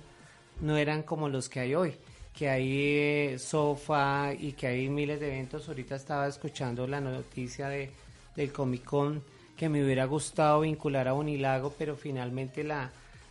no 0.60 0.76
eran 0.76 1.02
como 1.02 1.28
los 1.28 1.48
que 1.48 1.60
hay 1.60 1.74
hoy, 1.74 1.94
que 2.34 2.48
hay 2.48 2.72
eh, 2.72 3.38
sofá 3.38 4.32
y 4.32 4.52
que 4.52 4.68
hay 4.68 4.88
miles 4.88 5.20
de 5.20 5.28
eventos. 5.28 5.68
Ahorita 5.68 5.96
estaba 5.96 6.28
escuchando 6.28 6.86
la 6.86 7.00
noticia 7.00 7.68
de, 7.68 7.90
del 8.36 8.52
Comic 8.52 8.84
Con 8.84 9.22
que 9.56 9.68
me 9.68 9.84
hubiera 9.84 10.06
gustado 10.06 10.60
vincular 10.60 11.08
a 11.08 11.14
Unilago, 11.14 11.74
pero 11.78 11.94
finalmente 11.96 12.64
la, 12.64 12.90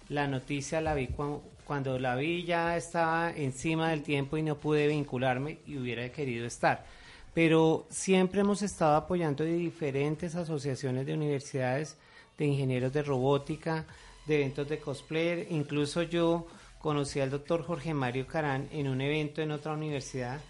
la 0.09 0.27
noticia 0.27 0.79
la 0.81 0.93
vi 0.93 1.07
cuan- 1.07 1.39
cuando 1.65 1.97
la 1.99 2.15
vi 2.15 2.43
ya 2.43 2.77
estaba 2.77 3.31
encima 3.31 3.89
del 3.89 4.03
tiempo 4.03 4.37
y 4.37 4.41
no 4.43 4.55
pude 4.55 4.87
vincularme 4.87 5.59
y 5.67 5.77
hubiera 5.77 6.09
querido 6.09 6.45
estar. 6.45 6.85
Pero 7.33 7.85
siempre 7.89 8.41
hemos 8.41 8.61
estado 8.61 8.95
apoyando 8.95 9.43
de 9.43 9.53
diferentes 9.53 10.35
asociaciones 10.35 11.05
de 11.05 11.13
universidades, 11.13 11.97
de 12.37 12.45
ingenieros 12.45 12.91
de 12.91 13.03
robótica, 13.03 13.85
de 14.25 14.35
eventos 14.35 14.67
de 14.67 14.79
cosplayer. 14.79 15.47
Incluso 15.49 16.03
yo 16.03 16.45
conocí 16.79 17.19
al 17.19 17.29
doctor 17.29 17.63
Jorge 17.63 17.93
Mario 17.93 18.27
Carán 18.27 18.67
en 18.71 18.87
un 18.89 18.99
evento 19.01 19.41
en 19.41 19.51
otra 19.51 19.73
universidad, 19.73 20.41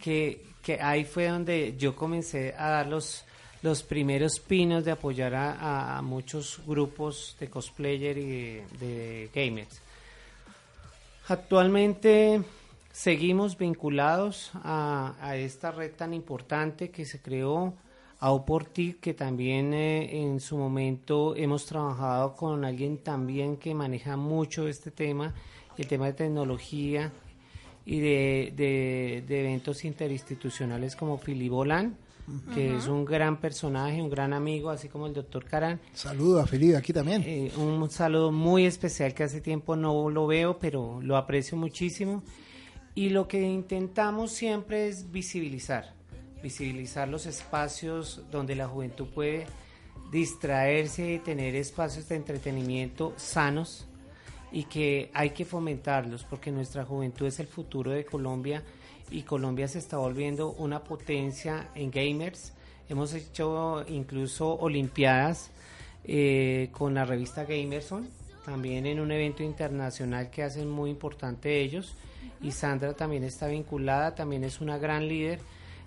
que, 0.00 0.44
que 0.62 0.80
ahí 0.80 1.04
fue 1.04 1.28
donde 1.28 1.74
yo 1.78 1.94
comencé 1.94 2.54
a 2.58 2.70
dar 2.70 2.86
los, 2.88 3.24
los 3.62 3.82
primeros 3.82 4.38
pinos 4.40 4.84
de 4.84 4.92
apoyar 4.92 5.34
a, 5.34 6.00
muchos 6.02 6.60
grupos 6.66 7.36
de 7.40 7.48
cosplayer 7.48 8.18
y 8.18 8.60
de, 8.78 9.30
gamers. 9.34 9.80
Actualmente 11.28 12.42
seguimos 12.92 13.58
vinculados 13.58 14.50
a, 14.54 15.34
esta 15.36 15.72
red 15.72 15.92
tan 15.92 16.14
importante 16.14 16.90
que 16.90 17.04
se 17.04 17.20
creó, 17.20 17.74
a 18.18 18.30
Oportic, 18.30 19.00
que 19.00 19.12
también 19.12 19.74
eh, 19.74 20.22
en 20.22 20.40
su 20.40 20.56
momento 20.56 21.36
hemos 21.36 21.66
trabajado 21.66 22.34
con 22.34 22.64
alguien 22.64 22.96
también 22.98 23.58
que 23.58 23.74
maneja 23.74 24.16
mucho 24.16 24.68
este 24.68 24.90
tema, 24.90 25.34
el 25.76 25.86
tema 25.86 26.06
de 26.06 26.12
tecnología 26.14 27.12
y 27.84 28.00
de, 28.00 28.52
de- 28.56 29.22
de 29.28 29.40
eventos 29.40 29.84
interinstitucionales 29.84 30.96
como 30.96 31.18
Filibolán, 31.18 31.98
que 32.54 32.76
es 32.76 32.88
un 32.88 33.04
gran 33.04 33.40
personaje, 33.40 34.02
un 34.02 34.10
gran 34.10 34.32
amigo, 34.32 34.70
así 34.70 34.88
como 34.88 35.06
el 35.06 35.14
doctor 35.14 35.44
Carán. 35.44 35.80
Saludo 35.94 36.40
a 36.40 36.46
Felipe 36.46 36.76
aquí 36.76 36.92
también. 36.92 37.22
Eh, 37.24 37.52
un 37.56 37.88
saludo 37.90 38.32
muy 38.32 38.66
especial 38.66 39.14
que 39.14 39.24
hace 39.24 39.40
tiempo 39.40 39.76
no 39.76 40.10
lo 40.10 40.26
veo, 40.26 40.58
pero 40.58 41.00
lo 41.02 41.16
aprecio 41.16 41.56
muchísimo. 41.56 42.22
Y 42.94 43.10
lo 43.10 43.28
que 43.28 43.42
intentamos 43.42 44.32
siempre 44.32 44.88
es 44.88 45.10
visibilizar, 45.10 45.94
visibilizar 46.42 47.08
los 47.08 47.26
espacios 47.26 48.22
donde 48.30 48.56
la 48.56 48.66
juventud 48.66 49.06
puede 49.06 49.46
distraerse 50.10 51.14
y 51.14 51.18
tener 51.18 51.54
espacios 51.54 52.08
de 52.08 52.16
entretenimiento 52.16 53.12
sanos 53.16 53.86
y 54.52 54.64
que 54.64 55.10
hay 55.12 55.30
que 55.30 55.44
fomentarlos 55.44 56.24
porque 56.24 56.50
nuestra 56.50 56.84
juventud 56.84 57.26
es 57.26 57.40
el 57.40 57.46
futuro 57.46 57.90
de 57.90 58.04
Colombia 58.04 58.62
y 59.10 59.22
Colombia 59.22 59.68
se 59.68 59.78
está 59.78 59.96
volviendo 59.96 60.52
una 60.52 60.82
potencia 60.82 61.68
en 61.74 61.90
gamers. 61.90 62.52
Hemos 62.88 63.14
hecho 63.14 63.84
incluso 63.88 64.54
olimpiadas 64.54 65.50
eh, 66.04 66.68
con 66.72 66.94
la 66.94 67.04
revista 67.04 67.44
Gamerson, 67.44 68.08
también 68.44 68.86
en 68.86 69.00
un 69.00 69.10
evento 69.10 69.42
internacional 69.42 70.30
que 70.30 70.42
hacen 70.42 70.68
muy 70.68 70.90
importante 70.90 71.60
ellos. 71.60 71.94
Y 72.40 72.52
Sandra 72.52 72.94
también 72.94 73.24
está 73.24 73.48
vinculada, 73.48 74.14
también 74.14 74.44
es 74.44 74.60
una 74.60 74.78
gran 74.78 75.08
líder 75.08 75.40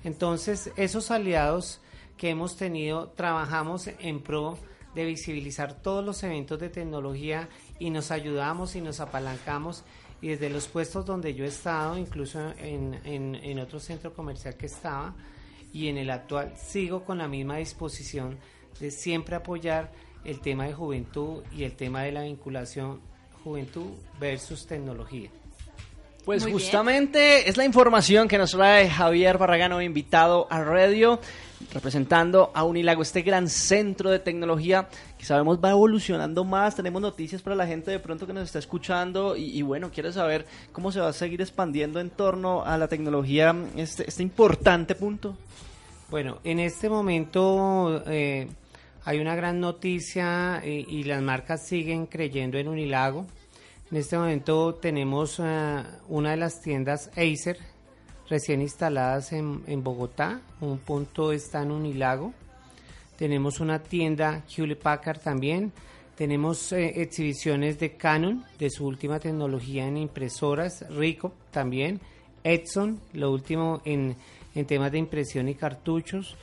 Entonces, 0.03 0.71
esos 0.77 1.11
aliados 1.11 1.79
que 2.17 2.29
hemos 2.29 2.57
tenido, 2.57 3.09
trabajamos 3.09 3.87
en 3.99 4.21
pro 4.21 4.57
de 4.95 5.05
visibilizar 5.05 5.81
todos 5.81 6.03
los 6.03 6.23
eventos 6.23 6.59
de 6.59 6.69
tecnología 6.69 7.47
y 7.77 7.91
nos 7.91 8.11
ayudamos 8.11 8.75
y 8.75 8.81
nos 8.81 8.99
apalancamos 8.99 9.83
y 10.21 10.29
desde 10.29 10.49
los 10.49 10.67
puestos 10.67 11.05
donde 11.05 11.33
yo 11.33 11.45
he 11.45 11.47
estado, 11.47 11.97
incluso 11.97 12.53
en, 12.57 12.99
en, 13.03 13.35
en 13.35 13.59
otro 13.59 13.79
centro 13.79 14.13
comercial 14.13 14.55
que 14.55 14.65
estaba 14.65 15.15
y 15.71 15.87
en 15.87 15.97
el 15.97 16.09
actual, 16.09 16.53
sigo 16.57 17.03
con 17.03 17.19
la 17.19 17.27
misma 17.27 17.57
disposición 17.57 18.37
de 18.79 18.91
siempre 18.91 19.35
apoyar 19.35 19.91
el 20.25 20.39
tema 20.41 20.65
de 20.65 20.73
juventud 20.73 21.43
y 21.55 21.63
el 21.63 21.73
tema 21.73 22.03
de 22.03 22.11
la 22.11 22.23
vinculación 22.23 22.99
juventud 23.43 23.91
versus 24.19 24.65
tecnología. 24.65 25.29
Pues 26.25 26.43
Muy 26.43 26.51
bien. 26.51 26.59
justamente 26.59 27.49
es 27.49 27.57
la 27.57 27.65
información 27.65 28.27
que 28.27 28.37
nos 28.37 28.51
trae 28.51 28.89
Javier 28.89 29.37
Barragano, 29.37 29.81
invitado 29.81 30.47
a 30.49 30.61
radio, 30.61 31.19
representando 31.73 32.51
a 32.53 32.63
Unilago, 32.63 33.01
este 33.01 33.21
gran 33.21 33.49
centro 33.49 34.09
de 34.09 34.19
tecnología 34.19 34.87
que 35.17 35.25
sabemos 35.25 35.59
va 35.63 35.71
evolucionando 35.71 36.43
más. 36.43 36.75
Tenemos 36.75 37.01
noticias 37.01 37.41
para 37.41 37.55
la 37.55 37.67
gente 37.67 37.91
de 37.91 37.99
pronto 37.99 38.25
que 38.25 38.33
nos 38.33 38.43
está 38.43 38.59
escuchando 38.59 39.35
y, 39.35 39.57
y 39.57 39.61
bueno, 39.61 39.91
quiere 39.91 40.11
saber 40.13 40.45
cómo 40.71 40.91
se 40.91 40.99
va 40.99 41.09
a 41.09 41.13
seguir 41.13 41.41
expandiendo 41.41 41.99
en 41.99 42.09
torno 42.09 42.63
a 42.63 42.77
la 42.77 42.87
tecnología 42.87 43.55
este, 43.75 44.07
este 44.07 44.23
importante 44.23 44.95
punto. 44.95 45.35
Bueno, 46.09 46.39
en 46.43 46.59
este 46.59 46.89
momento 46.89 48.03
eh, 48.07 48.47
hay 49.05 49.19
una 49.19 49.35
gran 49.35 49.59
noticia 49.59 50.59
eh, 50.63 50.83
y 50.87 51.03
las 51.03 51.21
marcas 51.21 51.67
siguen 51.67 52.07
creyendo 52.07 52.57
en 52.57 52.67
Unilago. 52.67 53.27
En 53.91 53.97
este 53.97 54.17
momento 54.17 54.75
tenemos 54.75 55.39
eh, 55.39 55.83
una 56.07 56.31
de 56.31 56.37
las 56.37 56.61
tiendas 56.61 57.11
Acer 57.15 57.59
recién 58.29 58.61
instaladas 58.61 59.33
en, 59.33 59.63
en 59.67 59.83
Bogotá. 59.83 60.41
Un 60.61 60.77
punto 60.77 61.31
está 61.31 61.63
en 61.63 61.71
Unilago. 61.71 62.33
Tenemos 63.17 63.59
una 63.59 63.79
tienda 63.79 64.43
Hewlett 64.47 64.81
Packard 64.81 65.19
también. 65.19 65.73
Tenemos 66.15 66.71
eh, 66.71 67.01
exhibiciones 67.01 67.79
de 67.79 67.93
Canon, 67.93 68.45
de 68.57 68.69
su 68.69 68.85
última 68.85 69.19
tecnología 69.19 69.87
en 69.87 69.97
impresoras, 69.97 70.85
Rico 70.89 71.33
también, 71.49 72.01
Edson, 72.43 72.99
lo 73.13 73.31
último 73.31 73.81
en, 73.85 74.15
en 74.53 74.65
temas 74.65 74.91
de 74.91 74.97
impresión 74.97 75.47
y 75.47 75.55
cartuchos. 75.55 76.35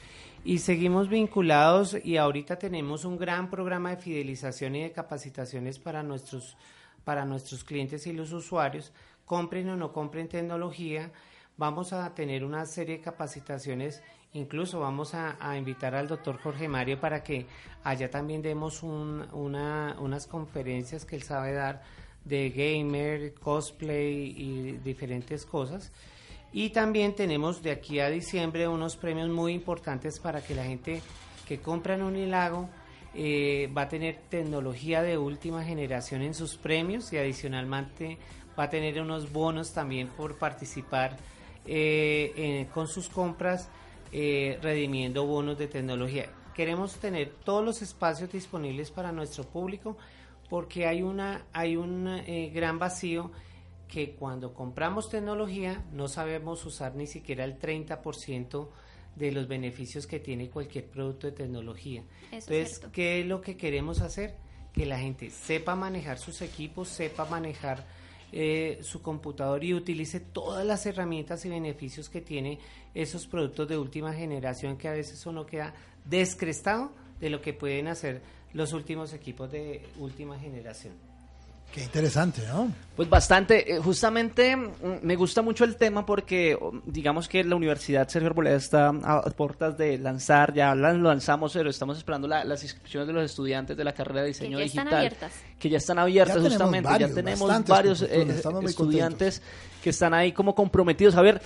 Y 0.45 0.59
seguimos 0.59 1.09
vinculados 1.09 1.97
y 2.05 2.17
ahorita 2.17 2.57
tenemos 2.57 3.05
un 3.05 3.19
gran 3.19 3.51
programa 3.51 3.91
de 3.91 3.97
fidelización 3.97 4.77
y 4.77 4.83
de 4.83 4.93
capacitaciones 4.93 5.79
para 5.79 6.03
nuestros, 6.03 6.57
para 7.05 7.25
nuestros 7.25 7.65
clientes 7.65 8.07
y 8.07 8.13
los 8.13 8.33
usuarios. 8.33 8.93
Compren 9.25 9.69
o 9.71 9.77
no 9.77 9.93
compren 9.93 10.29
tecnología, 10.29 11.11
vamos 11.57 11.93
a 11.93 12.15
tener 12.15 12.45
una 12.45 12.67
serie 12.67 12.99
de 12.99 13.03
capacitaciones, 13.03 14.03
incluso 14.33 14.81
vamos 14.81 15.15
a, 15.15 15.37
invitar 15.57 15.95
al 15.95 16.09
doctor 16.09 16.39
Jorge 16.39 16.69
Mario 16.69 17.01
para 17.01 17.23
que 17.23 17.47
allá 17.85 18.11
también 18.11 18.43
demos 18.43 18.83
un- 18.83 19.27
una- 19.33 19.97
unas 20.01 20.27
conferencias 20.27 21.05
que 21.05 21.17
él 21.17 21.23
sabe 21.23 21.53
dar 21.53 21.83
de 22.25 22.51
gamer, 22.51 23.35
cosplay 23.35 24.35
y 24.37 24.73
diferentes 24.85 25.47
cosas. 25.47 25.93
Y 26.53 26.71
también 26.71 27.15
tenemos 27.15 27.63
de 27.63 27.71
aquí 27.71 28.01
a 28.01 28.09
diciembre 28.09 28.67
unos 28.69 28.97
premios 28.97 29.29
muy 29.29 29.53
importantes 29.53 30.19
para 30.19 30.41
que 30.43 30.55
la 30.55 30.65
gente 30.65 31.03
que 31.47 31.61
compra 31.61 31.95
en 31.95 32.03
Unilago 32.03 32.69
eh, 33.15 33.71
va 33.77 33.83
a 33.83 33.89
tener 33.89 34.19
tecnología 34.29 35.03
de 35.03 35.17
última 35.17 35.65
generación 35.65 36.21
en 36.23 36.35
sus 36.35 36.57
premios 36.57 37.13
y 37.13 37.19
adicionalmente 37.19 38.19
va 38.59 38.65
a 38.65 38.71
tener 38.71 39.01
unos 39.01 39.33
bonos 39.33 39.73
también 39.73 40.09
por 40.09 40.37
participar 40.39 41.17
eh, 41.67 42.67
con 42.73 42.89
sus 42.89 43.09
compras 43.09 43.69
eh, 44.13 44.59
redimiendo 44.63 45.27
bonos 45.27 45.59
de 45.59 45.67
tecnología. 45.67 46.31
Queremos 46.55 46.95
tener 46.97 47.35
todos 47.45 47.65
los 47.65 47.83
espacios 47.83 48.31
disponibles 48.33 48.91
para 48.91 49.13
nuestro 49.13 49.45
público 49.45 49.97
porque 50.49 50.87
hay 50.87 51.03
una 51.03 51.45
hay 51.53 51.77
un 51.77 52.07
eh, 52.09 52.51
gran 52.55 52.79
vacío 52.79 53.33
que 53.89 54.15
cuando 54.15 54.55
compramos 54.55 55.11
tecnología 55.11 55.85
no 55.93 56.09
sabemos 56.09 56.65
usar 56.65 56.95
ni 56.95 57.07
siquiera 57.07 57.45
el 57.45 57.59
30% 57.59 58.69
de 59.17 59.33
los 59.33 59.49
beneficios 59.49 60.07
que 60.07 60.21
tiene 60.21 60.49
cualquier 60.51 60.87
producto 60.87 61.27
de 61.27 61.33
tecnología. 61.33 62.05
Eso 62.31 62.53
Entonces. 62.53 62.89
¿qué 62.93 63.21
es 63.21 63.27
lo 63.27 63.41
que 63.41 63.57
queremos 63.57 64.01
hacer? 64.01 64.37
Que 64.73 64.87
la 64.87 64.99
gente 64.99 65.31
sepa 65.31 65.75
manejar 65.75 66.19
sus 66.19 66.43
equipos, 66.43 66.89
sepa 66.89 67.25
manejar 67.25 67.85
eh, 68.33 68.79
su 68.83 69.03
computador 69.03 69.63
y 69.65 69.75
utilice 69.75 70.21
todas 70.21 70.67
las 70.67 70.85
herramientas 70.87 71.45
y 71.45 71.49
beneficios 71.49 72.09
que 72.09 72.21
tiene 72.21 72.59
esos 72.95 73.27
productos 73.27 73.69
de 73.69 73.79
última 73.79 74.13
generación 74.13 74.77
que 74.77 74.89
a 74.89 74.93
veces 74.93 75.25
uno 75.27 75.47
queda 75.47 75.75
descrestado 76.05 76.93
de 77.21 77.31
lo 77.31 77.41
que 77.41 77.53
pueden 77.53 77.89
hacer 77.89 78.23
los 78.53 78.73
últimos 78.73 79.13
equipos 79.13 79.51
de 79.51 79.83
última 79.99 80.39
generación. 80.39 80.95
Qué 81.73 81.83
interesante, 81.85 82.41
¿no? 82.49 82.73
Pues 82.97 83.11
bastante, 83.11 83.75
eh, 83.75 83.79
justamente 83.81 84.57
mm, 84.57 84.71
me 85.03 85.15
gusta 85.15 85.43
mucho 85.43 85.63
el 85.65 85.77
tema 85.77 86.07
porque 86.07 86.57
oh, 86.59 86.73
digamos 86.87 87.29
que 87.29 87.45
la 87.45 87.55
Universidad 87.55 88.09
Sergio 88.09 88.29
Arboleda 88.31 88.57
está 88.57 88.89
a 88.89 89.21
puertas 89.31 89.77
de 89.77 89.99
lanzar, 89.99 90.55
ya 90.55 90.75
lo 90.75 90.95
lanzamos, 90.95 91.53
pero 91.53 91.69
estamos 91.69 91.99
esperando 91.99 92.27
la- 92.29 92.45
las 92.45 92.63
inscripciones 92.63 93.07
de 93.09 93.13
los 93.13 93.25
estudiantes 93.27 93.77
de 93.77 93.85
la 93.85 93.93
carrera 93.93 94.23
de 94.23 94.29
diseño 94.29 94.59
ya 94.59 94.65
están 94.65 94.85
digital. 94.87 94.99
abiertas. 95.01 95.33
Que 95.59 95.69
ya 95.69 95.77
están 95.77 95.99
abiertas 95.99 96.37
Ya 96.43 96.49
justamente, 96.49 96.89
varios, 96.89 97.11
ya 97.11 97.15
tenemos 97.15 97.67
varios 97.69 98.03
eh, 98.03 98.27
estudiantes 98.65 99.43
que 99.83 99.91
están 99.91 100.15
ahí 100.15 100.33
como 100.33 100.55
comprometidos. 100.55 101.15
A 101.17 101.21
ver, 101.23 101.43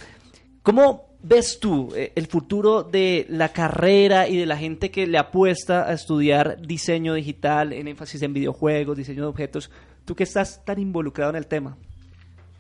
¿cómo 0.62 1.09
ves 1.22 1.59
tú 1.59 1.92
eh, 1.96 2.12
el 2.14 2.28
futuro 2.28 2.85
de 2.85 3.26
la 3.28 3.48
carrera 3.48 4.28
y 4.28 4.37
de 4.37 4.46
la 4.46 4.56
gente 4.56 4.92
que 4.92 5.09
le 5.09 5.18
apuesta 5.18 5.88
a 5.88 5.92
estudiar 5.92 6.61
diseño 6.62 7.14
digital, 7.14 7.72
en 7.72 7.88
énfasis 7.88 8.22
en 8.22 8.33
videojuegos, 8.33 8.96
diseño 8.96 9.22
de 9.22 9.28
objetos? 9.28 9.70
Tú 10.11 10.16
que 10.16 10.25
estás 10.25 10.64
tan 10.64 10.81
involucrado 10.81 11.31
en 11.31 11.37
el 11.37 11.46
tema. 11.46 11.77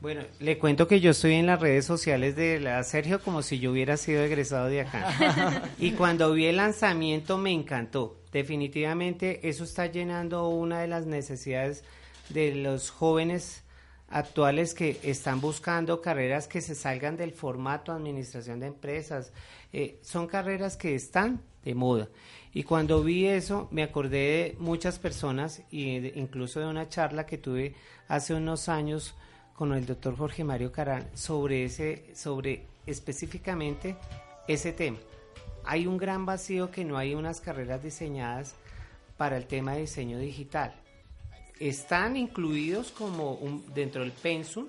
Bueno, 0.00 0.22
le 0.38 0.56
cuento 0.56 0.86
que 0.86 1.00
yo 1.00 1.10
estoy 1.10 1.32
en 1.32 1.46
las 1.46 1.58
redes 1.58 1.84
sociales 1.84 2.36
de 2.36 2.60
la 2.60 2.80
Sergio 2.84 3.20
como 3.20 3.42
si 3.42 3.58
yo 3.58 3.72
hubiera 3.72 3.96
sido 3.96 4.22
egresado 4.22 4.68
de 4.68 4.82
acá. 4.82 5.64
y 5.80 5.90
cuando 5.90 6.32
vi 6.32 6.46
el 6.46 6.58
lanzamiento 6.58 7.38
me 7.38 7.50
encantó. 7.50 8.20
Definitivamente 8.30 9.48
eso 9.48 9.64
está 9.64 9.86
llenando 9.86 10.48
una 10.48 10.80
de 10.80 10.86
las 10.86 11.06
necesidades 11.06 11.82
de 12.28 12.54
los 12.54 12.90
jóvenes 12.90 13.64
actuales 14.10 14.72
que 14.72 15.00
están 15.02 15.40
buscando 15.40 16.00
carreras 16.00 16.46
que 16.46 16.60
se 16.60 16.76
salgan 16.76 17.16
del 17.16 17.32
formato 17.32 17.90
administración 17.90 18.60
de 18.60 18.68
empresas. 18.68 19.32
Eh, 19.72 19.98
son 20.02 20.28
carreras 20.28 20.76
que 20.76 20.94
están 20.94 21.40
de 21.64 21.74
moda. 21.74 22.08
Y 22.52 22.64
cuando 22.64 23.02
vi 23.02 23.26
eso, 23.26 23.68
me 23.70 23.82
acordé 23.82 24.18
de 24.18 24.56
muchas 24.58 24.98
personas, 24.98 25.62
de- 25.70 26.12
incluso 26.16 26.58
de 26.60 26.66
una 26.66 26.88
charla 26.88 27.24
que 27.26 27.38
tuve 27.38 27.74
hace 28.08 28.34
unos 28.34 28.68
años 28.68 29.14
con 29.54 29.72
el 29.72 29.86
doctor 29.86 30.16
Jorge 30.16 30.42
Mario 30.42 30.72
Carán 30.72 31.08
sobre 31.14 31.64
ese, 31.64 32.06
sobre 32.14 32.64
específicamente 32.86 33.96
ese 34.48 34.72
tema. 34.72 34.98
Hay 35.64 35.86
un 35.86 35.96
gran 35.98 36.26
vacío 36.26 36.70
que 36.70 36.84
no 36.84 36.96
hay 36.96 37.14
unas 37.14 37.40
carreras 37.40 37.82
diseñadas 37.82 38.54
para 39.16 39.36
el 39.36 39.46
tema 39.46 39.74
de 39.74 39.82
diseño 39.82 40.18
digital. 40.18 40.74
Están 41.60 42.16
incluidos 42.16 42.90
como 42.90 43.32
un- 43.34 43.64
dentro 43.74 44.00
del 44.00 44.12
pensum 44.12 44.66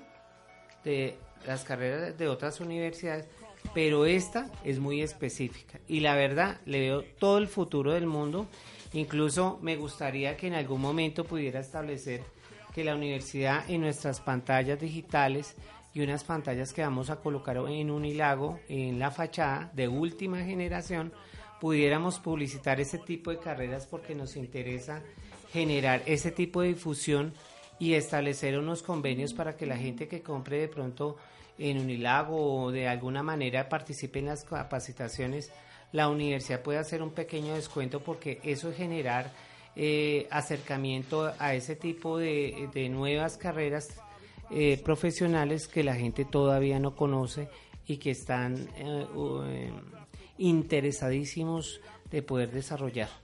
de 0.84 1.15
las 1.48 1.63
carreras 1.63 2.17
de 2.17 2.28
otras 2.28 2.60
universidades, 2.60 3.26
pero 3.74 4.06
esta 4.06 4.52
es 4.64 4.80
muy 4.80 5.02
específica 5.02 5.80
y 5.88 6.02
la 6.02 6.16
verdad 6.16 6.60
le 6.66 6.80
veo 6.80 7.04
todo 7.20 7.38
el 7.38 7.48
futuro 7.48 7.94
del 7.94 8.06
mundo. 8.06 8.48
Incluso 8.94 9.60
me 9.62 9.78
gustaría 9.78 10.36
que 10.36 10.48
en 10.48 10.54
algún 10.54 10.82
momento 10.82 11.24
pudiera 11.24 11.62
establecer 11.62 12.24
que 12.74 12.84
la 12.84 12.96
universidad 12.96 13.70
en 13.70 13.82
nuestras 13.82 14.20
pantallas 14.20 14.80
digitales 14.80 15.56
y 15.94 16.02
unas 16.02 16.24
pantallas 16.24 16.74
que 16.74 16.82
vamos 16.82 17.10
a 17.10 17.18
colocar 17.18 17.58
en 17.58 17.92
Unilago, 17.92 18.60
en 18.70 19.00
la 19.00 19.12
fachada 19.12 19.72
de 19.74 19.88
última 19.88 20.42
generación, 20.42 21.14
pudiéramos 21.60 22.20
publicitar 22.20 22.80
ese 22.80 22.98
tipo 22.98 23.30
de 23.30 23.40
carreras 23.40 23.88
porque 23.88 24.16
nos 24.16 24.36
interesa 24.36 25.04
generar 25.52 26.02
ese 26.06 26.32
tipo 26.32 26.62
de 26.62 26.70
difusión 26.70 27.34
y 27.78 27.94
establecer 27.94 28.58
unos 28.58 28.84
convenios 28.84 29.34
para 29.34 29.58
que 29.58 29.66
la 29.66 29.78
gente 29.78 30.08
que 30.08 30.22
compre 30.22 30.60
de 30.60 30.68
pronto 30.68 31.18
en 31.58 31.80
Unilago 31.80 32.64
o 32.64 32.72
de 32.72 32.88
alguna 32.88 33.24
manera 33.24 33.70
participe 33.70 34.20
en 34.20 34.26
las 34.26 34.44
capacitaciones, 34.44 35.52
la 35.92 36.08
universidad 36.08 36.62
puede 36.62 36.80
hacer 36.80 37.02
un 37.02 37.12
pequeño 37.12 37.56
descuento 37.56 38.02
porque 38.02 38.40
eso 38.44 38.70
es 38.70 38.78
generar 38.78 39.32
eh, 39.76 40.28
acercamiento 40.32 41.34
a 41.38 41.54
ese 41.54 41.76
tipo 41.76 42.18
de, 42.18 42.70
de 42.74 42.90
nuevas 42.90 43.38
carreras 43.38 43.88
eh, 44.50 44.82
profesionales 44.84 45.70
que 45.70 45.82
la 45.82 45.96
gente 45.96 46.26
todavía 46.26 46.78
no 46.78 46.94
conoce 46.94 47.48
y 47.88 47.98
que 47.98 48.12
están 48.12 48.68
eh, 48.76 49.72
interesadísimos 50.38 51.80
de 52.10 52.22
poder 52.22 52.52
desarrollar. 52.52 53.21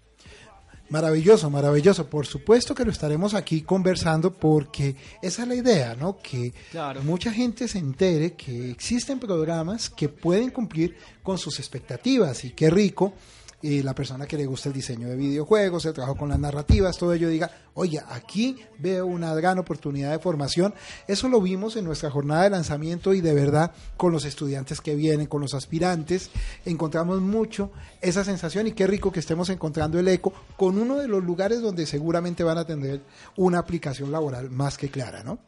Maravilloso, 0.90 1.50
maravilloso. 1.50 2.10
Por 2.10 2.26
supuesto 2.26 2.74
que 2.74 2.86
lo 2.86 2.92
estaremos 2.92 3.34
aquí 3.34 3.62
conversando 3.62 4.32
porque 4.32 4.96
esa 5.22 5.42
es 5.44 5.48
la 5.48 5.56
idea, 5.56 5.96
¿no? 5.96 6.18
Que 6.20 6.54
Claro. 6.72 7.04
mucha 7.04 7.32
gente 7.32 7.68
se 7.68 7.78
entere 7.80 8.34
que 8.34 8.72
existen 8.72 9.20
programas 9.20 9.90
que 9.90 10.08
pueden 10.10 10.50
cumplir 10.50 10.96
con 11.24 11.38
sus 11.38 11.60
expectativas 11.60 12.46
y 12.46 12.52
qué 12.52 12.70
rico. 12.70 13.14
Y 13.60 13.82
la 13.82 13.96
persona 13.96 14.28
que 14.28 14.38
le 14.38 14.46
gusta 14.46 14.70
el 14.70 14.76
diseño 14.76 15.08
de 15.08 15.16
videojuegos, 15.16 15.86
el 15.86 15.94
trabajo 15.94 16.16
con 16.16 16.30
las 16.30 16.38
narrativas, 16.38 16.96
todo 16.96 17.14
ello 17.14 17.28
diga, 17.28 17.50
oye, 17.74 18.00
aquí 18.08 18.56
veo 18.78 19.08
una 19.08 19.34
gran 19.34 19.58
oportunidad 19.58 20.12
de 20.12 20.20
formación. 20.20 20.76
Eso 21.08 21.28
lo 21.28 21.42
vimos 21.42 21.76
en 21.76 21.86
nuestra 21.86 22.12
jornada 22.12 22.44
de 22.44 22.52
lanzamiento 22.52 23.16
y 23.16 23.22
de 23.22 23.34
verdad 23.34 23.72
con 23.98 24.12
los 24.12 24.26
estudiantes 24.26 24.80
que 24.80 24.96
vienen, 24.96 25.26
con 25.26 25.42
los 25.42 25.56
aspirantes, 25.56 26.30
encontramos 26.66 27.20
mucho 27.20 27.72
esa 28.00 28.24
sensación 28.24 28.68
y 28.68 28.74
qué 28.74 28.86
rico 28.86 29.12
que 29.12 29.22
estemos 29.22 29.50
encontrando 29.50 29.98
el 29.98 30.08
eco 30.08 30.34
con 30.56 30.78
uno 30.78 30.98
de 30.98 31.08
los 31.08 31.24
lugares 31.24 31.60
donde 31.60 31.88
seguramente 31.88 32.44
van 32.44 32.60
a 32.60 32.66
tener 32.66 33.02
una 33.38 33.58
aplicación 33.58 34.12
laboral 34.12 34.52
más 34.52 34.78
que 34.78 34.90
clara, 34.90 35.24
¿no? 35.24 35.40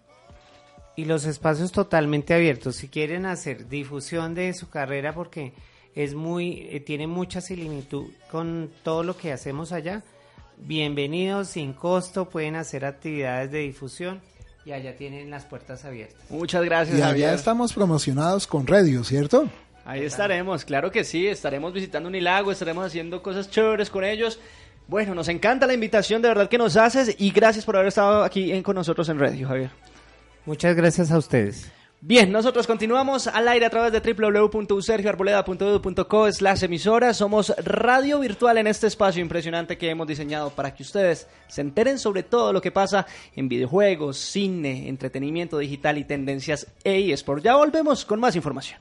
Y 0.96 1.06
los 1.06 1.26
espacios 1.26 1.72
totalmente 1.72 2.34
abiertos. 2.34 2.76
Si 2.76 2.90
quieren 2.90 3.26
hacer 3.28 3.70
difusión 3.70 4.34
de 4.34 4.54
su 4.54 4.68
carrera 4.68 5.14
porque 5.14 5.54
es 6.04 6.16
muy, 6.16 6.66
eh, 6.72 6.80
tiene 6.80 7.08
mucha 7.08 7.42
similitud 7.42 8.06
con 8.32 8.70
todo 8.84 9.04
lo 9.04 9.18
que 9.18 9.34
hacemos 9.34 9.74
allá, 9.74 10.02
bienvenidos 10.58 11.50
sin 11.50 11.74
costo, 11.74 12.30
pueden 12.30 12.56
hacer 12.56 12.86
actividades 12.86 13.52
de 13.52 13.60
difusión 13.60 14.22
y 14.66 14.72
allá 14.72 14.96
tienen 14.96 15.30
las 15.30 15.44
puertas 15.44 15.84
abiertas. 15.84 16.18
Muchas 16.30 16.64
gracias, 16.64 16.98
Y 16.98 17.02
allá 17.02 17.08
Javier. 17.10 17.34
estamos 17.34 17.74
promocionados 17.74 18.48
con 18.48 18.66
Radio, 18.66 19.04
¿cierto? 19.04 19.50
Ahí 19.84 20.04
estaremos, 20.06 20.64
claro 20.64 20.90
que 20.90 21.04
sí, 21.04 21.28
estaremos 21.28 21.74
visitando 21.74 22.08
Unilago, 22.08 22.52
estaremos 22.52 22.86
haciendo 22.86 23.22
cosas 23.22 23.50
chéveres 23.50 23.90
con 23.90 24.06
ellos. 24.06 24.40
Bueno, 24.88 25.14
nos 25.14 25.28
encanta 25.28 25.68
la 25.68 25.74
invitación 25.74 26.22
de 26.22 26.30
verdad 26.30 26.48
que 26.48 26.58
nos 26.58 26.78
haces 26.78 27.14
y 27.18 27.32
gracias 27.32 27.66
por 27.66 27.76
haber 27.76 27.90
estado 27.90 28.24
aquí 28.24 28.54
en- 28.54 28.64
con 28.64 28.76
nosotros 28.76 29.10
en 29.10 29.20
Radio, 29.20 29.48
Javier. 29.50 29.72
Muchas 30.46 30.76
gracias 30.78 31.12
a 31.12 31.18
ustedes. 31.18 31.70
Bien, 32.02 32.32
nosotros 32.32 32.66
continuamos 32.66 33.28
al 33.28 33.46
aire 33.50 33.66
a 33.66 33.70
través 33.70 33.92
de 33.92 34.00
www.usergioarboleda.edu.co 34.00 36.32
slash 36.32 36.64
emisora. 36.64 37.14
Somos 37.14 37.54
radio 37.58 38.20
virtual 38.20 38.58
en 38.58 38.68
este 38.68 38.88
espacio 38.88 39.22
impresionante 39.22 39.78
que 39.78 39.90
hemos 39.90 40.08
diseñado 40.08 40.50
para 40.50 40.74
que 40.74 40.84
ustedes 40.84 41.28
se 41.50 41.60
enteren 41.60 42.00
sobre 42.00 42.24
todo 42.24 42.54
lo 42.54 42.62
que 42.62 42.72
pasa 42.72 43.06
en 43.36 43.50
videojuegos, 43.50 44.18
cine, 44.18 44.88
entretenimiento 44.88 45.58
digital 45.58 45.98
y 45.98 46.06
tendencias 46.06 46.68
e 46.86 47.12
eSport. 47.12 47.44
Ya 47.44 47.58
volvemos 47.58 48.06
con 48.06 48.22
más 48.22 48.38
información. 48.38 48.80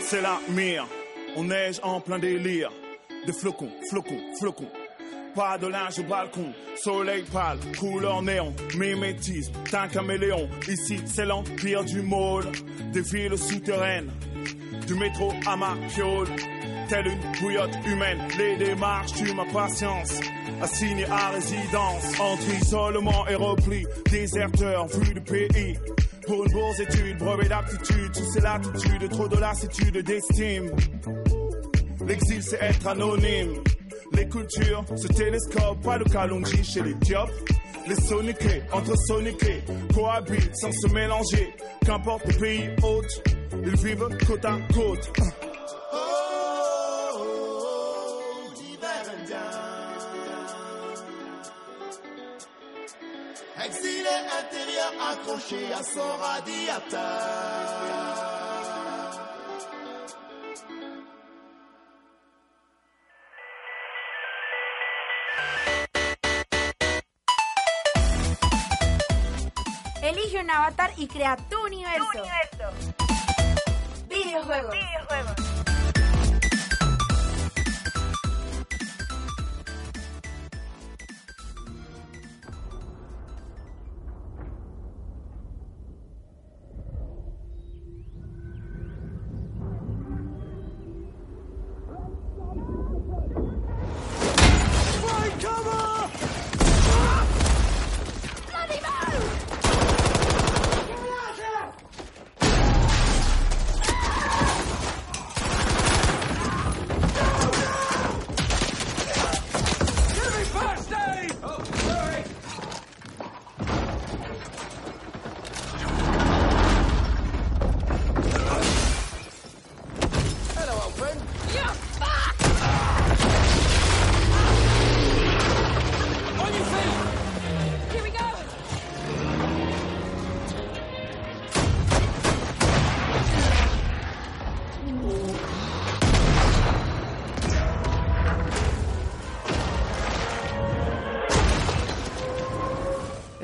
C'est 0.00 0.22
la 0.22 0.40
mire. 0.48 0.86
On 1.36 1.44
neige 1.44 1.80
en 1.82 2.00
plein 2.00 2.18
délire. 2.18 2.72
Des 3.26 3.32
flocons, 3.34 3.68
flocons, 3.90 4.20
flocons. 4.38 4.70
Pas 5.34 5.58
de 5.58 5.66
linge 5.66 5.98
au 5.98 6.04
balcon, 6.04 6.50
soleil 6.76 7.24
pâle, 7.30 7.58
couleur 7.78 8.22
néon, 8.22 8.54
mimétisme, 8.78 9.52
d'un 9.70 9.86
caméléon. 9.88 10.48
Ici, 10.66 10.98
c'est 11.04 11.26
l'empire 11.26 11.84
du 11.84 12.00
môle, 12.00 12.46
des 12.94 13.02
villes 13.02 13.36
souterraines, 13.36 14.10
du 14.86 14.94
métro 14.94 15.30
à 15.46 15.56
ma. 15.56 15.74
Telle 16.88 17.08
une 17.08 17.40
bouillotte 17.40 17.76
humaine, 17.84 18.20
les 18.38 18.56
démarches 18.56 19.12
tuent 19.12 19.34
ma 19.34 19.44
patience. 19.44 20.20
Assigné 20.62 21.04
à 21.04 21.28
résidence, 21.30 22.18
entre 22.18 22.62
isolement 22.62 23.28
et 23.28 23.34
repli, 23.34 23.84
déserteur, 24.10 24.86
vu 24.86 25.12
du 25.12 25.20
pays. 25.20 25.76
Pour 26.26 26.44
une 26.44 26.52
bourse 26.52 26.80
étude, 26.80 27.18
brevet 27.18 27.48
d'aptitude, 27.48 28.14
sous 28.14 28.32
ces 28.32 28.40
latitudes, 28.40 29.08
trop 29.10 29.28
de 29.28 29.36
lassitude 29.36 29.98
d'estime. 29.98 30.70
L'exil 32.06 32.42
c'est 32.42 32.62
être 32.62 32.86
anonyme. 32.86 33.54
Les 34.12 34.28
cultures 34.28 34.84
se 34.96 35.06
télescopent, 35.08 35.82
pas 35.82 35.98
de 35.98 36.04
Kalonji 36.04 36.64
chez 36.64 36.82
les 36.82 36.94
diopes. 36.94 37.30
Les 37.88 37.94
soniqués, 37.94 38.62
entre 38.72 38.96
soniqués, 39.06 39.62
cohabitent 39.94 40.56
sans 40.56 40.72
se 40.72 40.92
mélanger. 40.92 41.54
Qu'importe 41.84 42.26
le 42.26 42.34
pays 42.34 42.70
hôte, 42.82 43.22
ils 43.64 43.76
vivent 43.76 44.08
côte 44.26 44.44
à 44.44 44.58
côte. 44.74 45.12
Accroché 55.10 55.72
à 55.72 55.82
son 55.82 56.16
radiateur. 56.18 57.66
Elige 70.02 70.36
un 70.36 70.50
avatar 70.50 70.90
y 70.96 71.06
crea 71.08 71.36
tu 71.50 71.56
universo. 71.66 72.22
Videojuegos. 74.08 74.74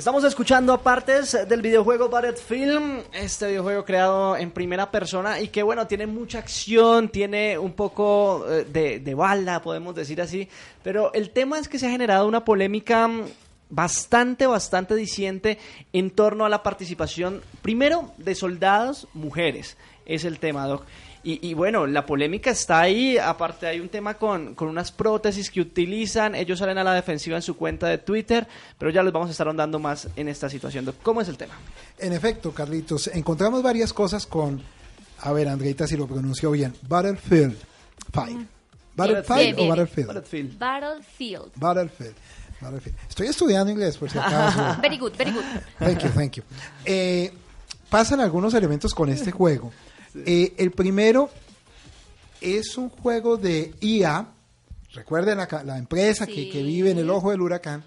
Estamos 0.02 0.24
escuchando 0.24 0.76
partes 0.78 1.38
del 1.48 1.62
videojuego 1.62 2.08
Battlefield, 2.08 3.04
este 3.12 3.46
videojuego 3.46 3.84
creado 3.84 4.36
en 4.36 4.50
primera 4.50 4.90
persona 4.90 5.38
y 5.38 5.46
que 5.46 5.62
bueno, 5.62 5.86
tiene 5.86 6.08
mucha 6.08 6.40
acción, 6.40 7.08
tiene 7.08 7.56
un 7.56 7.72
poco 7.72 8.44
eh, 8.50 8.64
de, 8.64 8.98
de 8.98 9.14
bala, 9.14 9.62
podemos 9.62 9.94
decir 9.94 10.20
así, 10.20 10.48
pero 10.82 11.12
el 11.14 11.30
tema 11.30 11.60
es 11.60 11.68
que 11.68 11.78
se 11.78 11.86
ha 11.86 11.90
generado 11.90 12.26
una 12.26 12.44
polémica 12.44 13.08
bastante, 13.70 14.48
bastante 14.48 14.96
diciente 14.96 15.58
en 15.92 16.10
torno 16.10 16.44
a 16.44 16.48
la 16.48 16.64
participación, 16.64 17.40
primero, 17.62 18.10
de 18.16 18.34
soldados 18.34 19.06
mujeres, 19.14 19.76
es 20.04 20.24
el 20.24 20.40
tema, 20.40 20.66
Doc. 20.66 20.82
Y, 21.24 21.48
y 21.48 21.54
bueno, 21.54 21.87
la 21.87 22.04
polémica 22.04 22.50
está 22.50 22.80
ahí. 22.80 23.16
Aparte, 23.16 23.66
hay 23.66 23.78
un 23.80 23.88
tema 23.88 24.14
con, 24.14 24.54
con 24.54 24.68
unas 24.68 24.90
prótesis 24.90 25.50
que 25.50 25.61
utilizan. 25.61 26.35
Ellos 26.35 26.58
salen 26.58 26.78
a 26.78 26.85
la 26.85 26.94
defensiva 26.94 27.37
en 27.37 27.42
su 27.42 27.56
cuenta 27.56 27.87
de 27.87 27.98
Twitter, 27.98 28.46
pero 28.78 28.90
ya 28.90 29.02
les 29.02 29.12
vamos 29.12 29.28
a 29.28 29.30
estar 29.32 29.46
ahondando 29.46 29.78
más 29.78 30.08
en 30.16 30.28
esta 30.28 30.48
situación. 30.48 30.92
¿Cómo 31.02 31.20
es 31.20 31.28
el 31.28 31.37
tema? 31.37 31.54
En 31.98 32.12
efecto, 32.12 32.52
Carlitos, 32.52 33.06
encontramos 33.08 33.62
varias 33.62 33.92
cosas 33.92 34.27
con, 34.27 34.60
a 35.20 35.33
ver, 35.33 35.48
Andreita, 35.48 35.87
si 35.87 35.96
lo 35.96 36.06
pronunció 36.08 36.50
bien, 36.50 36.75
Battlefield 36.88 37.56
5. 38.12 38.42
¿Battlefield 38.96 39.56
Bien, 39.56 39.56
o. 39.58 39.68
Battlefield? 39.68 40.06
Battlefield. 40.08 40.58
Battlefield. 40.58 41.52
Battlefield. 41.56 42.14
Battlefield. 42.60 42.96
Estoy 43.08 43.27
estudiando 43.29 43.73
inglés, 43.73 43.96
por 43.96 44.10
si 44.10 44.18
acaso. 44.18 44.77
Very 44.83 44.98
good, 44.98 45.12
very 45.16 45.31
good. 45.33 45.44
Thank 45.79 46.02
you, 46.02 46.08
thank 46.10 46.33
you. 46.33 46.42
Eh, 46.85 47.33
pasan 47.88 48.20
algunos 48.20 48.54
elementos 48.54 48.94
con 48.94 49.08
este 49.08 49.31
juego. 49.33 49.73
Eh, 50.15 50.54
el 50.58 50.71
primero 50.73 51.31
es 52.40 52.77
un 52.77 52.88
juego 52.90 53.37
de 53.37 53.75
IA. 53.81 54.27
Recuerden 54.92 55.38
la, 55.38 55.46
ca- 55.46 55.63
la 55.65 55.79
empresa 55.79 56.27
que, 56.27 56.35
Sí. 56.35 56.50
que 56.50 56.63
vive 56.63 56.90
en 56.90 56.98
el 56.98 57.08
ojo 57.10 57.31
del 57.31 57.40
huracán. 57.40 57.83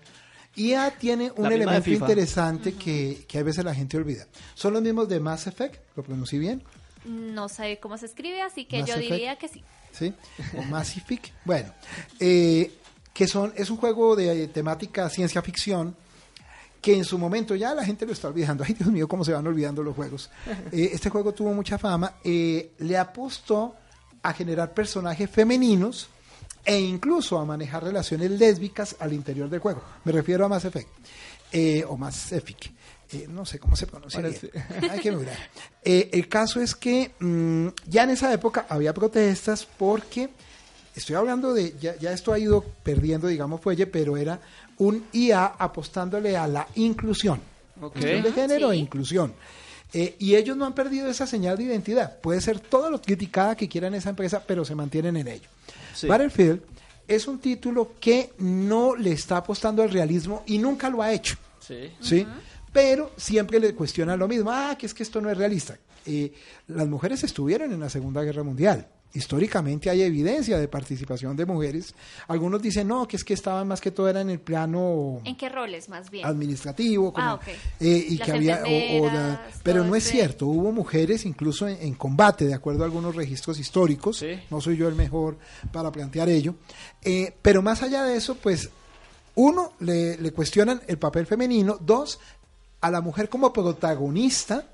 IA 0.56 0.92
tiene 0.98 1.32
un 1.36 1.52
elemento 1.52 1.90
interesante 1.92 2.74
que, 2.74 3.26
que 3.28 3.38
a 3.40 3.44
veces 3.44 3.64
la 3.66 3.76
gente 3.76 3.98
olvida. 3.98 4.26
Son 4.54 4.74
los 4.74 4.82
mismos 4.82 5.10
de 5.10 5.20
Mass 5.20 5.48
Effect, 5.48 5.76
lo 5.98 6.04
pronuncié 6.04 6.40
bien, 6.40 6.64
No 7.06 7.50
sé 7.50 7.78
cómo 7.82 7.98
se 7.98 8.06
escribe, 8.08 8.42
así 8.42 8.66
que 8.66 8.80
Mass 8.80 8.88
yo 8.88 8.94
Effect. 8.96 9.12
diría 9.12 9.36
que 9.38 9.48
sí. 9.50 9.64
¿sí? 9.92 10.14
O 10.58 10.64
Mass 10.64 10.96
Effect. 10.98 11.28
Bueno, 11.44 11.72
eh, 12.20 12.72
que 13.14 13.28
son, 13.28 13.54
es 13.58 13.70
un 13.70 13.78
juego 13.78 14.16
de 14.16 14.48
temática 14.48 15.10
ciencia 15.10 15.42
ficción 15.42 15.96
que 16.86 16.96
en 16.96 17.04
su 17.04 17.18
momento 17.18 17.56
ya 17.56 17.74
la 17.74 17.84
gente 17.84 18.06
lo 18.06 18.12
está 18.14 18.28
olvidando. 18.28 18.64
Ay, 18.68 18.76
Dios 18.76 18.92
mío, 18.92 19.08
cómo 19.08 19.26
se 19.26 19.34
van 19.34 19.48
olvidando 19.48 19.82
los 19.82 19.96
juegos. 19.96 20.30
Eh, 20.72 20.92
este 20.94 21.10
juego 21.10 21.34
tuvo 21.34 21.52
mucha 21.52 21.80
fama. 21.80 22.18
eh, 22.24 22.74
le 22.78 22.96
apostó 22.96 23.76
a 24.22 24.32
generar 24.34 24.72
personajes 24.72 25.28
femeninos 25.28 26.08
e 26.64 26.80
incluso 26.80 27.40
a 27.40 27.46
manejar 27.46 27.84
relaciones 27.84 28.30
lésbicas 28.32 28.96
al 29.00 29.14
interior 29.14 29.50
del 29.50 29.60
juego. 29.62 29.82
Me 30.04 30.12
refiero 30.12 30.46
a 30.46 30.48
Mass 30.48 30.66
Effect. 30.66 30.90
eh, 31.52 31.84
o 31.88 31.98
Mass 31.98 32.32
Effect. 32.34 32.66
Eh, 33.14 33.26
no 33.30 33.46
sé 33.46 33.58
cómo 33.58 33.76
se 33.76 33.88
pronuncia. 33.88 34.20
Hay 34.92 35.00
que 35.00 35.12
mirar. 35.12 35.38
El 35.84 36.28
caso 36.28 36.62
es 36.62 36.76
que 36.76 37.14
mm, 37.20 37.68
ya 37.88 38.04
en 38.04 38.12
esa 38.12 38.32
época 38.32 38.68
había 38.70 38.94
protestas 38.94 39.68
porque 39.78 40.30
estoy 40.96 41.16
hablando 41.16 41.54
de, 41.54 41.76
ya, 41.80 41.96
ya 41.98 42.12
esto 42.12 42.32
ha 42.32 42.38
ido 42.40 42.64
perdiendo, 42.84 43.28
digamos, 43.28 43.60
fuelle, 43.62 43.88
pero 43.88 44.18
era 44.18 44.40
un 44.78 45.06
IA 45.14 45.46
apostándole 45.46 46.38
a 46.38 46.48
la 46.48 46.68
inclusión. 46.76 47.40
De 48.00 48.32
género 48.32 48.72
e 48.72 48.78
inclusión. 48.78 49.34
Eh, 49.94 50.16
y 50.20 50.36
ellos 50.36 50.58
no 50.58 50.66
han 50.66 50.74
perdido 50.74 51.10
esa 51.10 51.28
señal 51.28 51.58
de 51.58 51.64
identidad. 51.64 52.20
Puede 52.20 52.42
ser 52.42 52.60
todo 52.60 52.90
lo 52.90 53.02
criticada 53.02 53.56
que 53.56 53.70
quieran 53.70 53.94
esa 53.94 54.10
empresa, 54.10 54.44
pero 54.46 54.66
se 54.66 54.76
mantienen 54.76 55.18
en 55.18 55.28
ello. 55.28 55.48
Sí. 55.94 56.08
Battlefield 56.08 56.62
es 57.08 57.28
un 57.28 57.40
título 57.40 57.94
que 58.00 58.34
no 58.40 58.96
le 58.96 59.12
está 59.12 59.38
apostando 59.38 59.84
al 59.84 59.92
realismo 59.92 60.44
y 60.46 60.58
nunca 60.58 60.90
lo 60.90 61.02
ha 61.02 61.14
hecho. 61.14 61.38
Sí. 61.60 61.92
¿sí? 62.00 62.28
Pero 62.74 63.12
siempre 63.16 63.60
le 63.60 63.74
cuestionan 63.74 64.20
lo 64.20 64.28
mismo, 64.28 64.52
ah, 64.52 64.76
que 64.78 64.86
es 64.86 64.94
que 64.94 65.04
esto 65.04 65.22
no 65.22 65.30
es 65.30 65.38
realista. 65.38 65.78
Eh, 66.06 66.34
las 66.68 66.88
mujeres 66.88 67.24
estuvieron 67.24 67.72
en 67.72 67.80
la 67.80 67.90
Segunda 67.90 68.22
Guerra 68.22 68.44
Mundial. 68.44 68.88
Históricamente 69.16 69.90
hay 69.90 70.02
evidencia 70.02 70.58
de 70.58 70.68
participación 70.68 71.36
de 71.36 71.46
mujeres. 71.46 71.96
Algunos 72.28 72.62
dicen, 72.62 72.88
no, 72.88 73.08
que 73.08 73.16
es 73.16 73.24
que 73.24 73.34
estaban 73.34 73.68
más 73.68 73.80
que 73.82 73.90
todo 73.92 74.10
era 74.10 74.22
en 74.22 74.30
el 74.30 74.40
plano 74.40 75.22
¿En 75.24 75.36
qué 75.38 75.48
roles 75.50 75.88
más 75.90 76.10
bien? 76.12 76.26
administrativo, 76.26 77.14
como, 77.14 77.26
Ah, 77.26 77.34
ok. 77.36 77.48
eh, 77.80 78.06
y 78.10 78.18
Las 78.18 78.26
que 78.26 78.32
había, 78.34 78.56
o- 78.64 78.68
o 78.68 79.06
la- 79.08 79.30
enfermeras, 79.30 79.60
pero 79.64 79.84
no 79.86 79.96
es 79.96 80.04
ese- 80.06 80.12
cierto, 80.18 80.48
hubo 80.48 80.72
mujeres 80.72 81.26
incluso 81.26 81.68
en, 81.68 81.78
en 81.82 81.94
combate, 81.96 82.46
de 82.46 82.54
acuerdo 82.54 82.84
a 82.84 82.86
algunos 82.86 83.16
registros 83.16 83.58
históricos, 83.60 84.18
Sí. 84.18 84.40
no 84.52 84.60
soy 84.62 84.78
yo 84.78 84.88
el 84.88 84.96
mejor 84.96 85.38
para 85.72 85.92
plantear 85.92 86.30
ello, 86.30 86.56
Eh, 87.08 87.34
pero 87.42 87.62
más 87.62 87.84
allá 87.84 88.04
de 88.04 88.18
eso, 88.18 88.36
pues, 88.36 88.70
uno, 89.36 89.74
le, 89.80 90.18
le 90.18 90.32
cuestionan 90.32 90.82
el 90.88 90.98
papel 90.98 91.26
femenino, 91.28 91.78
dos, 91.80 92.20
a 92.82 92.90
la 92.92 93.00
mujer 93.02 93.30
como 93.30 93.54
protagonista 93.54 94.68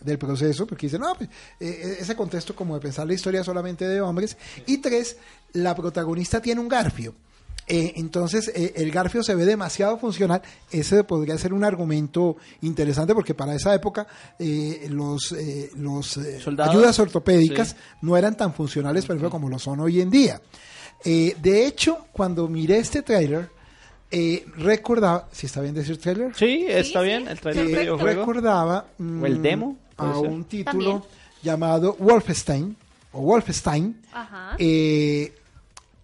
del 0.00 0.18
proceso, 0.18 0.66
porque 0.66 0.86
dicen, 0.86 1.00
no, 1.00 1.14
pues, 1.14 1.28
eh, 1.60 1.96
ese 2.00 2.14
contexto 2.14 2.54
como 2.54 2.74
de 2.74 2.80
pensar 2.80 3.06
la 3.06 3.14
historia 3.14 3.42
solamente 3.44 3.86
de 3.86 4.00
hombres, 4.00 4.36
y 4.66 4.78
tres, 4.78 5.16
la 5.52 5.74
protagonista 5.74 6.40
tiene 6.42 6.60
un 6.60 6.68
garfio. 6.68 7.14
Eh, 7.66 7.94
entonces, 7.96 8.48
eh, 8.54 8.74
el 8.76 8.90
garfio 8.90 9.22
se 9.22 9.34
ve 9.34 9.46
demasiado 9.46 9.96
funcional. 9.96 10.42
Ese 10.70 11.02
podría 11.02 11.38
ser 11.38 11.54
un 11.54 11.64
argumento 11.64 12.36
interesante 12.60 13.14
porque 13.14 13.32
para 13.32 13.54
esa 13.54 13.74
época 13.74 14.06
eh, 14.38 14.86
los, 14.90 15.32
eh, 15.32 15.70
los 15.76 16.18
eh, 16.18 16.40
ayudas 16.58 16.98
ortopédicas 16.98 17.68
Sí. 17.68 17.76
no 18.02 18.18
eran 18.18 18.36
tan 18.36 18.52
funcionales, 18.52 19.06
por 19.06 19.14
ejemplo, 19.16 19.30
como 19.30 19.48
lo 19.48 19.58
son 19.58 19.80
hoy 19.80 20.02
en 20.02 20.10
día. 20.10 20.42
Eh, 21.06 21.34
de 21.40 21.66
hecho, 21.66 22.06
cuando 22.12 22.48
miré 22.48 22.76
este 22.78 23.00
tráiler, 23.00 23.48
eh, 24.10 24.44
recordaba, 24.58 25.28
si 25.32 25.46
está 25.46 25.62
bien 25.62 25.74
decir 25.74 25.96
tráiler, 25.98 26.34
Sí, 26.36 26.66
está 26.68 27.00
sí, 27.00 27.06
bien. 27.06 27.28
El 27.28 27.40
trailer 27.40 27.64
eh, 27.64 27.68
del 27.70 27.78
videojuego. 27.80 28.20
recordaba 28.20 28.86
mm, 28.98 29.22
¿O 29.22 29.26
el 29.26 29.40
demo? 29.40 29.78
A 29.96 30.14
ser. 30.20 30.28
un 30.28 30.44
título 30.44 30.72
También. 30.90 31.02
llamado 31.42 31.96
Wolfenstein 31.98 32.76
o 33.12 33.20
Wolfenstein 33.22 34.00
Ajá. 34.12 34.56
eh, 34.58 35.32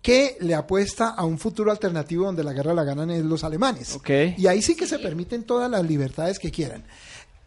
que 0.03 0.37
le 0.41 0.55
apuesta 0.55 1.11
a 1.11 1.25
un 1.25 1.39
futuro 1.39 1.71
alternativo 1.71 2.25
donde 2.25 2.43
la 2.43 2.53
guerra 2.53 2.73
la 2.73 2.85
ganan 2.85 3.11
es 3.11 3.25
los 3.25 3.45
alemanes. 3.45 3.99
Y 4.39 4.47
ahí 4.47 4.63
sí 4.63 4.75
que 4.75 4.85
Sí. 4.87 4.91
se 4.91 4.99
permiten 4.99 5.45
todas 5.45 5.71
las 5.71 5.85
libertades 5.85 6.39
que 6.39 6.51
quieran. 6.51 6.83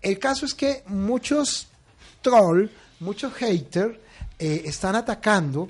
El 0.01 0.19
caso 0.19 0.45
es 0.45 0.53
que 0.53 0.83
muchos 0.87 1.67
troll, 2.21 2.67
muchos 2.99 3.33
haters 3.33 3.97
eh, 4.39 4.63
están 4.65 4.95
atacando 4.95 5.67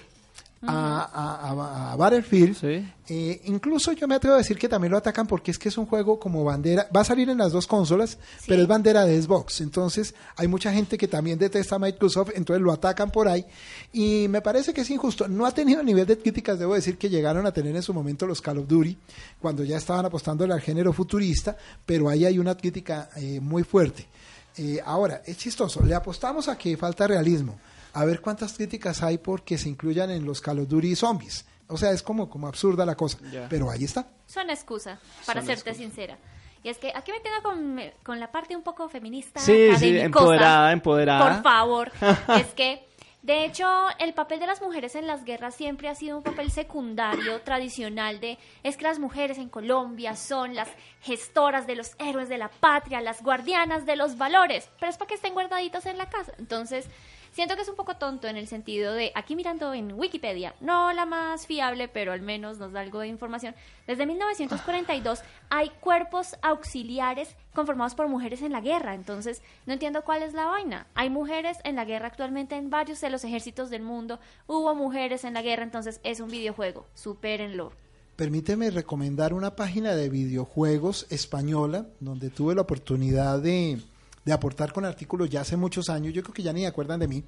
a, 0.68 1.02
a- 1.04 1.50
a- 1.52 1.92
a 1.94 1.96
Battlefield. 1.96 2.56
Sí. 2.56 2.90
Eh, 3.10 3.42
incluso 3.46 3.92
yo 3.92 4.08
me 4.08 4.16
atrevo 4.16 4.36
a 4.36 4.38
decir 4.38 4.58
que 4.58 4.70
también 4.70 4.92
lo 4.92 4.98
atacan 4.98 5.28
porque 5.28 5.52
es 5.52 5.60
que 5.60 5.68
es 5.70 5.78
un 5.78 5.86
juego 5.86 6.20
como 6.20 6.44
bandera. 6.44 6.88
Va 6.96 7.02
a 7.02 7.04
salir 7.04 7.30
en 7.30 7.38
las 7.38 7.52
dos 7.52 7.68
consolas, 7.68 8.18
pero 8.48 8.62
es 8.62 8.68
bandera 8.68 9.06
de 9.06 9.22
Xbox. 9.22 9.62
Entonces 9.62 10.16
hay 10.38 10.48
mucha 10.48 10.72
gente 10.74 10.98
que 10.98 11.08
también 11.08 11.38
detesta 11.38 11.76
a 11.76 11.80
Microsoft, 11.80 12.32
entonces 12.36 12.62
lo 12.64 12.72
atacan 12.72 13.12
por 13.12 13.28
ahí. 13.28 13.46
Y 13.92 14.28
me 14.30 14.42
parece 14.42 14.74
que 14.74 14.82
es 14.82 14.90
injusto. 14.90 15.28
No 15.28 15.46
ha 15.46 15.52
tenido 15.52 15.82
el 15.82 15.86
nivel 15.86 16.06
de 16.06 16.18
críticas, 16.18 16.60
debo 16.60 16.76
decir, 16.76 16.98
que 16.98 17.10
llegaron 17.10 17.46
a 17.46 17.52
tener 17.52 17.76
en 17.76 17.82
su 17.84 17.94
momento 17.94 18.26
los 18.26 18.42
Call 18.42 18.60
of 18.60 18.68
Duty, 18.68 18.98
cuando 19.42 19.64
ya 19.64 19.78
estaban 19.78 20.06
apostándole 20.06 20.54
al 20.54 20.62
género 20.62 20.94
futurista, 20.94 21.58
pero 21.86 22.08
ahí 22.10 22.26
hay 22.26 22.40
una 22.40 22.56
crítica 22.56 23.10
eh, 23.18 23.40
muy 23.42 23.64
fuerte. 23.64 24.08
Eh, 24.56 24.80
ahora, 24.86 25.22
es 25.26 25.36
chistoso. 25.38 25.84
Le 25.84 25.96
apostamos 25.96 26.48
a 26.48 26.58
que 26.58 26.78
falta 26.78 27.08
realismo. 27.08 27.60
A 27.94 28.06
ver 28.06 28.22
cuántas 28.22 28.54
críticas 28.54 29.04
hay 29.04 29.18
porque 29.20 29.58
se 29.58 29.70
incluyan 29.70 30.10
en 30.10 30.26
los 30.26 30.42
Call 30.42 30.60
of 30.60 30.68
Duty 30.68 30.96
zombies. 30.96 31.46
O 31.68 31.78
sea, 31.78 31.92
es 31.92 32.04
como, 32.04 32.30
como 32.30 32.48
absurda 32.48 32.86
la 32.86 32.96
cosa. 32.96 33.20
Ya. 33.32 33.48
Pero 33.50 33.70
ahí 33.70 33.84
está. 33.84 34.08
Son 34.28 34.50
excusa, 34.50 35.00
para 35.26 35.42
Son 35.42 35.48
serte 35.48 35.70
excusa. 35.72 35.88
sincera. 35.88 36.18
Y 36.64 36.70
es 36.70 36.78
que 36.78 36.92
aquí 36.96 37.12
me 37.12 37.22
quedo 37.22 37.42
con, 37.44 37.80
con 38.04 38.20
la 38.20 38.32
parte 38.32 38.56
un 38.56 38.64
poco 38.64 38.88
feminista. 38.90 39.40
Sí, 39.40 39.70
sí, 39.78 39.98
empoderada, 39.98 40.72
empoderada. 40.72 41.34
Por 41.34 41.44
favor. 41.44 41.92
es 42.40 42.48
que, 42.54 42.88
de 43.22 43.46
hecho, 43.46 43.68
el 44.00 44.14
papel 44.14 44.40
de 44.40 44.48
las 44.48 44.62
mujeres 44.62 44.96
en 44.96 45.06
las 45.06 45.26
guerras 45.26 45.56
siempre 45.56 45.90
ha 45.90 45.96
sido 45.96 46.18
un 46.18 46.24
papel 46.24 46.52
secundario, 46.52 47.42
tradicional, 47.42 48.22
de 48.22 48.38
es 48.64 48.78
que 48.78 48.84
las 48.84 48.98
mujeres 48.98 49.38
en 49.40 49.50
Colombia 49.50 50.16
son 50.16 50.56
las 50.56 50.70
gestoras 51.02 51.68
de 51.68 51.76
los 51.76 51.92
héroes 52.00 52.30
de 52.30 52.38
la 52.38 52.50
patria, 52.50 53.02
las 53.02 53.22
guardianas 53.22 53.86
de 53.86 53.98
los 53.98 54.18
valores, 54.18 54.70
pero 54.80 54.90
es 54.90 54.98
para 54.98 55.10
que 55.10 55.16
estén 55.16 55.34
guardaditas 55.34 55.86
en 55.86 55.98
la 55.98 56.10
casa. 56.10 56.32
Entonces, 56.38 56.88
siento 57.34 57.56
que 57.56 57.64
es 57.64 57.68
un 57.68 57.76
poco 57.76 57.98
tonto 57.98 58.28
en 58.28 58.38
el 58.38 58.48
sentido 58.48 58.94
de, 58.94 59.12
aquí 59.16 59.36
mirando 59.36 59.74
en 59.74 59.92
Wikipedia, 59.92 60.56
no 60.62 60.94
la 60.94 61.06
más 61.06 61.46
fiable, 61.46 61.88
pero 61.88 62.14
al 62.14 62.22
menos 62.22 62.60
nos 62.60 62.72
da 62.72 62.80
algo 62.80 63.00
de 63.00 63.08
información, 63.08 63.56
desde 63.88 64.06
1942 64.06 65.22
hay 65.50 65.70
cuerpos 65.82 66.36
auxiliares 66.42 67.36
conformados 67.54 67.96
por 67.96 68.08
mujeres 68.08 68.42
en 68.42 68.52
la 68.52 68.62
guerra, 68.62 68.94
entonces 68.94 69.42
no 69.66 69.74
entiendo 69.74 70.04
cuál 70.04 70.24
es 70.24 70.34
la 70.34 70.46
vaina. 70.46 70.88
Hay 70.96 71.10
mujeres 71.10 71.58
en 71.64 71.76
la 71.76 71.86
guerra 71.86 72.08
actualmente 72.08 72.56
en 72.56 72.70
varios 72.70 73.02
de 73.02 73.10
los 73.10 73.24
ejércitos 73.24 73.70
del 73.70 73.82
mundo, 73.82 74.20
hubo 74.48 74.74
mujeres 74.76 75.24
en 75.24 75.34
la 75.34 75.42
guerra, 75.42 75.64
entonces 75.64 76.00
es 76.04 76.20
un 76.20 76.30
videojuego, 76.30 76.86
supérenlo. 76.94 77.74
Permíteme 78.16 78.70
recomendar 78.70 79.34
una 79.34 79.56
página 79.56 79.96
de 79.96 80.08
videojuegos 80.08 81.08
española 81.10 81.88
donde 82.00 82.30
tuve 82.30 82.54
la 82.54 82.62
oportunidad 82.62 83.40
de, 83.40 83.82
de 84.26 84.34
aportar 84.34 84.72
con 84.74 84.86
artículos 84.86 85.30
ya 85.30 85.42
hace 85.42 85.58
muchos 85.58 85.90
años. 85.90 86.14
Yo 86.14 86.22
creo 86.24 86.34
que 86.34 86.44
ya 86.44 86.54
ni 86.54 86.66
acuerdan 86.66 87.00
de 87.00 87.08
mí. 87.08 87.24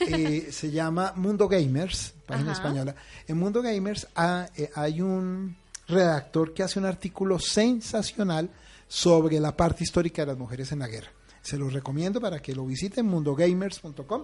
Eh, 0.00 0.48
se 0.52 0.70
llama 0.70 1.12
Mundo 1.16 1.48
Gamers, 1.48 2.14
página 2.26 2.52
Ajá. 2.52 2.60
española. 2.62 2.94
En 3.26 3.36
Mundo 3.38 3.60
Gamers 3.62 4.06
ha- 4.14 4.48
eh, 4.56 4.70
hay 4.74 5.00
un 5.00 5.56
redactor 5.88 6.52
que 6.54 6.62
hace 6.62 6.78
un 6.78 6.84
artículo 6.84 7.38
sensacional 7.38 8.50
sobre 8.86 9.40
la 9.40 9.56
parte 9.56 9.84
histórica 9.84 10.22
de 10.22 10.26
las 10.26 10.38
mujeres 10.38 10.70
en 10.72 10.78
la 10.80 10.88
guerra. 10.88 11.08
Se 11.42 11.56
los 11.56 11.72
recomiendo 11.72 12.20
para 12.20 12.40
que 12.42 12.54
lo 12.54 12.66
visiten, 12.66 13.06
mundogamers.com, 13.06 14.22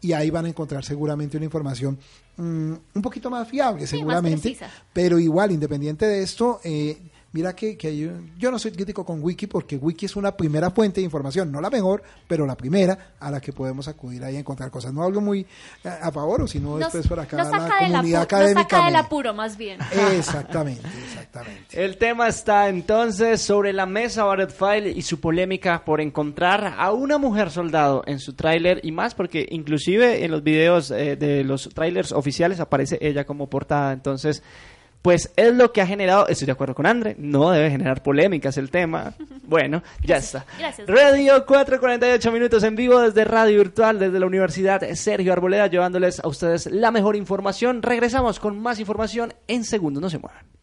y 0.00 0.12
ahí 0.12 0.30
van 0.30 0.46
a 0.46 0.48
encontrar 0.48 0.84
seguramente 0.84 1.36
una 1.36 1.44
información 1.44 1.98
mm, 2.36 2.72
un 2.94 3.02
poquito 3.02 3.30
más 3.30 3.48
fiable, 3.48 3.86
Sí, 3.86 3.98
seguramente. 3.98 4.56
Pero 4.92 5.18
igual, 5.18 5.52
independiente 5.52 6.06
de 6.06 6.22
esto, 6.22 6.60
eh, 6.64 6.98
mira 7.32 7.54
que, 7.54 7.76
que 7.76 7.94
yo, 7.96 8.12
yo 8.38 8.50
no 8.50 8.58
soy 8.58 8.70
crítico 8.72 9.04
con 9.04 9.22
Wiki 9.22 9.46
porque 9.46 9.76
Wiki 9.76 10.06
es 10.06 10.16
una 10.16 10.34
primera 10.36 10.70
fuente 10.70 11.00
de 11.00 11.04
información, 11.04 11.52
no 11.52 11.60
la 11.60 11.68
mejor, 11.68 12.02
pero 12.26 12.46
la 12.46 12.56
primera 12.56 13.14
a 13.20 13.30
la 13.30 13.40
que 13.40 13.52
podemos 13.52 13.88
acudir 13.88 14.24
ahí 14.24 14.36
a 14.36 14.38
encontrar 14.38 14.70
cosas. 14.70 14.92
No 14.94 15.02
hablo 15.02 15.20
muy 15.20 15.46
a, 15.84 16.08
a 16.08 16.12
favor 16.12 16.42
o 16.42 16.46
sino 16.46 16.70
Nos, 16.78 16.92
después 16.92 17.06
por 17.06 17.20
acá 17.20 17.36
nos 17.36 17.50
la 17.50 17.58
saca, 17.60 17.80
del 17.84 17.90
comunidad 17.92 18.02
apu- 18.02 18.12
nos 18.12 18.22
académica. 18.24 18.62
saca 18.62 18.86
del 18.86 18.96
apuro 18.96 19.34
más 19.34 19.56
bien. 19.58 19.78
Exactamente, 20.16 20.86
exactamente. 21.04 21.84
El 21.84 21.98
tema 21.98 22.28
está 22.28 22.68
entonces 22.68 23.42
sobre 23.42 23.72
la 23.72 23.84
mesa 23.86 24.24
Battlefield 24.24 24.96
y 24.96 25.02
su 25.02 25.20
polémica 25.20 25.84
por 25.84 26.00
encontrar 26.00 26.74
a 26.78 26.92
una 26.92 27.18
mujer 27.18 27.50
soldado 27.50 28.02
en 28.06 28.18
su 28.18 28.32
tráiler 28.34 28.80
y 28.82 28.92
más 28.92 29.14
porque 29.14 29.46
inclusive 29.50 30.24
en 30.24 30.30
los 30.30 30.42
videos 30.42 30.90
eh, 30.90 31.16
de 31.16 31.44
los 31.44 31.68
trailers 31.74 32.12
oficiales 32.12 32.60
aparece 32.60 32.98
ella 33.00 33.24
como 33.26 33.48
portada. 33.48 33.92
Entonces, 33.92 34.42
pues 35.06 35.30
es 35.36 35.54
lo 35.54 35.72
que 35.72 35.80
ha 35.80 35.86
generado, 35.86 36.26
estoy 36.26 36.46
de 36.46 36.52
acuerdo 36.52 36.74
con 36.74 36.84
Andre, 36.84 37.14
no 37.16 37.52
debe 37.52 37.70
generar 37.70 38.02
polémicas 38.02 38.58
el 38.58 38.72
tema. 38.72 39.14
Bueno, 39.48 39.80
ya 40.02 40.16
está. 40.16 40.44
Gracias. 40.58 40.88
Radio 40.88 41.46
448 41.46 42.32
minutos 42.32 42.64
en 42.64 42.74
vivo 42.74 42.98
desde 43.00 43.22
Radio 43.24 43.58
Virtual, 43.58 43.96
desde 43.96 44.18
la 44.18 44.26
Universidad 44.26 44.82
Sergio 44.94 45.32
Arboleda, 45.32 45.68
llevándoles 45.68 46.18
a 46.18 46.26
ustedes 46.26 46.66
la 46.66 46.90
mejor 46.90 47.14
información. 47.14 47.80
Regresamos 47.80 48.40
con 48.40 48.58
más 48.58 48.80
información 48.80 49.34
en 49.46 49.62
segundos, 49.62 50.02
no 50.02 50.10
se 50.10 50.18
muevan. 50.18 50.55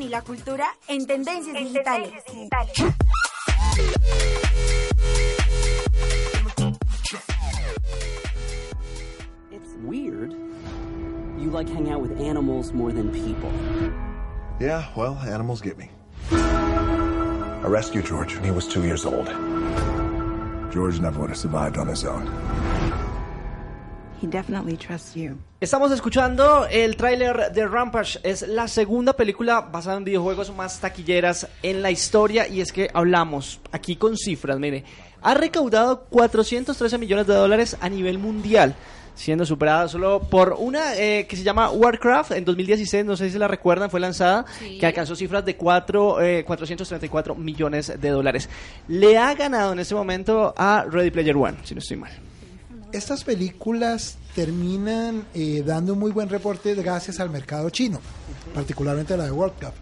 Y 0.00 0.08
la 0.08 0.22
cultura 0.22 0.74
en 0.88 1.06
tendencias 1.06 1.54
digitales. 1.58 2.10
It's 9.50 9.74
weird. 9.84 10.32
You 11.38 11.50
like 11.50 11.68
hang 11.68 11.90
out 11.90 12.00
with 12.00 12.18
animals 12.18 12.72
more 12.72 12.90
than 12.90 13.10
people. 13.10 13.52
Yeah, 14.58 14.86
well, 14.96 15.18
animals 15.26 15.60
get 15.60 15.76
me. 15.76 15.90
I 16.30 17.66
rescued 17.66 18.06
George 18.06 18.34
when 18.34 18.44
he 18.44 18.50
was 18.50 18.66
two 18.66 18.84
years 18.84 19.04
old. 19.04 19.26
George 20.72 21.00
never 21.00 21.20
would 21.20 21.28
have 21.28 21.38
survived 21.38 21.76
on 21.76 21.86
his 21.86 22.04
own. 22.04 23.11
He 24.22 24.26
definitely 24.28 24.76
trusts 24.76 25.14
you. 25.16 25.36
Estamos 25.60 25.90
escuchando 25.90 26.66
el 26.70 26.96
tráiler 26.96 27.50
de 27.52 27.66
Rampage. 27.66 28.20
Es 28.22 28.46
la 28.46 28.68
segunda 28.68 29.14
película 29.14 29.60
basada 29.62 29.96
en 29.96 30.04
videojuegos 30.04 30.54
más 30.54 30.78
taquilleras 30.78 31.48
en 31.62 31.82
la 31.82 31.90
historia. 31.90 32.46
Y 32.46 32.60
es 32.60 32.72
que 32.72 32.88
hablamos 32.94 33.60
aquí 33.72 33.96
con 33.96 34.16
cifras. 34.16 34.58
Mire, 34.60 34.84
ha 35.22 35.34
recaudado 35.34 36.04
413 36.04 36.98
millones 36.98 37.26
de 37.26 37.34
dólares 37.34 37.76
a 37.80 37.88
nivel 37.88 38.18
mundial. 38.18 38.76
Siendo 39.14 39.44
superada 39.44 39.88
solo 39.88 40.20
por 40.20 40.54
una 40.58 40.94
eh, 40.96 41.26
que 41.28 41.36
se 41.36 41.42
llama 41.42 41.70
Warcraft 41.70 42.30
en 42.32 42.44
2016, 42.44 43.04
no 43.04 43.16
sé 43.16 43.26
si 43.26 43.32
se 43.32 43.38
la 43.38 43.46
recuerdan, 43.48 43.90
fue 43.90 44.00
lanzada, 44.00 44.46
Sí. 44.58 44.78
que 44.78 44.86
alcanzó 44.86 45.14
cifras 45.16 45.44
de 45.44 45.56
4, 45.56 46.22
eh, 46.22 46.44
434 46.46 47.34
millones 47.34 47.92
de 48.00 48.08
dólares. 48.08 48.48
Le 48.88 49.18
ha 49.18 49.34
ganado 49.34 49.72
en 49.74 49.80
este 49.80 49.94
momento 49.94 50.54
a 50.56 50.86
Ready 50.90 51.10
Player 51.10 51.36
One, 51.36 51.58
si 51.64 51.74
no 51.74 51.80
estoy 51.80 51.98
mal. 51.98 52.12
Estas 52.92 53.24
películas 53.24 54.16
terminan 54.34 55.24
eh, 55.34 55.62
dando 55.64 55.94
un 55.94 55.98
muy 55.98 56.12
buen 56.12 56.28
reporte 56.28 56.74
gracias 56.74 57.20
al 57.20 57.30
mercado 57.30 57.70
chino, 57.70 58.00
particularmente 58.54 59.16
la 59.16 59.24
de 59.24 59.30
World 59.30 59.54
Cup. 59.58 59.72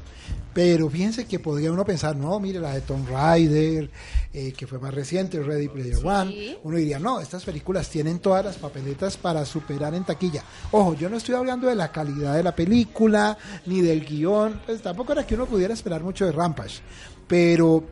Pero 0.53 0.91
fíjense 0.91 1.27
que 1.27 1.39
podría 1.39 1.71
uno 1.71 1.85
pensar, 1.85 2.17
no, 2.17 2.41
mire 2.41 2.59
la 2.59 2.75
de 2.75 2.81
Tomb 2.81 3.09
Raider, 3.09 3.89
eh, 4.33 4.53
que 4.53 4.67
fue 4.67 4.81
más 4.81 4.93
reciente, 4.93 5.41
Ready 5.41 5.69
Player 5.69 6.05
One. 6.05 6.59
Uno 6.65 6.77
diría, 6.77 6.99
no, 6.99 7.21
estas 7.21 7.45
películas 7.45 7.89
tienen 7.89 8.19
todas 8.19 8.45
las 8.45 8.57
papeletas 8.57 9.17
para 9.17 9.45
superar 9.45 9.95
en 9.95 10.05
taquilla. 10.05 10.43
Ojo, 10.73 10.95
yo 10.95 11.09
no 11.09 11.19
estoy 11.19 11.37
hablando 11.37 11.69
de 11.69 11.77
la 11.77 11.93
calidad 11.93 12.35
de 12.35 12.43
la 12.43 12.55
película, 12.55 13.39
ni 13.67 13.81
del 13.81 14.05
guion, 14.05 14.61
pues 14.67 14.83
tampoco 14.83 15.13
era 15.13 15.25
que 15.25 15.37
uno 15.37 15.47
pudiera 15.47 15.73
esperar 15.73 16.03
mucho 16.03 16.27
de 16.27 16.33
Rampage. 16.33 16.81
Pero 17.29 17.85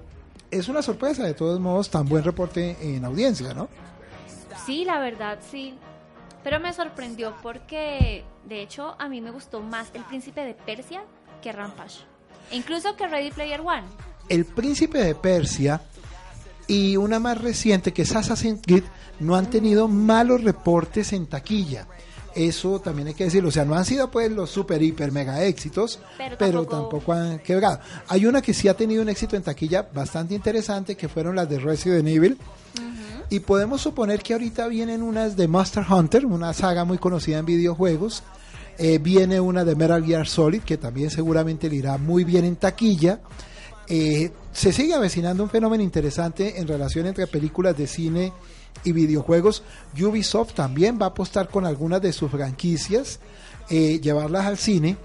es 0.50 0.68
una 0.68 0.82
sorpresa, 0.82 1.22
de 1.24 1.34
todos 1.34 1.60
modos, 1.60 1.90
tan 1.90 2.08
buen 2.08 2.24
reporte 2.24 2.76
en 2.80 3.04
audiencia, 3.04 3.54
¿no? 3.54 3.68
Sí, 4.68 4.84
la 4.84 4.98
verdad, 4.98 5.38
sí. 5.50 5.72
Pero 6.44 6.60
me 6.60 6.74
sorprendió 6.74 7.34
porque, 7.42 8.22
de 8.44 8.60
hecho, 8.60 8.96
a 8.98 9.08
mí 9.08 9.22
me 9.22 9.30
gustó 9.30 9.62
más 9.62 9.88
El 9.94 10.02
Príncipe 10.02 10.44
de 10.44 10.52
Persia 10.52 11.04
que 11.40 11.52
Rampage. 11.52 12.00
Incluso 12.50 12.94
que 12.94 13.08
Ready 13.08 13.30
Player 13.30 13.62
One. 13.62 13.84
El 14.28 14.44
Príncipe 14.44 14.98
de 14.98 15.14
Persia 15.14 15.80
y 16.66 16.98
una 16.98 17.18
más 17.18 17.40
reciente 17.40 17.94
que 17.94 18.02
es 18.02 18.14
Assassin's 18.14 18.60
Creed 18.60 18.84
no 19.20 19.36
han 19.36 19.48
tenido 19.48 19.88
malos 19.88 20.44
reportes 20.44 21.14
en 21.14 21.26
taquilla. 21.26 21.86
Eso 22.38 22.80
también 22.80 23.08
hay 23.08 23.14
que 23.14 23.24
decirlo. 23.24 23.48
O 23.48 23.52
sea, 23.52 23.64
no 23.64 23.74
han 23.74 23.84
sido 23.84 24.10
pues 24.10 24.30
los 24.30 24.48
super, 24.48 24.80
hiper, 24.80 25.10
mega 25.10 25.42
éxitos, 25.44 25.98
Pero 26.16 26.36
pero, 26.38 26.64
tampoco- 26.64 26.76
tampoco... 26.76 27.12
han 27.12 27.38
quebrado. 27.40 27.80
Hay 28.06 28.26
una 28.26 28.40
que 28.40 28.54
sí 28.54 28.68
ha 28.68 28.74
tenido 28.74 29.02
un 29.02 29.08
éxito 29.08 29.34
en 29.34 29.42
taquilla 29.42 29.88
bastante 29.92 30.34
interesante, 30.34 30.96
que 30.96 31.08
fueron 31.08 31.34
las 31.34 31.48
de 31.48 31.58
Resident 31.58 32.06
Evil. 32.06 32.38
Y 33.30 33.40
podemos 33.40 33.80
suponer 33.82 34.22
que 34.22 34.32
ahorita 34.34 34.68
vienen 34.68 35.02
unas 35.02 35.36
de 35.36 35.48
Monster 35.48 35.84
Hunter, 35.90 36.24
una 36.24 36.52
saga 36.54 36.84
muy 36.84 36.98
conocida 36.98 37.38
en 37.38 37.44
videojuegos. 37.46 38.22
Eh, 38.78 38.98
viene 38.98 39.40
una 39.40 39.64
de 39.64 39.74
Metal 39.74 40.04
Gear 40.04 40.26
Solid, 40.28 40.62
que 40.62 40.76
también 40.78 41.10
seguramente 41.10 41.68
le 41.68 41.74
irá 41.76 41.98
muy 41.98 42.22
bien 42.24 42.44
en 42.44 42.54
taquilla. 42.56 43.18
Eh, 43.88 44.30
se 44.52 44.72
sigue 44.72 44.94
avecinando 44.94 45.42
un 45.42 45.50
fenómeno 45.50 45.82
interesante 45.82 46.60
en 46.60 46.68
relación 46.68 47.06
entre 47.06 47.26
películas 47.26 47.76
de 47.76 47.86
cine 47.86 48.32
y 48.84 48.92
videojuegos. 48.92 49.62
Ubisoft 50.00 50.54
también 50.54 50.98
va 51.00 51.06
a 51.06 51.10
apostar 51.10 51.48
con 51.48 51.66
algunas 51.66 52.00
de 52.02 52.12
sus 52.12 52.30
franquicias, 52.30 53.20
eh, 53.68 54.00
llevarlas 54.00 54.46
al 54.46 54.58
cine. 54.58 54.96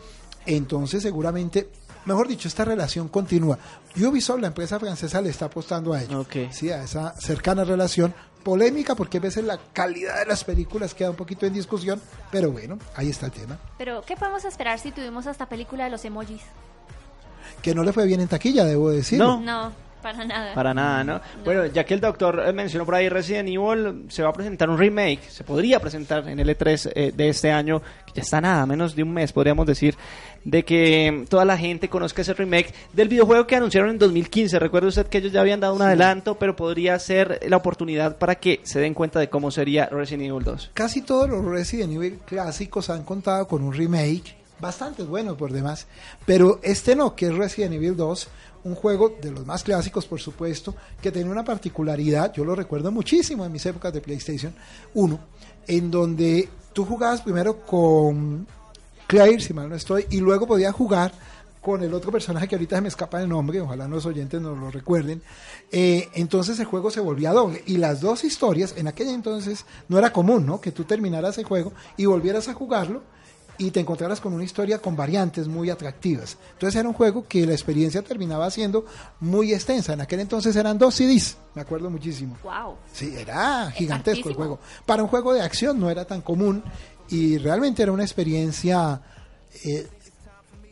Entonces 0.46 1.04
seguramente, 1.04 1.70
mejor 2.06 2.28
dicho, 2.28 2.48
esta 2.48 2.66
relación 2.66 3.08
continúa. 3.08 3.58
Ubisoft, 3.98 4.40
la 4.40 4.48
empresa 4.48 4.80
francesa, 4.80 5.22
le 5.22 5.30
está 5.30 5.46
apostando 5.46 5.94
a 5.94 6.02
ello. 6.02 6.26
Sí, 6.52 6.70
a 6.70 6.84
esa 6.84 7.14
cercana 7.20 7.64
relación. 7.64 8.14
Polémica 8.44 8.94
porque 8.94 9.20
a 9.20 9.22
veces 9.22 9.46
la 9.46 9.58
calidad 9.72 10.20
de 10.20 10.26
las 10.26 10.44
películas 10.44 10.94
queda 10.94 11.10
un 11.10 11.16
poquito 11.16 11.46
en 11.46 11.54
discusión, 11.54 12.02
pero 12.30 12.52
bueno, 12.52 12.78
ahí 12.94 13.10
está 13.10 13.28
el 13.28 13.32
tema. 13.32 13.58
Pero, 13.78 14.02
¿qué 14.06 14.18
podemos 14.18 14.44
esperar 14.44 14.80
si 14.80 14.92
tuvimos 14.92 15.26
esta 15.28 15.48
película 15.48 15.86
de 15.86 15.90
los 15.90 16.04
emojis? 16.04 16.42
Que 17.62 17.74
no 17.74 17.84
le 17.84 17.94
fue 17.94 18.06
bien 18.06 18.20
en 18.20 18.28
taquilla, 18.28 18.66
debo 18.66 18.90
decir. 18.90 19.18
No, 19.18 19.40
para 20.04 20.26
nada. 20.26 20.54
Para 20.54 20.74
nada, 20.74 21.04
¿no? 21.04 21.22
Bueno, 21.44 21.66
ya 21.68 21.84
que 21.86 21.94
el 21.94 22.02
doctor 22.02 22.44
eh, 22.46 22.54
mencionó 22.54 22.86
por 22.86 22.96
ahí 22.96 23.10
Resident 23.10 23.50
Evil, 23.50 24.06
se 24.10 24.22
va 24.22 24.30
a 24.30 24.34
presentar 24.34 24.70
un 24.70 24.78
remake, 24.78 25.22
se 25.30 25.44
podría 25.44 25.80
presentar 25.80 26.28
en 26.28 26.40
el 26.40 26.50
E3 26.50 26.92
eh, 26.94 27.14
de 27.16 27.30
este 27.30 27.52
año, 27.52 27.82
que 28.06 28.14
ya 28.14 28.22
está 28.22 28.42
nada, 28.42 28.66
menos 28.66 28.96
de 28.96 29.04
un 29.04 29.14
mes, 29.14 29.32
podríamos 29.32 29.66
decir, 29.66 29.96
de 30.44 30.64
que 30.64 31.26
toda 31.30 31.46
la 31.46 31.58
gente 31.58 31.90
conozca 31.90 32.22
ese 32.22 32.34
remake 32.34 32.74
del 32.92 33.08
videojuego 33.08 33.48
que 33.48 33.56
anunciaron 33.56 33.92
en 33.92 33.98
2015. 33.98 34.60
Recuerda 34.60 34.90
usted 34.90 35.08
que 35.08 35.20
ellos 35.20 35.32
ya 35.32 35.42
habían 35.42 35.62
dado 35.62 35.74
un 35.74 35.82
adelanto, 35.82 36.36
pero 36.36 36.56
podría 36.56 37.00
ser 37.00 37.40
la 37.48 37.58
oportunidad 37.58 38.18
para 38.18 38.36
que 38.36 38.60
se 38.64 38.80
den 38.80 38.94
cuenta 38.94 39.20
de 39.20 39.30
cómo 39.30 39.52
sería 39.52 39.86
Resident 39.88 40.30
Evil 40.30 40.44
2. 40.44 40.72
Casi 40.74 41.02
todos 41.02 41.30
los 41.30 41.46
Resident 41.46 41.94
Evil 41.94 42.20
clásicos 42.26 42.90
han 42.90 43.04
contado 43.04 43.48
con 43.48 43.64
un 43.64 43.74
remake, 43.74 44.36
bastante 44.60 45.04
bueno 45.04 45.36
por 45.36 45.52
demás, 45.52 45.88
pero 46.26 46.60
este 46.64 46.96
no, 46.96 47.16
que 47.16 47.28
es 47.28 47.36
Resident 47.36 47.74
Evil 47.74 47.96
2, 47.96 48.28
un 48.64 48.76
juego 48.76 49.16
de 49.22 49.32
los 49.32 49.46
más 49.46 49.64
clásicos, 49.64 50.06
por 50.06 50.20
supuesto, 50.20 50.76
que 51.02 51.12
tenía 51.12 51.32
una 51.32 51.44
particularidad, 51.44 52.34
yo 52.34 52.46
lo 52.46 52.56
recuerdo 52.56 52.92
muchísimo 52.92 53.46
en 53.46 53.52
mis 53.52 53.66
épocas 53.66 53.94
de 53.94 54.02
PlayStation 54.02 54.54
1, 54.94 55.20
en 55.68 55.92
donde 55.92 56.50
tú 56.72 56.86
jugabas 56.86 57.22
primero 57.22 57.66
con 57.66 58.48
Claire, 59.08 59.42
si 59.42 59.54
mal 59.54 59.70
no 59.70 59.76
estoy, 59.76 60.06
y 60.10 60.18
luego 60.18 60.48
podías 60.48 60.74
jugar 60.74 61.12
con 61.64 61.82
el 61.82 61.94
otro 61.94 62.12
personaje 62.12 62.48
que 62.48 62.56
ahorita 62.56 62.76
se 62.76 62.82
me 62.82 62.90
escapa 62.90 63.22
el 63.22 63.30
nombre, 63.30 63.62
ojalá 63.62 63.88
los 63.88 64.06
oyentes 64.06 64.42
nos 64.42 64.58
lo 64.58 64.70
recuerden. 64.70 65.22
Eh, 65.72 66.10
entonces 66.14 66.60
el 66.60 66.66
juego 66.66 66.92
se 66.92 67.00
volvía 67.00 67.32
doble. 67.32 67.64
Y 67.66 67.78
las 67.78 68.02
dos 68.02 68.26
historias, 68.26 68.76
en 68.76 68.88
aquella 68.88 69.14
entonces 69.14 69.66
no 69.88 69.98
era 69.98 70.12
común, 70.12 70.46
¿no? 70.46 70.60
Que 70.60 70.74
tú 70.74 70.84
terminaras 70.84 71.38
el 71.38 71.46
juego 71.46 71.72
y 71.96 72.06
volvieras 72.06 72.50
a 72.50 72.54
jugarlo 72.54 73.02
y 73.58 73.72
te 73.72 73.80
encontraras 73.80 74.20
con 74.20 74.34
una 74.34 74.44
historia 74.44 74.80
con 74.80 74.96
variantes 74.96 75.48
muy 75.48 75.70
atractivas. 75.70 76.38
Entonces 76.54 76.80
era 76.80 76.88
un 76.90 76.96
juego 76.96 77.26
que 77.28 77.46
la 77.46 77.54
experiencia 77.54 78.02
terminaba 78.02 78.50
siendo 78.50 78.86
muy 79.20 79.54
extensa. 79.54 79.94
En 79.94 80.02
aquel 80.02 80.20
entonces 80.22 80.56
eran 80.56 80.78
dos 80.78 80.96
CDs, 80.96 81.38
me 81.56 81.62
acuerdo 81.62 81.90
muchísimo. 81.90 82.38
Wow. 82.44 82.76
Sí, 82.92 83.14
era 83.18 83.70
gigantesco 83.72 84.30
el 84.30 84.36
juego. 84.36 84.60
Para 84.86 85.04
un 85.04 85.10
juego 85.10 85.34
de 85.34 85.42
acción 85.42 85.80
no 85.80 85.90
era 85.90 86.06
tan 86.06 86.22
común 86.22 86.64
y 87.10 87.38
realmente 87.38 87.84
era 87.84 87.92
una 87.92 88.04
experiencia, 88.04 89.02
eh, 89.66 89.88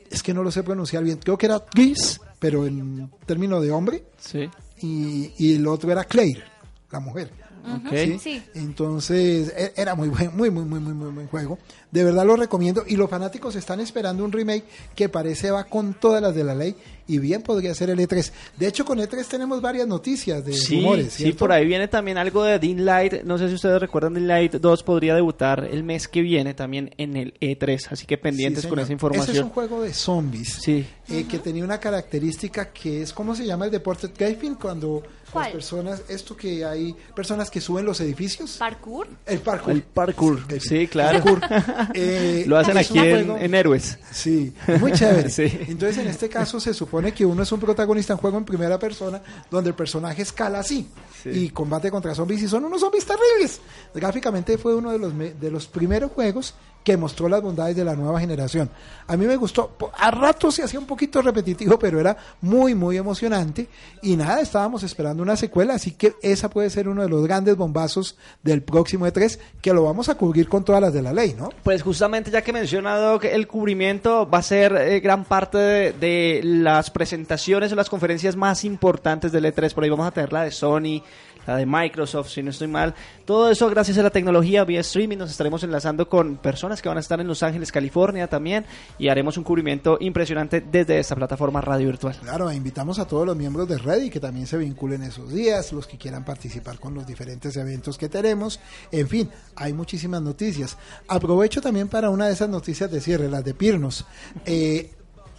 es 0.10 0.24
que 0.24 0.34
no 0.34 0.44
lo 0.44 0.52
sé 0.52 0.64
pronunciar 0.64 1.04
bien, 1.04 1.18
creo 1.18 1.38
que 1.38 1.46
era 1.46 1.60
Tris, 1.60 2.20
pero 2.40 2.66
en 2.66 3.12
términos 3.26 3.62
de 3.62 3.72
hombre, 3.72 4.06
Sí. 4.18 4.50
y, 4.82 5.32
y 5.38 5.56
el 5.56 5.68
otro 5.68 5.92
era 5.92 6.04
Claire, 6.06 6.44
la 6.90 7.00
mujer. 7.00 7.32
Ok. 7.64 7.94
¿sí? 7.94 8.20
Sí. 8.20 8.44
Entonces 8.56 9.54
e- 9.56 9.74
era 9.76 9.96
muy 9.96 10.10
buen, 10.10 10.36
muy, 10.36 10.50
muy, 10.50 10.64
muy, 10.66 10.80
muy, 10.80 10.94
muy 10.94 11.12
buen 11.12 11.28
juego. 11.28 11.60
De 11.92 12.04
verdad 12.04 12.26
lo 12.26 12.36
recomiendo. 12.36 12.84
Y 12.88 12.96
los 12.96 13.10
fanáticos 13.10 13.56
están 13.56 13.80
esperando 13.82 14.24
un 14.24 14.32
remake 14.32 14.64
que 14.96 15.10
parece 15.10 15.52
va 15.52 15.66
con 15.66 15.94
todas 15.94 16.22
las 16.22 16.34
de 16.34 16.44
la 16.44 16.56
ley. 16.56 16.76
Y 17.08 17.18
bien 17.20 17.42
podría 17.42 17.74
ser 17.76 17.90
el 17.90 18.00
E3. 18.00 18.32
De 18.58 18.68
hecho, 18.68 18.86
con 18.86 18.98
E3 19.00 19.26
tenemos 19.28 19.60
varias 19.62 19.86
noticias 19.86 20.46
de 20.46 20.54
Sí, 20.54 20.78
rumores. 20.78 21.12
sí, 21.12 21.24
¿cierto? 21.24 21.40
por 21.40 21.52
ahí 21.52 21.66
viene 21.66 21.90
también 21.90 22.18
algo 22.18 22.44
de 22.44 22.58
Dean 22.58 22.86
Light. 22.86 23.24
No 23.24 23.38
sé 23.38 23.50
si 23.50 23.56
ustedes 23.56 23.82
recuerdan, 23.82 24.14
Dean 24.14 24.28
Light 24.28 24.54
2 24.54 24.84
podría 24.84 25.14
debutar 25.16 25.68
el 25.70 25.84
mes 25.84 26.08
que 26.08 26.22
viene 26.22 26.54
también 26.54 26.94
en 26.98 27.18
el 27.18 27.34
E3. 27.42 27.88
Así 27.92 28.06
que 28.06 28.18
pendientes 28.18 28.64
Sí, 28.64 28.70
con 28.70 28.80
esa 28.80 28.94
información. 28.94 29.30
Ese 29.30 29.40
es 29.40 29.44
un 29.44 29.50
juego 29.50 29.82
de 29.82 29.94
zombies. 29.94 30.54
Sí. 30.62 30.86
eh, 31.10 31.26
que 31.28 31.40
tenía 31.40 31.66
una 31.66 31.78
característica 31.82 32.72
que 32.72 33.02
es, 33.02 33.12
¿cómo 33.12 33.36
se 33.36 33.46
llama 33.46 33.66
el 33.66 33.72
deporte 33.72 34.10
gaming? 34.18 34.56
Cuando 34.56 35.04
¿Cuál? 35.34 35.46
las 35.46 35.54
personas, 35.54 36.04
esto 36.08 36.38
que 36.38 36.64
hay 36.64 36.96
personas 37.14 37.51
que 37.52 37.62
suben 37.62 37.86
los 37.86 38.00
edificios. 38.02 38.58
¿Parkour? 38.58 39.08
El 39.26 39.40
parkour. 39.40 39.72
El 39.74 39.82
parkour. 39.84 40.40
Sí, 40.60 40.88
claro. 40.88 41.22
Parkour. 41.24 41.42
Eh, 41.94 42.46
Lo 42.48 42.58
hacen 42.58 42.78
aquí 42.78 42.98
en, 42.98 43.54
Héroes. 43.54 44.00
Sí, 44.12 44.54
muy 44.80 44.92
chévere. 44.94 45.30
Sí. 45.30 45.44
Entonces, 45.68 45.98
en 46.00 46.08
este 46.08 46.30
caso, 46.30 46.60
se 46.60 46.74
supone 46.74 47.12
que 47.14 47.26
uno 47.26 47.44
es 47.44 47.52
un 47.52 47.60
protagonista 47.60 48.14
en 48.14 48.20
juego 48.20 48.38
en 48.38 48.46
primera 48.46 48.80
persona, 48.80 49.22
donde 49.50 49.70
el 49.70 49.76
personaje 49.76 50.22
escala 50.22 50.60
así 50.60 50.88
Sí. 51.22 51.30
y 51.30 51.50
combate 51.50 51.92
contra 51.92 52.16
zombies 52.16 52.42
y 52.42 52.48
son 52.48 52.66
unos 52.66 52.82
zombies 52.82 53.06
terribles. 53.06 53.60
Gráficamente 53.94 54.58
fue 54.58 54.74
uno 54.76 54.92
de 54.92 54.98
los, 54.98 55.14
me- 55.14 55.34
de 55.34 55.52
los 55.52 55.68
primeros 55.68 56.12
juegos 56.12 56.56
que 56.84 56.98
mostró 56.98 57.30
las 57.30 57.42
bondades 57.42 57.76
de 57.76 57.86
la 57.86 57.96
nueva 57.96 58.20
generación. 58.20 58.70
A 59.08 59.18
mí 59.18 59.26
me 59.26 59.36
gustó, 59.36 59.76
a 59.98 60.12
ratos 60.12 60.56
se 60.56 60.64
hacía 60.64 60.80
un 60.80 60.86
poquito 60.86 61.22
repetitivo, 61.22 61.78
pero 61.78 62.00
era 62.00 62.16
muy, 62.42 62.74
muy 62.76 62.98
emocionante. 62.98 63.68
Y 64.02 64.16
nada, 64.16 64.42
estábamos 64.42 64.84
esperando 64.84 65.22
una 65.22 65.36
secuela, 65.36 65.76
así 65.76 65.92
que 65.92 66.14
esa 66.22 66.50
puede 66.50 66.70
ser 66.70 66.88
uno 66.88 67.04
de 67.04 67.10
los 67.10 67.24
grandes 67.24 67.56
bombazos 67.56 68.18
del 68.42 68.62
próximo 68.64 69.06
E3, 69.06 69.38
que 69.62 69.74
lo 69.74 69.84
vamos 69.84 70.10
a 70.10 70.16
cubrir 70.16 70.48
con 70.48 70.64
todas 70.64 70.82
las 70.82 70.94
de 70.94 71.02
la 71.02 71.14
ley, 71.14 71.36
¿no? 71.38 71.50
Pues 71.64 71.84
justamente 71.84 72.32
ya 72.32 72.42
que 72.42 72.54
menciona 72.54 72.96
Doc, 72.96 73.26
el 73.26 73.48
cubrimiento 73.48 74.30
va 74.30 74.40
a 74.40 74.44
ser 74.44 74.76
eh, 74.76 75.00
gran 75.00 75.26
parte 75.26 75.58
de, 75.58 75.94
de 75.94 76.42
las 76.44 76.90
presentaciones 76.90 77.72
o 77.72 77.76
las 77.76 77.90
conferencias 77.90 78.36
más 78.36 78.64
importantes 78.64 79.32
del 79.32 79.46
E3. 79.46 79.74
Por 79.74 79.84
ahí 79.84 79.90
vamos 79.90 80.08
a 80.08 80.12
tener 80.12 80.32
la 80.32 80.44
de 80.44 80.52
Sony, 80.52 81.04
la 81.48 81.56
de 81.58 81.66
Microsoft, 81.66 82.30
si 82.30 82.44
no 82.44 82.52
estoy 82.52 82.68
mal. 82.68 82.94
Todo 83.26 83.50
eso 83.50 83.70
gracias 83.70 83.98
a 83.98 84.04
la 84.04 84.10
tecnología 84.10 84.64
vía 84.64 84.82
streaming. 84.82 85.18
Nos 85.18 85.32
estaremos 85.32 85.64
enlazando 85.64 86.08
con 86.08 86.38
personas 86.38 86.82
que 86.82 86.90
van 86.90 86.98
a 86.98 87.02
estar 87.02 87.20
en 87.20 87.28
Los 87.28 87.44
Ángeles, 87.44 87.72
California 87.72 88.28
también. 88.28 88.66
Y 88.98 89.10
haremos 89.10 89.38
un 89.38 89.44
cubrimiento 89.44 89.98
impresionante 90.00 90.62
desde 90.62 91.00
esta 91.00 91.16
plataforma 91.16 91.62
radio 91.62 91.88
virtual. 91.88 92.16
Claro, 92.22 92.52
invitamos 92.52 93.00
a 93.00 93.06
todos 93.06 93.26
los 93.26 93.36
miembros 93.36 93.68
de 93.68 93.78
Ready 93.78 94.10
que 94.10 94.20
también 94.20 94.48
se 94.48 94.58
vinculen 94.58 95.04
esos 95.04 95.32
días, 95.32 95.72
los 95.74 95.88
que 95.88 95.98
quieran 95.98 96.26
participar 96.26 96.80
con 96.80 96.94
los 96.94 97.06
diferentes 97.06 97.56
eventos 97.58 97.98
que 97.98 98.10
tenemos. 98.10 98.60
En 98.92 99.08
fin, 99.08 99.30
hay 99.56 99.74
muchísimas 99.74 100.22
noticias. 100.22 100.78
Aprovecho 101.08 101.62
también 101.62 101.88
para 101.88 102.10
una 102.10 102.28
de 102.28 102.34
esas 102.34 102.50
noticias 102.50 102.92
de 102.92 103.02
cierre, 103.02 103.30
las 103.30 103.44
de 103.44 103.54
Pirnos. 103.54 104.06
Eh, 104.46 104.92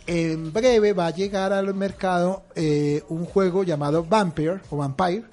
en 0.06 0.52
breve 0.52 0.92
va 0.92 1.06
a 1.06 1.10
llegar 1.10 1.52
al 1.52 1.72
mercado 1.74 2.42
eh, 2.54 3.02
un 3.08 3.24
juego 3.24 3.62
llamado 3.62 4.04
Vampire 4.04 4.60
o 4.70 4.76
Vampire. 4.76 5.24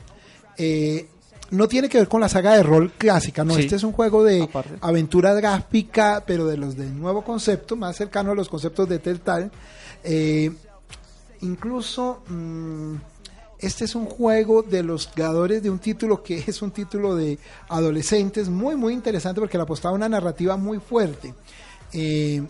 Eh, 0.60 1.07
no 1.51 1.68
tiene 1.68 1.89
que 1.89 1.97
ver 1.97 2.07
con 2.07 2.22
la 2.22 2.30
saga 2.30 2.55
de 2.55 2.62
rol 2.62 2.91
clásica, 2.91 3.43
no. 3.43 3.55
Sí. 3.55 3.62
Este 3.62 3.76
es 3.78 3.84
un 3.84 3.91
juego 3.91 4.24
de 4.24 4.43
Aparte. 4.43 4.76
aventura 4.82 5.34
gráfica, 5.34 6.24
pero 6.28 6.45
de 6.45 6.57
los 6.57 6.78
del 6.78 6.99
nuevo 6.99 7.24
concepto, 7.24 7.76
más 7.76 7.95
cercano 7.95 8.32
a 8.32 8.36
los 8.36 8.49
conceptos 8.49 8.88
de 8.88 8.99
Telltale. 8.99 9.49
Eh, 10.03 10.51
incluso 11.41 12.22
mm, 12.28 12.95
Este 13.57 13.86
es 13.86 13.95
un 13.95 14.05
juego 14.05 14.62
de 14.64 14.84
los 14.84 15.07
creadores 15.07 15.62
de 15.64 15.70
un 15.70 15.80
título 15.80 16.22
que 16.24 16.38
es 16.47 16.62
un 16.62 16.72
título 16.72 17.16
de 17.16 17.39
adolescentes 17.68 18.47
muy, 18.49 18.76
muy 18.76 18.93
interesante 18.93 19.41
porque 19.41 19.57
le 19.57 19.64
apostaba 19.64 19.95
una 19.95 20.07
narrativa 20.07 20.55
muy 20.55 20.80
fuerte. 20.80 21.34
Eh, 21.93 22.43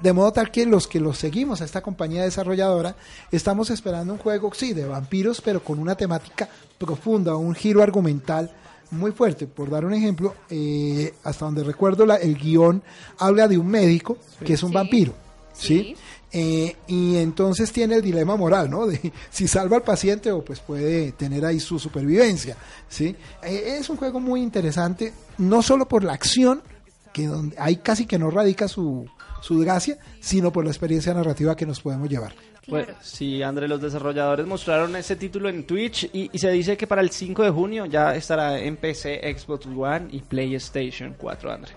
de 0.00 0.12
modo 0.12 0.32
tal 0.32 0.50
que 0.50 0.64
los 0.66 0.86
que 0.86 1.00
los 1.00 1.18
seguimos 1.18 1.60
a 1.60 1.64
esta 1.64 1.80
compañía 1.82 2.22
desarrolladora 2.22 2.94
estamos 3.32 3.70
esperando 3.70 4.12
un 4.12 4.18
juego, 4.18 4.52
sí, 4.54 4.72
de 4.72 4.84
vampiros, 4.86 5.40
pero 5.40 5.62
con 5.62 5.78
una 5.78 5.96
temática 5.96 6.48
profunda, 6.78 7.34
un 7.36 7.54
giro 7.54 7.82
argumental 7.82 8.50
muy 8.90 9.12
fuerte. 9.12 9.46
Por 9.46 9.68
dar 9.70 9.84
un 9.84 9.92
ejemplo, 9.94 10.34
eh, 10.50 11.14
hasta 11.24 11.44
donde 11.44 11.64
recuerdo, 11.64 12.06
la- 12.06 12.16
el 12.16 12.36
guion 12.38 12.82
habla 13.18 13.48
de 13.48 13.58
un 13.58 13.66
médico 13.66 14.16
que 14.44 14.54
es 14.54 14.62
un 14.62 14.70
Sí. 14.70 14.74
vampiro, 14.74 15.14
¿sí? 15.52 15.78
Sí. 15.78 15.96
Eh, 16.30 16.76
y 16.86 17.16
entonces 17.16 17.72
tiene 17.72 17.94
el 17.96 18.02
dilema 18.02 18.36
moral, 18.36 18.68
¿no? 18.70 18.86
De 18.86 19.00
si 19.30 19.48
salva 19.48 19.78
al 19.78 19.82
paciente 19.82 20.30
o 20.30 20.44
pues 20.44 20.60
puede 20.60 21.12
tener 21.12 21.44
ahí 21.44 21.58
su 21.58 21.78
supervivencia, 21.78 22.54
¿sí? 22.88 23.16
Eh, 23.42 23.78
es 23.80 23.88
un 23.88 23.96
juego 23.96 24.20
muy 24.20 24.42
interesante, 24.42 25.12
no 25.38 25.62
solo 25.62 25.88
por 25.88 26.04
la 26.04 26.12
acción, 26.12 26.62
que 27.14 27.26
donde 27.26 27.56
ahí 27.58 27.76
casi 27.76 28.04
que 28.06 28.18
no 28.18 28.30
radica 28.30 28.68
su, 28.68 29.06
su 29.40 29.58
gracia, 29.58 29.98
sino 30.20 30.52
por 30.52 30.64
la 30.64 30.70
experiencia 30.70 31.14
narrativa 31.14 31.56
que 31.56 31.66
nos 31.66 31.80
podemos 31.80 32.08
llevar. 32.08 32.34
Pues, 32.68 32.86
sí, 33.00 33.42
André, 33.42 33.66
los 33.66 33.80
desarrolladores 33.80 34.46
mostraron 34.46 34.94
ese 34.96 35.16
título 35.16 35.48
en 35.48 35.66
Twitch 35.66 36.04
y, 36.12 36.28
y 36.32 36.38
se 36.38 36.50
dice 36.50 36.76
que 36.76 36.86
para 36.86 37.00
el 37.00 37.10
5 37.10 37.42
de 37.42 37.50
junio 37.50 37.86
ya 37.86 38.14
estará 38.14 38.58
en 38.58 38.76
PC, 38.76 39.20
Xbox 39.38 39.66
One 39.66 40.08
y 40.10 40.20
PlayStation 40.20 41.14
4, 41.16 41.50
André. 41.52 41.72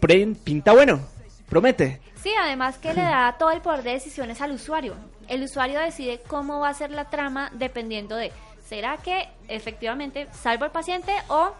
Pre- 0.00 0.26
pinta 0.44 0.72
bueno, 0.72 1.00
promete. 1.48 2.00
Sí, 2.22 2.30
además 2.40 2.76
que 2.78 2.92
le 2.92 3.00
da 3.02 3.36
todo 3.38 3.50
el 3.52 3.62
poder 3.62 3.82
de 3.82 3.92
decisiones 3.92 4.40
al 4.40 4.52
usuario. 4.52 4.94
El 5.28 5.42
usuario 5.44 5.80
decide 5.80 6.20
cómo 6.26 6.60
va 6.60 6.68
a 6.68 6.74
ser 6.74 6.90
la 6.90 7.08
trama 7.08 7.50
dependiendo 7.54 8.14
de, 8.16 8.32
¿será 8.68 8.98
que 8.98 9.28
efectivamente 9.48 10.28
salvo 10.32 10.64
al 10.64 10.72
paciente 10.72 11.12
o 11.28 11.52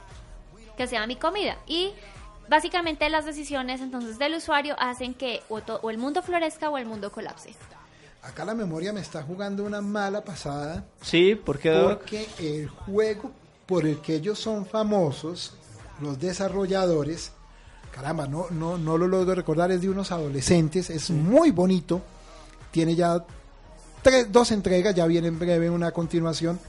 que 0.76 0.86
sea 0.86 1.06
mi 1.06 1.16
comida? 1.16 1.56
Y 1.66 1.92
básicamente 2.48 3.08
las 3.08 3.24
decisiones 3.24 3.80
entonces 3.80 4.18
del 4.18 4.34
usuario 4.34 4.74
hacen 4.78 5.14
que 5.14 5.40
o, 5.48 5.60
to- 5.60 5.80
o 5.82 5.90
el 5.90 5.98
mundo 5.98 6.22
florezca 6.22 6.70
o 6.70 6.78
el 6.78 6.86
mundo 6.86 7.10
colapse. 7.12 7.54
Acá 8.22 8.44
la 8.44 8.54
memoria 8.54 8.92
me 8.92 9.00
está 9.00 9.22
jugando 9.22 9.64
una 9.64 9.80
mala 9.80 10.22
pasada 10.22 10.84
Sí, 11.00 11.34
porque 11.34 11.70
Doc? 11.70 11.98
porque 11.98 12.28
el 12.38 12.68
juego 12.68 13.32
por 13.66 13.84
el 13.86 14.00
que 14.00 14.14
ellos 14.16 14.38
son 14.38 14.64
famosos, 14.66 15.54
los 16.00 16.18
desarrolladores, 16.20 17.32
caramba, 17.90 18.26
no, 18.26 18.46
no, 18.50 18.78
no 18.78 18.96
lo 18.98 19.08
logro 19.08 19.34
recordar, 19.34 19.72
es 19.72 19.80
de 19.80 19.88
unos 19.88 20.12
adolescentes, 20.12 20.88
es 20.90 21.10
muy 21.10 21.50
bonito, 21.50 22.00
tiene 22.70 22.94
ya 22.94 23.24
tres, 24.02 24.30
dos 24.30 24.50
entregas, 24.52 24.94
ya 24.94 25.06
viene 25.06 25.28
en 25.28 25.38
breve 25.38 25.68
una 25.70 25.90
continuación. 25.90 26.60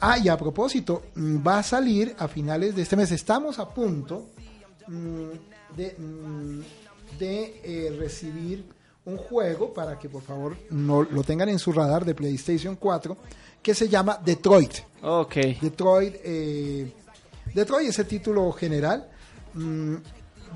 Ah, 0.00 0.18
y 0.18 0.28
a 0.28 0.36
propósito, 0.36 1.02
mm, 1.14 1.46
va 1.46 1.58
a 1.58 1.62
salir 1.62 2.14
a 2.18 2.26
finales 2.28 2.74
de 2.74 2.82
este 2.82 2.96
mes, 2.96 3.10
estamos 3.12 3.58
a 3.58 3.68
punto 3.68 4.26
de, 4.88 5.94
mm, 5.98 6.60
de 7.18 7.60
eh, 7.64 7.96
recibir 7.98 8.64
un 9.04 9.16
juego 9.16 9.72
para 9.72 9.98
que 9.98 10.08
por 10.08 10.22
favor 10.22 10.56
no 10.70 11.02
lo 11.02 11.22
tengan 11.24 11.48
en 11.48 11.58
su 11.58 11.72
radar 11.72 12.04
de 12.04 12.14
PlayStation 12.14 12.76
4 12.76 13.16
que 13.62 13.74
se 13.74 13.88
llama 13.88 14.18
Detroit. 14.24 14.74
Ok. 15.02 15.34
Detroit, 15.60 16.14
eh, 16.24 16.92
Detroit 17.54 17.88
es 17.88 17.98
el 17.98 18.06
título 18.06 18.50
general. 18.52 19.08
Mm, 19.54 19.96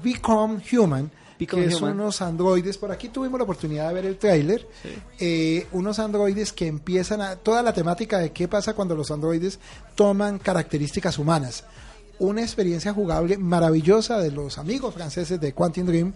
Become 0.02 0.62
Human, 0.72 1.10
Become 1.38 1.62
que 1.62 1.68
es 1.68 1.80
unos 1.80 2.20
androides. 2.20 2.78
Por 2.78 2.90
aquí 2.90 3.08
tuvimos 3.08 3.38
la 3.38 3.44
oportunidad 3.44 3.88
de 3.88 3.94
ver 3.94 4.06
el 4.06 4.16
tráiler. 4.16 4.66
Eh, 5.18 5.66
unos 5.72 5.98
androides 5.98 6.52
que 6.52 6.66
empiezan 6.66 7.20
a 7.20 7.36
toda 7.36 7.62
la 7.62 7.72
temática 7.72 8.18
de 8.18 8.32
qué 8.32 8.48
pasa 8.48 8.74
cuando 8.74 8.94
los 8.94 9.10
androides 9.10 9.58
toman 9.94 10.38
características 10.38 11.18
humanas. 11.18 11.64
Una 12.18 12.42
experiencia 12.42 12.92
jugable 12.92 13.36
maravillosa 13.36 14.18
de 14.18 14.30
los 14.30 14.58
amigos 14.58 14.94
franceses 14.94 15.40
de 15.40 15.52
Quantum 15.52 15.86
Dream, 15.86 16.14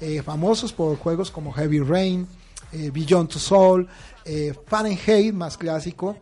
eh, 0.00 0.22
famosos 0.22 0.72
por 0.72 0.96
juegos 0.96 1.30
como 1.30 1.52
Heavy 1.52 1.80
Rain, 1.80 2.26
eh, 2.72 2.90
Beyond 2.90 3.28
to 3.28 3.38
Soul, 3.38 3.86
eh, 4.24 4.54
Fahrenheit, 4.66 5.34
más 5.34 5.58
clásico, 5.58 6.16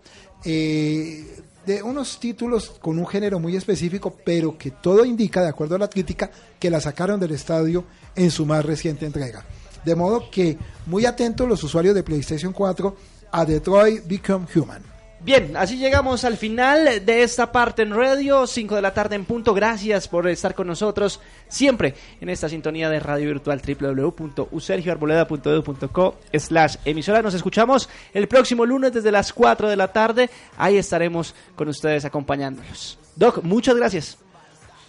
eh, 0.45 1.43
de 1.65 1.83
unos 1.83 2.19
títulos 2.19 2.71
con 2.81 2.99
un 2.99 3.07
género 3.07 3.39
muy 3.39 3.55
específico, 3.55 4.17
pero 4.25 4.59
que 4.59 4.73
todo 4.73 5.05
indica, 5.05 5.43
de 5.43 5.49
acuerdo 5.49 5.77
a 5.77 5.79
la 5.79 5.89
crítica, 5.89 6.31
que 6.59 6.71
la 6.71 6.81
sacaron 6.81 7.21
del 7.21 7.33
estadio 7.33 7.85
en 8.17 8.31
su 8.31 8.47
más 8.47 8.65
reciente 8.65 9.07
entrega. 9.07 9.45
De 9.85 9.95
modo 9.95 10.29
que 10.31 10.59
muy 10.87 11.07
atentos 11.07 11.49
los 11.49 11.63
usuarios 11.63 11.95
de 11.95 12.03
PlayStation 12.03 12.53
4 12.53 12.97
a 13.31 13.45
Detroit 13.45 14.05
Become 14.07 14.47
Human. 14.55 14.90
Bien, 15.23 15.55
así 15.55 15.77
llegamos 15.77 16.25
al 16.25 16.39
final 16.39 17.05
de 17.05 17.23
esta 17.23 17.53
parte 17.53 17.83
en 17.83 17.95
radio, 17.95 18.47
5 18.47 18.75
de 18.75 18.81
la 18.81 18.95
tarde 18.95 19.17
en 19.17 19.27
punto. 19.27 19.53
Gracias 19.53 20.09
por 20.09 20.27
estar 20.27 20.55
con 20.55 20.67
nosotros 20.67 21.21
siempre 21.47 21.95
en 22.23 22.31
esta 22.31 22.49
sintonía 22.49 22.89
de 22.89 23.01
radio 23.01 23.27
virtual 23.27 23.61
www.usergioarboleda.edu.co 23.61 26.19
slash 26.33 26.77
emisora. 26.87 27.21
Nos 27.21 27.35
escuchamos 27.35 27.91
el 28.15 28.29
próximo 28.29 28.65
lunes 28.65 28.95
desde 28.95 29.13
las 29.13 29.35
4 29.35 29.69
de 29.69 29.77
la 29.77 29.93
tarde. 29.93 30.31
Ahí 30.57 30.79
estaremos 30.79 31.35
con 31.55 31.69
ustedes 31.69 32.07
acompañándolos. 32.07 32.99
Doc, 33.15 33.43
muchas 33.43 33.77
gracias. 33.77 34.17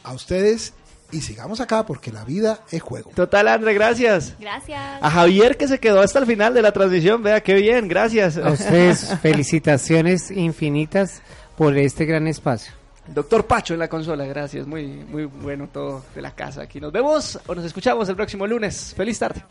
A 0.04 0.14
ustedes 0.14 0.74
y 1.12 1.22
sigamos 1.22 1.60
acá 1.60 1.86
porque 1.86 2.12
la 2.12 2.24
vida 2.24 2.60
es 2.72 2.82
juego. 2.82 3.12
Total, 3.16 3.48
André, 3.48 3.74
gracias. 3.74 4.36
Gracias. 4.40 4.82
A 5.02 5.10
Javier 5.10 5.58
que 5.58 5.68
se 5.68 5.80
quedó 5.80 6.02
hasta 6.02 6.20
el 6.20 6.26
final 6.26 6.54
de 6.54 6.62
la 6.62 6.72
transmisión, 6.72 7.24
vea 7.24 7.42
qué 7.42 7.56
bien, 7.56 7.88
gracias. 7.88 8.38
A 8.38 8.52
ustedes 8.52 9.18
felicitaciones 9.22 10.32
infinitas 10.32 11.22
por 11.58 11.78
este 11.78 12.06
gran 12.06 12.28
espacio. 12.28 12.74
Doctor 13.08 13.46
Pacho 13.46 13.74
en 13.74 13.80
la 13.80 13.88
consola, 13.88 14.26
gracias. 14.26 14.68
Muy, 14.68 14.88
muy 14.88 15.26
bueno 15.26 15.68
todo 15.68 16.04
de 16.16 16.22
la 16.22 16.32
casa 16.32 16.62
aquí. 16.62 16.80
Nos 16.80 16.92
vemos 16.92 17.40
o 17.48 17.56
nos 17.56 17.66
escuchamos 17.66 18.08
el 18.10 18.16
próximo 18.16 18.48
lunes. 18.48 18.94
Feliz 18.96 19.20
tarde. 19.20 19.44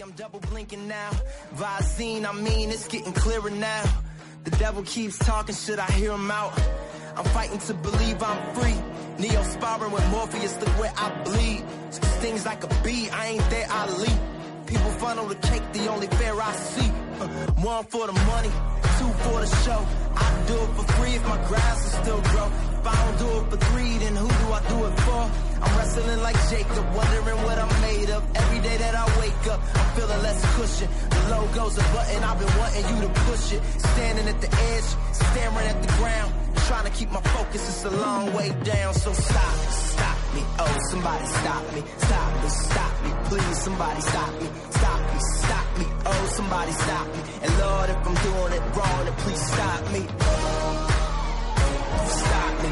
I'm 0.00 0.16
double 0.16 0.40
blinking 0.50 0.88
now. 0.88 1.10
Visine, 1.54 2.24
I 2.24 2.32
mean, 2.32 2.70
it's 2.70 2.88
getting 2.88 3.12
clearer 3.12 3.50
now. 3.50 3.84
The 4.44 4.50
devil 4.52 4.82
keeps 4.82 5.18
talking, 5.18 5.54
should 5.54 5.78
I 5.78 5.86
hear 5.92 6.12
him 6.12 6.30
out? 6.30 6.58
I'm 7.16 7.24
fighting 7.26 7.58
to 7.58 7.74
believe 7.74 8.22
I'm 8.22 8.54
free. 8.54 8.74
Neo 9.20 9.42
sparring 9.42 9.92
with 9.92 10.08
Morpheus, 10.08 10.56
look 10.60 10.80
where 10.80 10.92
I 10.96 11.10
bleed. 11.24 11.62
Stings 11.90 12.46
like 12.46 12.64
a 12.64 12.68
bee, 12.82 13.10
I 13.10 13.26
ain't 13.26 13.50
there, 13.50 13.66
I 13.68 13.90
leap. 14.00 14.20
People 14.66 14.90
funnel 14.92 15.26
the 15.26 15.34
cake, 15.34 15.62
the 15.72 15.88
only 15.88 16.06
fair 16.06 16.40
I 16.40 16.52
see. 16.52 16.90
Uh, 17.20 17.28
one 17.60 17.84
for 17.84 18.06
the 18.06 18.14
money, 18.14 18.52
two 18.98 19.12
for 19.24 19.40
the 19.44 19.50
show. 19.64 19.80
I 20.16 20.44
do 20.46 20.54
it 20.54 20.70
for 20.76 20.86
free 20.94 21.14
if 21.16 21.24
my 21.28 21.36
grass 21.48 21.78
will 21.84 22.02
still 22.02 22.22
grow. 22.32 22.46
If 22.80 22.86
I 22.86 22.96
don't 23.04 23.18
do 23.18 23.28
it 23.38 23.50
for 23.50 23.56
three, 23.68 23.98
then 23.98 24.16
who 24.16 24.28
do 24.28 24.46
I 24.58 24.60
do 24.72 24.84
it 24.88 24.96
for? 25.04 25.22
I'm 25.64 25.72
wrestling 25.76 26.22
like 26.22 26.38
Jacob, 26.48 26.84
wondering 26.96 27.42
what 27.44 27.58
I'm 27.58 27.80
made 27.82 28.08
of. 28.08 28.24
Every 28.34 28.60
day 28.60 28.76
that 28.78 28.94
I 28.94 29.04
wake 29.20 29.44
up, 29.52 29.60
I'm 29.74 29.88
feeling 29.96 30.22
less 30.22 30.40
cushion. 30.56 30.88
The 31.10 31.20
logo's 31.28 31.76
a 31.76 31.82
button, 31.92 32.24
I've 32.24 32.38
been 32.38 32.54
wanting 32.56 32.84
you 32.88 33.02
to 33.04 33.10
push 33.28 33.52
it. 33.52 33.62
Standing 33.92 34.28
at 34.28 34.40
the 34.40 34.50
edge, 34.72 34.88
staring 35.12 35.66
at 35.68 35.82
the 35.82 35.92
ground. 35.98 36.32
Trying 36.70 36.84
to 36.84 36.90
keep 36.90 37.10
my 37.10 37.20
focus, 37.20 37.68
it's 37.68 37.84
a 37.84 37.90
long 37.90 38.32
way 38.32 38.48
down. 38.62 38.94
So 38.94 39.12
stop, 39.12 39.54
stop 39.70 40.18
me. 40.34 40.42
Oh, 40.60 40.78
somebody 40.90 41.26
stop 41.26 41.74
me. 41.74 41.82
Stop 41.98 42.42
me, 42.42 42.48
stop 42.48 43.02
me. 43.02 43.10
Please, 43.24 43.58
somebody 43.58 44.00
stop 44.00 44.40
me. 44.40 44.48
Stop 44.70 45.00
me, 45.12 45.18
stop 45.18 45.78
me. 45.78 45.86
Oh, 46.06 46.26
somebody 46.36 46.70
stop 46.70 47.06
me. 47.08 47.22
And 47.42 47.58
Lord, 47.58 47.90
if 47.90 48.06
I'm 48.06 48.14
doing 48.14 48.52
it 48.52 48.62
wrong, 48.76 49.04
then 49.04 49.14
please 49.14 49.42
stop 49.52 49.82
me. 49.90 50.06
Stop 52.20 52.62
me. 52.62 52.70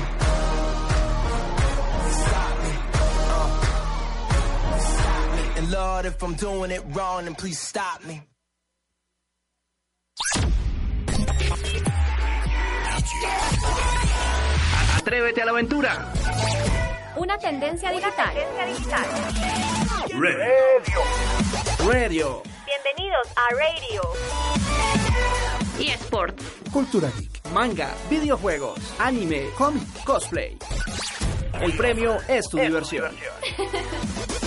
Stop 2.22 2.54
me. 2.62 2.72
Uh. 3.34 3.48
And 5.56 5.70
Lord, 5.72 6.04
if 6.06 6.22
I'm 6.22 6.34
doing 6.34 6.70
it 6.70 6.84
wrong, 6.90 7.24
then 7.24 7.34
please 7.34 7.58
stop 7.58 8.04
me. 8.04 8.22
Atrévete 14.96 15.42
a 15.42 15.44
la 15.46 15.50
aventura. 15.52 16.12
Una 17.16 17.38
tendencia 17.38 17.90
digital. 17.90 18.34
Radio. 20.12 21.02
Radio. 21.86 22.42
Bienvenidos 22.66 23.28
a 23.36 23.46
Radio. 23.54 24.02
Y 25.78 25.90
Sport. 25.90 26.40
Cultura 26.72 27.08
Geek. 27.16 27.50
Manga, 27.52 27.94
videojuegos, 28.10 28.78
anime, 28.98 29.48
cómic, 29.56 30.04
cosplay. 30.04 30.58
El 31.60 31.76
premio 31.76 32.18
es 32.28 32.48
tu 32.48 32.58
diversión. 32.58 33.14